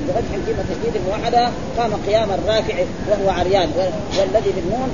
بفتح 0.09 0.35
الجيم 0.35 0.57
وتشديد 0.59 1.03
الموحدة 1.03 1.49
قام 1.79 1.93
قيام 2.07 2.29
الراكع 2.31 2.75
وهو 3.11 3.31
عريان. 3.31 3.69
والذي 4.19 4.51
بالنون 4.57 4.91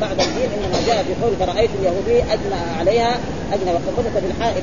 بعد 0.00 0.20
الجيم 0.20 0.50
إنما 0.56 0.78
جاء 0.86 1.04
في 1.04 1.24
قول 1.24 1.36
فرأيت 1.40 1.70
اليهودي 1.80 2.32
اجنى 2.32 2.78
عليها. 2.78 3.18
اجنى 3.52 3.70
وقبضت 3.70 4.22
بالحائل 4.22 4.62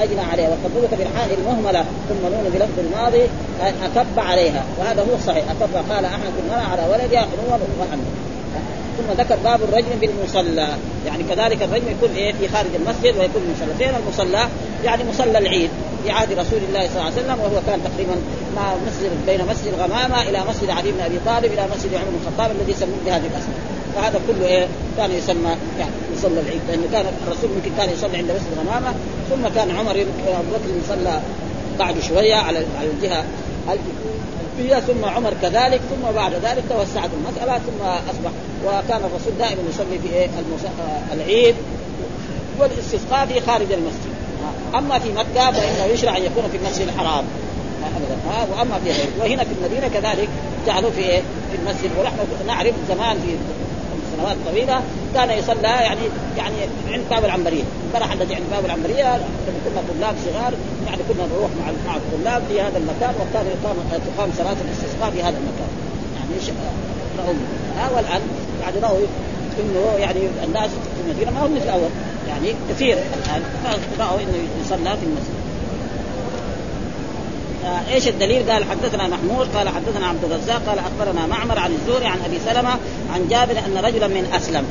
اجنى 0.00 0.20
عليها 0.20 0.48
وقبضت 0.48 0.94
بالحاء 0.94 1.28
المهمله 1.38 1.84
ثم 2.08 2.22
نون 2.22 2.50
بلفظ 2.54 2.78
الماضي 2.78 3.22
أكب 3.60 4.18
عليها. 4.18 4.64
وهذا 4.78 5.02
هو 5.02 5.14
الصحيح 5.14 5.44
أكب 5.50 5.92
قال 5.92 6.04
احمد 6.04 6.32
المرأة 6.44 6.68
على 6.72 6.82
ولدها 6.92 7.20
حنوا 7.20 7.58
وحمد 7.80 8.04
ثم 8.98 9.22
ذكر 9.22 9.36
باب 9.44 9.62
الرجل 9.62 9.96
بالمصلى. 10.00 10.68
يعني 11.06 11.22
كذلك 11.22 11.62
الرجل 11.62 11.88
يكون 11.88 12.16
إيه؟ 12.16 12.32
في 12.32 12.48
خارج 12.48 12.70
المسجد 12.74 13.18
ويكون 13.18 13.42
مصلى. 13.54 13.74
فين 13.78 13.94
المصلى؟ 13.94 14.48
يعني 14.84 15.04
مصلى 15.04 15.38
العيد 15.38 15.70
في 16.04 16.10
عهد 16.10 16.32
رسول 16.32 16.60
الله 16.68 16.88
صلى 16.88 16.92
الله 16.92 17.04
عليه 17.04 17.14
وسلم 17.14 17.40
وهو 17.40 17.60
كان 17.66 17.80
تقريبا 17.84 18.16
مع 18.56 18.74
مسجد 18.86 19.10
بين 19.26 19.46
مسجد 19.46 19.72
الغمامه 19.74 20.22
إلى 20.22 20.42
مسجد 20.48 20.70
علي 20.70 20.92
بن 20.92 21.00
أبي 21.00 21.18
طالب 21.26 21.52
إلى 21.52 21.66
مسجد 21.76 21.94
عمر 21.94 22.04
بن 22.04 22.18
الخطاب 22.26 22.50
الذي 22.50 22.72
يسمون 22.72 23.00
بهذه 23.06 23.26
الأسماء. 23.26 23.58
فهذا 23.94 24.20
كله 24.28 24.46
إيه؟ 24.46 24.66
كان 24.96 25.10
يسمى 25.10 25.56
يعني 25.78 25.92
يصلى 26.22 26.40
العيد 26.40 26.60
لأنه 26.68 26.86
كان 26.92 27.04
الرسول 27.26 27.50
ممكن 27.50 27.70
كان 27.78 27.90
يصلي 27.90 28.16
عند 28.16 28.30
مسجد 28.30 28.58
غمامة 28.58 28.94
ثم 29.30 29.48
كان 29.54 29.70
عمر 29.70 29.90
ابو 30.00 30.50
بكر 30.52 30.84
يصلى 30.84 31.20
بعد 31.78 32.00
شوية 32.00 32.34
على 32.34 32.58
على 32.78 32.90
الجهة 32.90 33.24
فيها 34.58 34.80
ثم 34.80 35.04
عمر 35.04 35.34
كذلك 35.42 35.80
ثم 35.90 36.14
بعد 36.14 36.32
ذلك 36.32 36.62
توسعت 36.68 37.10
المسألة 37.18 37.58
ثم 37.58 37.84
أصبح 37.84 38.30
وكان 38.66 39.00
الرسول 39.04 39.32
دائما 39.38 39.62
يصلي 39.70 39.98
في 39.98 40.14
إيه؟ 40.14 40.28
العيد. 41.12 41.54
والاستسقاء 42.58 43.26
في 43.26 43.40
خارج 43.40 43.72
المسجد. 43.72 44.12
أما 44.74 44.98
في 44.98 45.12
مكة 45.12 45.50
فإنه 45.52 45.84
يشرع 45.84 46.16
أن 46.16 46.22
يكون 46.22 46.44
في 46.52 46.56
المسجد 46.56 46.88
الحرام. 46.88 47.24
ابدا. 47.96 48.16
ها 48.30 48.46
وأما 48.52 48.78
في 48.84 48.90
وهنا 49.20 49.44
في 49.44 49.50
المدينة 49.58 49.88
كذلك 49.88 50.28
جعلوا 50.66 50.90
في 50.90 51.00
إيه؟ 51.00 51.20
في 51.20 51.58
المسجد. 51.58 51.90
ونحن 52.00 52.16
نعرف 52.46 52.74
زمان 52.88 53.16
في 53.16 53.36
سنوات 54.22 54.36
طويلة 54.46 54.82
كان 55.14 55.30
يصلى 55.30 55.62
يعني 55.62 56.00
يعني 56.36 56.56
عند 56.90 57.04
باب 57.10 57.24
العنبرية. 57.24 57.62
الفرح 57.86 58.12
الذي 58.12 58.34
عند 58.34 58.44
باب 58.50 58.64
العنبرية 58.64 59.16
كنا 59.46 59.82
طلاب 59.88 60.14
صغار 60.24 60.52
يعني 60.86 61.02
كنا 61.08 61.26
نروح 61.26 61.50
مع 61.60 61.72
مع 61.86 61.96
الطلاب 61.96 62.42
في 62.48 62.60
هذا 62.60 62.78
المكان 62.78 63.14
وكان 63.14 63.46
يقام 63.46 63.76
تقام 64.16 64.30
صلاة 64.38 64.56
الاستسقاء 64.64 65.10
في 65.10 65.22
هذا 65.22 65.38
المكان. 65.38 65.70
يعني 66.16 66.58
رأوا. 67.18 67.34
ها 67.76 67.90
والآن 67.96 68.20
بعد 68.62 68.76
رأوا 68.84 69.06
إنه 69.60 69.98
يعني 69.98 70.20
الناس 70.44 70.70
في 70.70 71.00
المدينة 71.04 71.30
ما 71.30 71.46
هم 71.46 71.56
مثل 71.56 71.68
أول. 71.68 71.90
يعني 72.28 72.54
كثير 72.70 72.98
الآن 72.98 73.42
رأوا 74.00 74.20
إنه 74.20 74.38
يصلى 74.64 74.96
في 74.96 75.06
المسجد. 75.06 75.41
آه 77.64 77.94
إيش 77.94 78.08
الدليل؟ 78.08 78.50
قال 78.50 78.64
حدثنا 78.64 79.08
محمود 79.08 79.48
قال 79.56 79.68
حدثنا 79.68 80.06
عبد 80.06 80.24
الرزاق 80.24 80.62
قال 80.66 80.78
أخبرنا 80.78 81.26
معمر 81.26 81.58
عن 81.58 81.72
الزهري 81.72 82.06
عن 82.06 82.18
أبي 82.24 82.38
سلمة 82.46 82.70
عن 83.14 83.28
جابر 83.30 83.58
أن 83.58 83.84
رجلا 83.84 84.08
من 84.08 84.32
أسلم. 84.36 84.64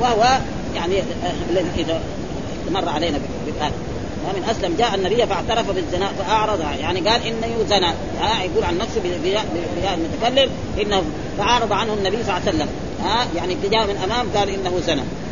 وهو 0.00 0.38
يعني 0.76 0.98
آه، 0.98 1.62
إذا 1.78 2.00
مر 2.70 2.88
علينا 2.88 3.18
بالآن 3.46 3.72
من 4.34 4.44
أسلم 4.50 4.76
جاء 4.78 4.94
النبي 4.94 5.26
فاعترف 5.26 5.70
بالزنا 5.70 6.08
فأعرض 6.18 6.60
يعني 6.80 7.00
قال 7.00 7.26
إنه 7.26 7.64
زنى 7.70 7.88
آه 7.88 8.42
يقول 8.42 8.64
عن 8.64 8.78
نفسه 8.78 9.00
المتكلم 9.94 10.50
إنه 10.82 11.02
فأعرض 11.38 11.72
عنه 11.72 11.94
النبي 11.94 12.16
صلى 12.16 12.36
الله 12.36 12.40
عليه 12.46 12.56
وسلم. 12.56 12.68
ها 13.04 13.26
يعني 13.36 13.56
جاء 13.70 13.86
من 13.86 13.96
أمام 14.04 14.26
قال 14.36 14.48
إنه 14.48 14.80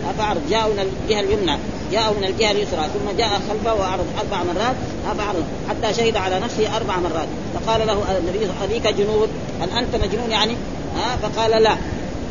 آه 0.09 0.13
فأعرض 0.19 0.41
جاء 0.51 0.69
من 0.69 0.79
الجهة 0.79 1.21
اليمنى. 1.21 1.59
جاء 1.93 2.15
من 2.21 2.25
الجهة 2.25 2.51
اليسرى 2.51 2.87
ثم 2.95 3.17
جاء 3.19 3.41
خلفه 3.49 3.75
وأعرض 3.75 4.07
أربع 4.19 4.43
مرات 4.43 4.77
فاعرض 5.19 5.45
حتى 5.69 5.95
شهد 5.95 6.17
على 6.17 6.41
نفسه 6.41 6.77
أربع 6.77 6.97
مرات. 6.97 7.29
فقال 7.55 7.87
له 7.87 8.19
النبي 8.19 8.47
أبيك 8.65 8.87
جنون 8.87 9.29
هل 9.61 9.71
أنت 9.71 9.97
مجنون 10.05 10.31
يعني؟ 10.31 10.57
ها؟ 10.97 11.17
فقال 11.17 11.63
لا. 11.63 11.77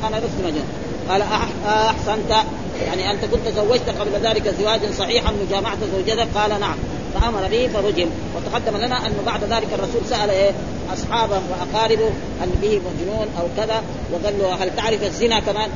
أنا 0.08 0.16
لست 0.16 0.40
مجنون. 0.46 0.68
قال 1.10 1.22
أحسنت. 1.68 2.46
يعني 2.86 3.12
أنت 3.12 3.26
كنت 3.26 3.48
زوجت 3.56 3.90
قبل 4.00 4.28
ذلك 4.28 4.56
زواجا 4.60 4.92
صحيحا 4.92 5.34
مجامعة 5.48 5.78
زوجتك؟ 5.96 6.28
قال 6.36 6.60
نعم. 6.60 6.76
فأمر 7.14 7.48
به 7.52 7.70
فرجم. 7.74 8.10
وتقدم 8.36 8.78
لنا 8.78 9.08
انه 9.08 9.18
بعد 9.26 9.44
ذلك 9.44 9.68
الرسول 9.74 10.02
سأل 10.10 10.30
إيه 10.30 10.52
أصحابه 10.94 11.40
وأقاربه 11.50 12.10
هل 12.42 12.50
به 12.62 12.70
مجنون 12.70 13.28
أو 13.40 13.48
كذا؟ 13.58 13.84
وقال 14.12 14.40
له 14.40 14.64
هل 14.64 14.76
تعرف 14.76 15.04
الزنا 15.04 15.40
كمان؟ 15.40 15.70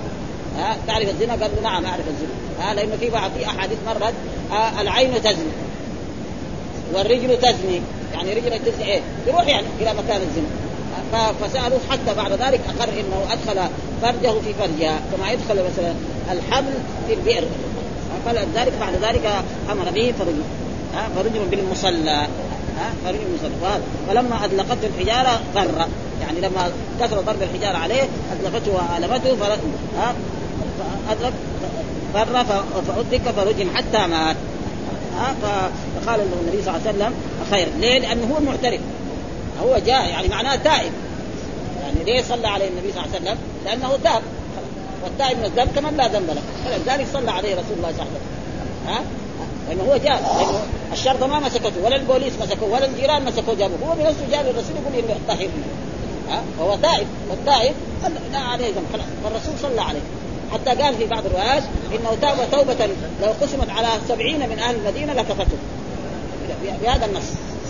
ها 0.57 0.77
تعرف 0.87 1.09
الزنا؟ 1.09 1.33
قال 1.33 1.51
له 1.55 1.61
نعم 1.63 1.85
أعرف 1.85 2.05
الزنا. 2.07 2.35
ها 2.59 2.73
لأنه 2.73 2.95
في 2.99 3.09
بعض 3.09 3.31
في 3.37 3.45
أحاديث 3.45 3.77
مرت 3.87 4.13
العين 4.79 5.21
تزني. 5.23 5.51
والرجل 6.93 7.37
تزني. 7.39 7.81
يعني 8.13 8.33
رجل 8.33 8.59
تزني 8.65 8.85
إيه؟ 8.85 9.01
تروح 9.25 9.47
يعني 9.47 9.67
إلى 9.81 9.93
مكان 9.93 10.21
الزنا. 10.21 10.47
فسالوه 11.41 11.79
حتى 11.89 12.13
بعد 12.17 12.31
ذلك 12.31 12.61
أقر 12.69 12.89
إنه 12.89 13.25
أدخل 13.31 13.69
فرجه 14.01 14.39
في 14.39 14.53
فرجها. 14.53 14.99
كما 15.11 15.31
يدخل 15.31 15.55
مثلا 15.55 15.93
الحبل 16.31 16.73
في 17.07 17.13
البئر. 17.13 17.43
فلذلك 18.25 18.73
بعد 18.79 18.93
ذلك 19.01 19.43
أمر 19.71 19.91
به 19.91 20.13
فرجم 20.19 20.41
فرجم 21.15 21.45
بالمصلى. 21.51 22.27
فرجم 23.05 23.19
بالمصلى. 23.19 23.81
فلما 24.07 24.45
اطلقته 24.45 24.87
الحجارة 24.87 25.41
فر 25.55 25.87
يعني 26.21 26.41
لما 26.41 26.71
كثر 26.99 27.21
ضرب 27.21 27.41
الحجارة 27.41 27.77
عليه 27.77 28.01
اطلقته 28.31 28.71
وألمته 28.71 29.35
فأدرك 31.07 31.33
فر 32.13 32.43
فأدرك 32.87 33.21
فرجم 33.21 33.75
حتى 33.75 34.07
مات. 34.07 34.35
فقال 35.41 36.19
له 36.19 36.37
النبي 36.41 36.63
صلى 36.63 36.75
الله 36.75 36.87
عليه 36.87 36.97
وسلم 36.97 37.13
خير. 37.51 37.67
ليه؟ 37.79 37.99
لأنه 37.99 38.35
هو 38.35 38.39
معترف 38.39 38.81
هو 39.63 39.77
جاء 39.77 40.09
يعني 40.09 40.27
معناه 40.27 40.55
تائب. 40.55 40.91
يعني 41.83 42.03
ليه 42.05 42.21
صلى 42.21 42.47
عليه 42.47 42.67
النبي 42.67 42.91
صلى 42.91 43.03
الله 43.03 43.15
عليه 43.15 43.25
وسلم؟ 43.25 43.37
لأنه 43.65 43.97
تاب. 44.03 44.21
والتائب 45.03 45.37
من 45.37 45.45
الذنب 45.45 45.69
كمان 45.75 45.97
لا 45.97 46.07
ذنب 46.07 46.27
له. 46.27 46.41
فلذلك 46.65 47.07
صلى 47.13 47.31
عليه 47.31 47.53
رسول 47.53 47.77
الله 47.77 47.91
صلى 47.91 48.01
الله 48.01 48.07
عليه 48.07 48.11
وسلم. 48.11 48.87
ها؟ 48.87 49.01
لأنه 49.69 49.83
هو 49.91 49.97
جاء. 49.97 50.37
لأنه 50.37 50.61
الشرطة 50.93 51.27
ما 51.27 51.39
مسكته 51.39 51.83
ولا 51.83 51.95
البوليس 51.95 52.33
مسكه 52.41 52.65
ولا 52.65 52.85
الجيران 52.85 53.25
مسكوه 53.25 53.55
جابوه 53.55 53.89
هو 53.89 53.95
بنفسه 53.95 54.25
جاء 54.31 54.43
للرسول 54.43 54.75
يقول 54.75 55.09
انه 55.09 55.19
طهير 55.27 55.49
ها؟ 56.29 56.41
فهو 56.59 56.75
تائب. 56.75 57.07
والتائب 57.29 57.73
لا 58.31 58.39
عليه 58.39 58.67
ذنب 58.67 58.85
خلاص. 58.93 59.05
فالرسول 59.23 59.53
صلى 59.61 59.81
عليه. 59.81 60.01
حتى 60.53 60.81
قال 60.81 60.95
في 60.97 61.05
بعض 61.05 61.25
الروايات 61.25 61.63
إنه 61.95 62.17
تاب 62.21 62.37
توبة 62.51 62.87
لو 63.21 63.29
قسمت 63.41 63.69
على 63.69 63.87
سبعين 64.07 64.49
من 64.49 64.59
أهل 64.59 64.75
المدينة 64.75 65.13
لكفته. 65.13 65.57
بهذا 66.81 67.05
النص. 67.05 67.23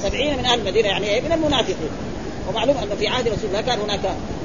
سبعين 0.04 0.38
من 0.38 0.46
أهل 0.46 0.60
المدينة 0.60 0.88
يعني 0.88 1.06
إيه؟ 1.06 1.22
من 1.22 1.32
المنافقين. 1.32 1.90
ومعلوم 2.50 2.78
ان 2.78 2.98
في 3.00 3.08
عهد 3.08 3.28
رسول 3.28 3.46
الله 3.50 3.62
كان 3.62 3.80
هناك 3.80 4.00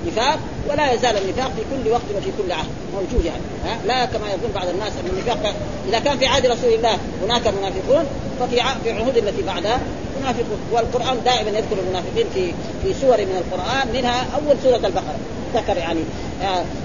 نفاق 0.07 0.39
ولا 0.69 0.93
يزال 0.93 1.17
النفاق 1.17 1.53
في 1.57 1.63
كل 1.71 1.91
وقت 1.91 2.03
وفي 2.17 2.31
كل 2.43 2.53
عهد. 2.53 2.69
موجود 2.95 3.25
يعني. 3.25 3.43
ها؟ 3.65 3.79
لا 3.87 4.05
كما 4.05 4.27
يظن 4.27 4.53
بعض 4.55 4.69
الناس 4.69 4.93
أن 4.93 5.11
النفاق 5.11 5.55
إذا 5.89 5.99
كان 5.99 6.19
في 6.19 6.27
عهد 6.27 6.47
رسول 6.47 6.73
الله 6.73 6.99
هناك 7.25 7.47
منافقون 7.47 8.05
ففي 8.41 8.63
في 8.85 8.91
العهود 8.91 9.17
التي 9.17 9.43
بعدها 9.43 9.81
منافقون. 10.21 10.61
والقرآن 10.73 11.17
دائما 11.25 11.51
يذكر 11.51 11.77
المنافقين 11.85 12.27
في 12.35 12.53
في 12.83 13.01
سور 13.01 13.17
من 13.17 13.43
القرآن 13.45 13.89
منها 13.95 14.27
أول 14.35 14.57
سورة 14.63 14.87
البقرة. 14.87 15.17
ذكر 15.55 15.77
يعني 15.77 16.01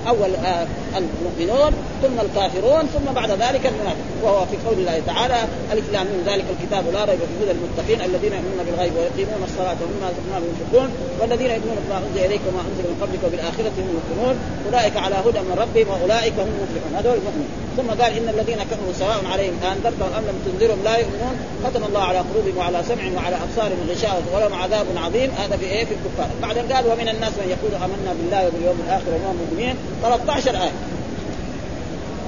أول 0.07 0.35
آه، 0.35 0.67
المؤمنون 0.97 1.71
ثم 2.01 2.19
الكافرون 2.19 2.83
ثم 2.93 3.13
بعد 3.13 3.31
ذلك 3.31 3.65
المنافق. 3.65 4.05
وهو 4.23 4.45
في 4.45 4.57
قول 4.67 4.77
الله 4.79 5.01
تعالى 5.07 5.39
ألف 5.71 5.91
لام 5.93 6.07
ذلك 6.25 6.45
الكتاب 6.55 6.83
لا 6.93 7.05
ريب 7.05 7.19
في 7.19 7.35
هدى 7.43 7.51
المتقين 7.51 8.01
الذين 8.01 8.33
يؤمنون 8.33 8.65
بالغيب 8.65 8.93
ويقيمون 8.97 9.41
الصلاة 9.49 9.77
ومما 9.83 10.07
رزقناهم 10.11 10.43
ينفقون 10.49 10.89
والذين 11.19 11.51
يؤمنون 11.51 11.77
بما 11.85 11.97
أنزل 11.97 12.25
إليك 12.25 12.41
وما 12.47 12.61
أنزل 12.69 12.83
من 12.91 12.97
قبلك 13.01 13.21
وبالآخرة 13.25 13.73
هم 13.77 13.87
يؤمنون 13.97 14.35
أولئك 14.67 14.97
على 14.97 15.15
هدى 15.25 15.41
من 15.49 15.55
ربهم 15.63 15.87
وأولئك 15.91 16.33
هم 16.43 16.49
المفلحون. 16.55 16.91
هذول 16.99 17.17
المؤمنون. 17.21 17.49
ثم 17.77 17.89
قال 18.01 18.11
إن 18.19 18.27
الذين 18.35 18.59
كفروا 18.71 18.93
سواء 18.99 19.19
عليهم 19.33 19.55
انذرتهم 19.71 20.11
أم 20.17 20.23
لم 20.29 20.37
تنذرهم 20.45 20.79
لا 20.83 20.95
يؤمنون. 21.03 21.35
ختم 21.65 21.83
الله 21.89 22.03
على 22.09 22.19
قلوبهم 22.29 22.57
وعلى 22.57 22.79
سمعهم 22.89 23.13
وعلى 23.15 23.35
أبصارهم 23.45 23.81
غشاوة 23.91 24.25
ولهم 24.33 24.53
عذاب 24.63 24.85
عظيم. 25.05 25.29
هذا 25.41 25.55
في 25.57 25.65
إيه؟ 25.65 25.85
في 25.85 25.93
الكفار. 25.97 26.29
بعدين 26.41 26.65
قال 26.71 26.83
ومن 26.91 27.07
الناس 27.13 27.33
من 27.41 27.47
يقول 27.55 27.71
آمنا 27.85 28.11
بالله 28.17 28.41
وباليوم 28.47 28.77
الآخر 28.85 29.11
وما 29.15 29.31
مؤمنين 29.41 29.75
13 30.01 30.55
آية. 30.55 30.71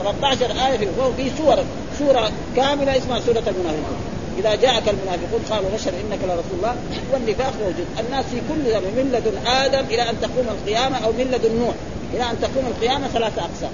13 0.02 0.46
آية 0.46 0.78
في 0.78 0.88
في 1.18 1.32
سور 1.38 1.58
سورة 2.00 2.32
كاملة 2.56 2.98
اسمها 2.98 3.20
سورة 3.20 3.44
المنافقون. 3.48 3.98
إذا 4.40 4.56
جاءك 4.56 4.84
المنافقون 4.90 5.42
قالوا 5.50 5.70
بشر 5.76 5.90
إنك 5.90 6.20
لرسول 6.24 6.58
الله. 6.58 6.76
والنفاق 7.14 7.54
موجود. 7.62 7.86
الناس 8.00 8.26
في 8.26 8.42
كل 8.50 8.72
زمن 8.72 8.94
من 8.98 9.12
لدن 9.14 9.48
آدم 9.48 9.86
إلى 9.86 10.10
أن 10.10 10.22
تقوم 10.22 10.48
القيامة 10.48 10.98
أو 11.06 11.12
من 11.12 11.32
لدن 11.32 11.56
نوح 11.60 11.76
إلى 12.14 12.24
أن 12.32 12.42
تقوم 12.42 12.66
القيامة 12.66 13.08
ثلاثة 13.08 13.42
أقسام. 13.42 13.72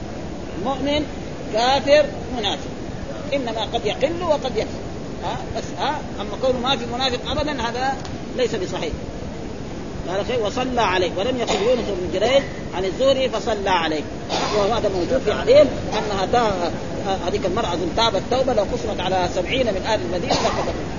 مؤمن 0.65 1.05
كافر 1.53 2.05
منافق. 2.37 2.69
إنما 3.33 3.61
قد 3.73 3.85
يقل 3.85 4.23
وقد 4.23 4.57
يكثر 4.57 4.79
ها؟ 5.23 5.37
بس 5.57 5.63
ها؟ 5.79 5.99
أما 6.21 6.37
كونه 6.41 6.59
ما 6.59 6.77
في 6.77 6.85
منافق 6.93 7.31
أبدا 7.31 7.61
هذا 7.61 7.93
ليس 8.37 8.55
بصحيح. 8.55 8.93
قال 10.11 10.25
خير 10.25 10.45
وصلى 10.45 10.81
عليه. 10.81 11.11
ولم 11.17 11.37
يقل 11.37 11.55
يونس 11.55 11.85
بن 11.87 12.19
جريج 12.19 12.43
عن 12.75 12.85
الزهري 12.85 13.29
فصلى 13.29 13.69
عليه. 13.69 14.01
وهذا 14.57 14.89
موجود 14.89 15.21
في 15.25 15.33
حديث 15.33 15.67
انها 15.93 16.51
هذيك 17.27 17.45
المرأة 17.45 17.77
تابت 17.97 18.21
توبة 18.31 18.53
لو 18.53 18.63
قسمت 18.63 18.99
على 18.99 19.29
سبعين 19.35 19.65
من 19.65 19.81
أهل 19.85 19.99
المدينة 20.01 20.33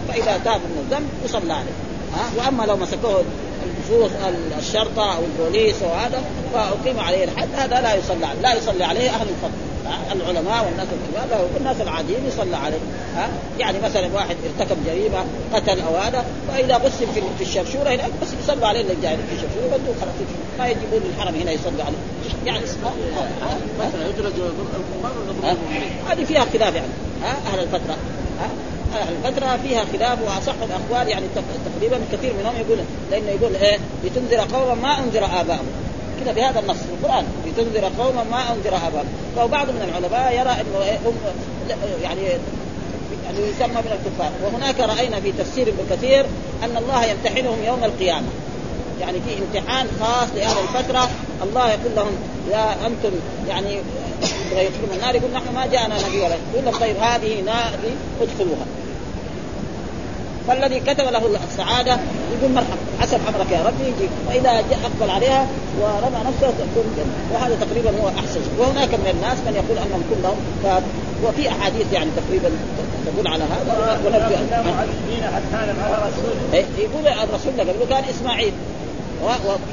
فإذا 0.09 0.41
تاب 0.45 0.61
من 0.61 0.87
الذنب 0.91 1.09
يصلى 1.25 1.53
عليه. 1.53 1.73
ها؟ 2.15 2.31
وأما 2.39 2.63
لو 2.63 2.77
مسكوه 2.77 3.25
الفصوص 3.67 4.11
الشرطة 4.59 5.17
أو 5.17 5.23
البوليس 5.25 5.77
وهذا 5.83 6.23
فأقيم 6.55 7.01
عليه 7.01 7.25
الحد 7.25 7.49
هذا 7.55 7.81
لا 7.81 7.95
يصلى 7.95 8.27
عليه 8.27 8.41
لا 8.41 8.55
يصلي 8.55 8.85
عليه 8.85 9.11
أهل 9.11 9.27
الفضل. 9.29 9.70
العلماء 10.13 10.65
والناس 10.65 10.87
الكبار 10.93 11.49
والناس 11.55 11.81
العاديين 11.81 12.27
يصلى 12.29 12.57
عليه 12.57 12.79
ها؟ 13.17 13.29
يعني 13.59 13.79
مثلا 13.81 14.09
واحد 14.15 14.37
ارتكب 14.45 14.77
جريمة 14.87 15.25
قتل 15.55 15.81
أو 15.81 15.97
هذا 15.97 16.25
فاذا 16.49 16.75
قسم 16.75 17.07
في 17.39 17.45
الشرشوره 17.45 17.89
هناك 17.89 18.11
بس 18.23 18.29
يصلوا 18.43 18.67
عليه 18.67 18.81
اللي 18.81 18.95
جاي 19.03 19.17
في 19.17 19.35
الشرشوره 19.35 19.65
يبدوا 19.65 19.95
خلاص. 20.01 20.15
ما 20.59 20.69
يجيبون 20.69 21.03
الحرم 21.15 21.35
هنا 21.35 21.53
يصلوا 21.53 21.85
عليه. 21.85 21.99
يعني 22.47 22.61
مثلا 23.79 24.07
هذه 26.11 26.25
فيها 26.25 26.45
خلاف 26.53 26.75
يعني 26.75 26.93
ها؟ 27.23 27.37
أهل 27.53 27.59
الفترة 27.59 27.97
ها؟ 28.41 28.49
أهل 29.01 29.15
الفترة 29.25 29.57
فيها 29.57 29.85
خلاف 29.93 30.19
وأصح 30.23 30.55
الاقوال 30.63 31.09
يعني 31.09 31.27
تقريبا 31.77 32.01
كثير 32.13 32.33
منهم 32.41 32.55
يقول 32.57 32.79
لأنه 33.11 33.31
يقول 33.31 33.55
إيه؟ 33.55 33.79
لتنذر 34.05 34.57
قوما 34.57 34.75
ما 34.75 34.99
أنذر 34.99 35.25
ابائهم 35.25 35.67
كده 36.25 36.33
في 36.33 36.43
هذا 36.43 36.61
النص 36.61 36.77
في 36.77 36.93
القرآن. 37.01 37.25
لتنذر 37.47 37.91
قوما 37.99 38.25
ما 38.31 38.53
أنذر 38.53 38.77
ابائهم 38.77 39.09
فبعض 39.37 39.67
من 39.67 39.89
العلماء 39.89 40.33
يرى 40.33 40.51
إنه 40.61 40.85
يعني 42.03 42.21
يعني 43.25 43.39
يسمى 43.39 43.75
من 43.75 43.93
الكفار. 43.99 44.31
وهناك 44.45 44.81
رأينا 44.81 45.21
في 45.21 45.33
تفسير 45.33 45.69
ابن 45.69 45.97
كثير 45.97 46.27
أن 46.65 46.77
الله 46.77 47.05
يمتحنهم 47.05 47.65
يوم 47.65 47.85
القيامة. 47.85 48.29
يعني 49.01 49.19
في 49.21 49.39
امتحان 49.39 49.87
خاص 50.01 50.29
لأهل 50.37 50.57
الفترة. 50.63 51.09
الله 51.43 51.69
يقول 51.69 51.93
لهم 51.97 52.13
يا 52.51 52.87
أنتم 52.87 53.13
يعني 53.49 53.79
يدخلون 54.53 54.91
النار 54.97 55.15
يقول 55.15 55.31
نحن 55.31 55.55
ما 55.55 55.67
جاءنا 55.67 55.95
نبي 56.09 56.21
ولا 56.21 56.37
يقول 56.53 56.65
لهم 56.65 56.75
طيب 56.81 56.97
هذه 56.97 57.41
نار 57.41 57.71
ادخلوها. 58.21 58.67
فالذي 60.49 60.81
كتب 60.81 61.05
له 61.05 61.39
السعادة 61.49 61.99
يقول 62.39 62.53
مرحبا 62.55 62.77
حسب 63.01 63.19
امرك 63.29 63.51
يا 63.53 63.63
ربي 63.67 63.85
يجي 63.85 64.09
فاذا 64.29 64.51
أقبل 64.85 65.11
عليها 65.11 65.47
ورمى 65.81 66.19
نفسه 66.27 66.51
تكون 66.51 66.85
الجنه 66.91 67.15
وهذا 67.33 67.57
تقريبا 67.61 67.91
هو 68.03 68.09
أحسن. 68.09 68.41
وهناك 68.59 68.89
من 68.89 69.11
الناس 69.15 69.39
من 69.39 69.55
يقول 69.55 69.79
انهم 69.79 70.03
كلهم 70.11 70.37
ف... 70.63 70.83
وفي 71.25 71.49
أحاديث 71.49 71.93
يعني 71.93 72.11
تقريبا 72.17 72.51
تدل 73.07 73.29
على 73.29 73.45
هذا. 73.45 74.01
ونرجو 74.07 74.35
إيه، 76.53 76.65
يقول 76.79 77.09
الرسول 77.09 77.61
قبله 77.61 77.87
كان 77.91 78.05
إسماعيل. 78.05 78.53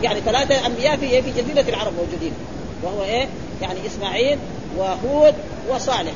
يعني 0.03 0.21
ثلاثة 0.21 0.65
أنبياء 0.65 0.97
في 0.97 1.21
في 1.21 1.41
جزيرة 1.41 1.69
العرب 1.69 1.93
موجودين. 1.93 2.31
وهو 2.83 3.03
إيه؟ 3.03 3.27
يعني 3.61 3.79
إسماعيل 3.87 4.37
وهود 4.77 5.33
وصالح. 5.69 6.13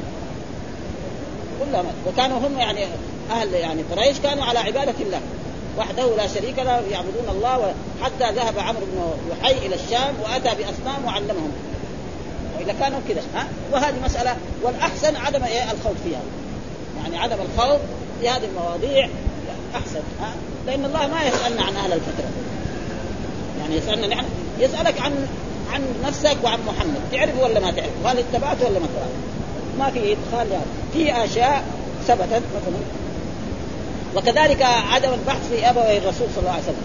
كلهم. 1.59 1.85
وكانوا 2.07 2.37
هم 2.37 2.59
يعني 2.59 2.85
أهل 3.31 3.53
يعني 3.53 3.81
قريش 3.91 4.19
كانوا 4.19 4.45
على 4.45 4.59
عبادة 4.59 4.93
الله 4.99 5.21
وحده 5.77 6.15
لا 6.15 6.27
شريك 6.27 6.59
له 6.59 6.81
يعبدون 6.91 7.29
الله 7.29 7.73
حتى 8.03 8.31
ذهب 8.35 8.59
عمرو 8.59 8.85
بن 8.85 9.13
يحيى 9.31 9.67
إلى 9.67 9.75
الشام 9.75 10.13
وأتى 10.23 10.49
بأصنام 10.55 11.05
وعلمهم. 11.05 11.51
وإذا 12.57 12.75
كانوا 12.79 12.99
كذا 13.09 13.21
ها؟ 13.35 13.47
وهذه 13.71 13.95
مسألة 14.05 14.35
والأحسن 14.63 15.15
عدم 15.15 15.43
إيه؟ 15.43 15.63
الخوض 15.63 15.95
فيها. 16.03 16.21
يعني 17.03 17.17
عدم 17.19 17.37
الخوض 17.41 17.79
في 18.21 18.29
هذه 18.29 18.45
المواضيع 18.45 19.09
أحسن 19.75 20.01
ها؟ 20.21 20.33
لأن 20.67 20.85
الله 20.85 21.07
ما 21.07 21.23
يسألنا 21.23 21.63
عن 21.63 21.75
أهل 21.75 21.93
الفترة. 21.93 22.29
يعني 23.61 23.75
يسألنا 23.75 24.07
نحن 24.07 24.25
يسألك 24.59 25.01
عن 25.01 25.27
عن 25.73 25.81
نفسك 26.05 26.37
وعن 26.43 26.59
محمد. 26.67 27.01
تعرف 27.11 27.43
ولا 27.43 27.59
ما 27.59 27.71
تعرف؟ 27.71 28.05
هل 28.05 28.17
اتبعت 28.17 28.57
ولا 28.61 28.79
ما 28.79 28.85
اتبعت؟ 28.85 29.11
ما 29.79 29.89
في 29.91 29.99
إدخال 30.11 30.61
في 30.93 31.25
آشياء 31.25 31.63
ثبتت 32.07 32.43
مثلا. 32.55 33.00
وكذلك 34.15 34.61
عدم 34.61 35.13
البحث 35.13 35.49
في 35.49 35.69
أبوي 35.69 35.97
الرسول 35.97 36.27
صلى 36.35 36.39
الله 36.39 36.51
عليه 36.51 36.63
وسلم. 36.63 36.83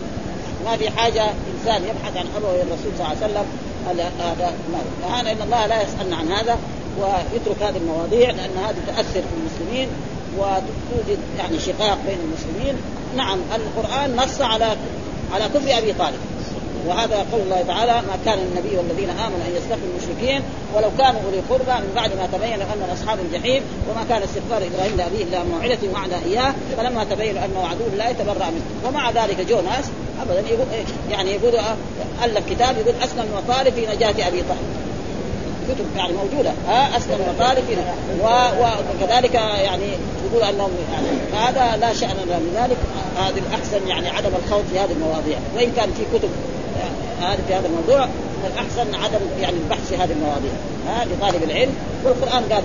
ما 0.64 0.76
في 0.76 0.90
حاجة 0.90 1.24
إنسان 1.24 1.82
يبحث 1.82 2.16
عن 2.16 2.26
أبوي 2.36 2.62
الرسول 2.62 2.92
صلى 2.98 3.06
الله 3.06 3.16
عليه 3.22 3.26
وسلم. 3.26 3.46
هذا 3.86 4.54
ما 5.12 5.32
إن 5.32 5.42
الله 5.42 5.66
لا 5.66 5.82
يسألنا 5.82 6.16
عن 6.16 6.32
هذا 6.32 6.58
ويترك 7.00 7.62
هذه 7.62 7.76
المواضيع 7.76 8.30
لأن 8.30 8.56
هذه 8.64 8.76
تأثر 8.86 9.22
في 9.22 9.36
المسلمين 9.38 9.88
وتوجد 10.38 11.18
يعني 11.38 11.58
شقاق 11.58 11.98
بين 12.06 12.18
المسلمين. 12.24 12.76
نعم 13.16 13.38
القرآن 13.54 14.16
نص 14.16 14.40
على 14.40 14.76
على 15.34 15.44
كفر 15.44 15.78
أبي 15.78 15.92
طالب. 15.92 16.18
وهذا 16.86 17.26
قول 17.32 17.40
الله 17.40 17.62
تعالى 17.62 17.92
ما 17.92 18.18
كان 18.24 18.38
النبي 18.38 18.76
والذين 18.76 19.10
آمنوا 19.10 19.46
أن 19.46 19.52
يستغفروا 19.56 19.90
المشركين 19.92 20.42
ولو 20.74 20.90
كانوا 20.98 21.20
أولي 21.26 21.40
قربى 21.50 21.86
من 21.86 21.92
بعد 21.94 22.10
ما 22.16 22.28
تبين 22.32 22.52
انهم 22.52 22.90
أصحاب 22.92 23.18
الجحيم 23.18 23.62
وما 23.90 24.04
كان 24.08 24.22
استغفار 24.22 24.62
إبراهيم 24.66 24.96
لأبيه 24.96 25.24
إلا 25.24 25.44
موعدة 25.44 25.78
وعد 25.94 26.12
إياه 26.26 26.54
فلما 26.76 27.04
تبين 27.04 27.36
انه 27.36 27.66
عدو 27.66 27.84
لا 27.96 28.10
يتبرأ 28.10 28.50
منه. 28.50 28.64
ومع 28.84 29.10
ذلك 29.10 29.40
جو 29.48 29.60
ناس 29.60 29.84
ابدا 30.22 30.48
يقول 30.48 30.66
يعني 31.10 31.30
يقول 31.30 31.54
الف 32.24 32.50
كتاب 32.50 32.76
يقول 32.78 32.94
أسلم 33.02 33.26
المطالب 33.32 33.74
في 33.74 33.86
نجاة 33.96 34.28
أبي 34.28 34.42
طالب. 34.42 34.86
كتب 35.68 35.96
يعني 35.96 36.12
موجودة 36.12 36.52
ها 36.68 36.96
أسلم 36.96 37.18
المطالب 37.26 37.64
وكذلك 38.20 39.34
يعني 39.34 39.88
يقول 40.26 40.42
أنهم 40.48 40.70
يعني 40.92 41.06
هذا 41.44 41.76
لا 41.76 41.92
شأن 41.92 42.16
من 42.16 42.56
ذلك 42.56 42.76
هذه 43.16 43.42
الأحسن 43.48 43.88
يعني 43.88 44.08
عدم 44.08 44.30
الخوض 44.44 44.64
في 44.72 44.78
هذه 44.78 44.92
المواضيع. 44.92 45.38
وإن 45.56 45.72
كان 45.76 45.92
في 45.92 46.18
كتب 46.18 46.28
هذا 47.20 47.38
في 47.48 47.54
هذا 47.54 47.66
الموضوع 47.66 48.06
من 48.06 48.50
الاحسن 48.54 48.94
عدم 48.94 49.24
يعني 49.40 49.56
البحث 49.64 49.88
في 49.88 49.96
هذه 49.96 50.12
المواضيع. 50.12 50.52
ها 50.88 51.04
لطالب 51.04 51.42
العلم. 51.42 51.74
والقرآن 52.04 52.42
قال 52.52 52.62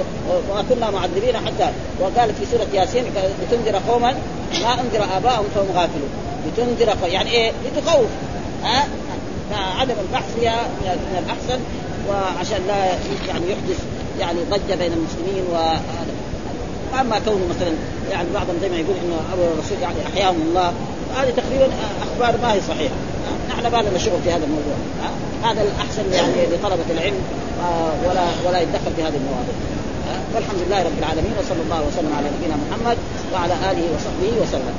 وما 0.52 0.64
كنا 0.70 0.92
معذبين 0.92 1.38
حتى 1.38 1.72
وقال 2.00 2.34
في 2.34 2.46
سورة 2.52 2.68
ياسين 2.74 3.04
لتنذر 3.42 3.82
قوما 3.90 4.16
ما 4.62 4.74
أنذر 4.74 5.18
آباءهم 5.18 5.46
فهم 5.56 5.68
غافلون. 5.76 6.10
لتنذر 6.48 7.08
يعني 7.08 7.32
إيه؟ 7.32 7.52
لتخوف. 7.66 8.10
ها؟ 8.64 8.88
فعدم 9.52 9.96
البحث 10.08 10.36
فيها 10.40 10.68
من 10.86 11.24
الأحسن 11.26 11.60
وعشان 12.10 12.68
لا 12.68 12.86
يعني 13.28 13.52
يحدث 13.52 13.80
يعني 14.20 14.40
ضجة 14.52 14.76
بين 14.76 14.94
المسلمين 14.94 15.44
وهذا 15.52 16.14
اما 17.00 17.20
كونه 17.20 17.46
مثلا 17.50 17.72
يعني 18.12 18.28
بعضهم 18.34 18.56
زي 18.62 18.70
ما 18.70 18.76
يقول 18.76 18.96
إنه 19.06 19.16
أبو 19.34 19.42
الرسول 19.42 19.78
يعني 19.82 19.96
أحياهم 20.14 20.42
الله 20.42 20.74
هذه 21.16 21.30
تقريبا 21.30 21.68
أخبار 22.02 22.42
ما 22.42 22.54
هي 22.54 22.62
صحيحة. 22.62 22.96
نحن 23.50 23.68
ما 23.72 23.82
لنا 23.82 23.98
شغل 23.98 24.20
في 24.24 24.32
هذا 24.32 24.46
الموضوع. 24.46 24.78
هذا 25.44 25.62
الأحسن 25.62 26.14
يعني 26.14 26.56
لطلبة 26.56 26.90
العلم 26.90 27.20
آه، 27.64 28.10
ولا 28.10 28.26
ولا 28.48 28.60
يتدخل 28.62 28.92
في 28.96 29.02
هذه 29.04 29.18
المواضيع. 29.24 29.56
والحمد 30.36 30.60
لله 30.68 30.84
رب 30.84 30.98
العالمين 31.00 31.34
وصلى 31.40 31.62
الله 31.62 31.82
وسلم 31.88 32.14
على 32.18 32.28
نبينا 32.38 32.56
محمد 32.64 32.98
وعلى 33.34 33.54
آله 33.54 33.86
وصحبه 33.96 34.42
وسلم. 34.42 34.76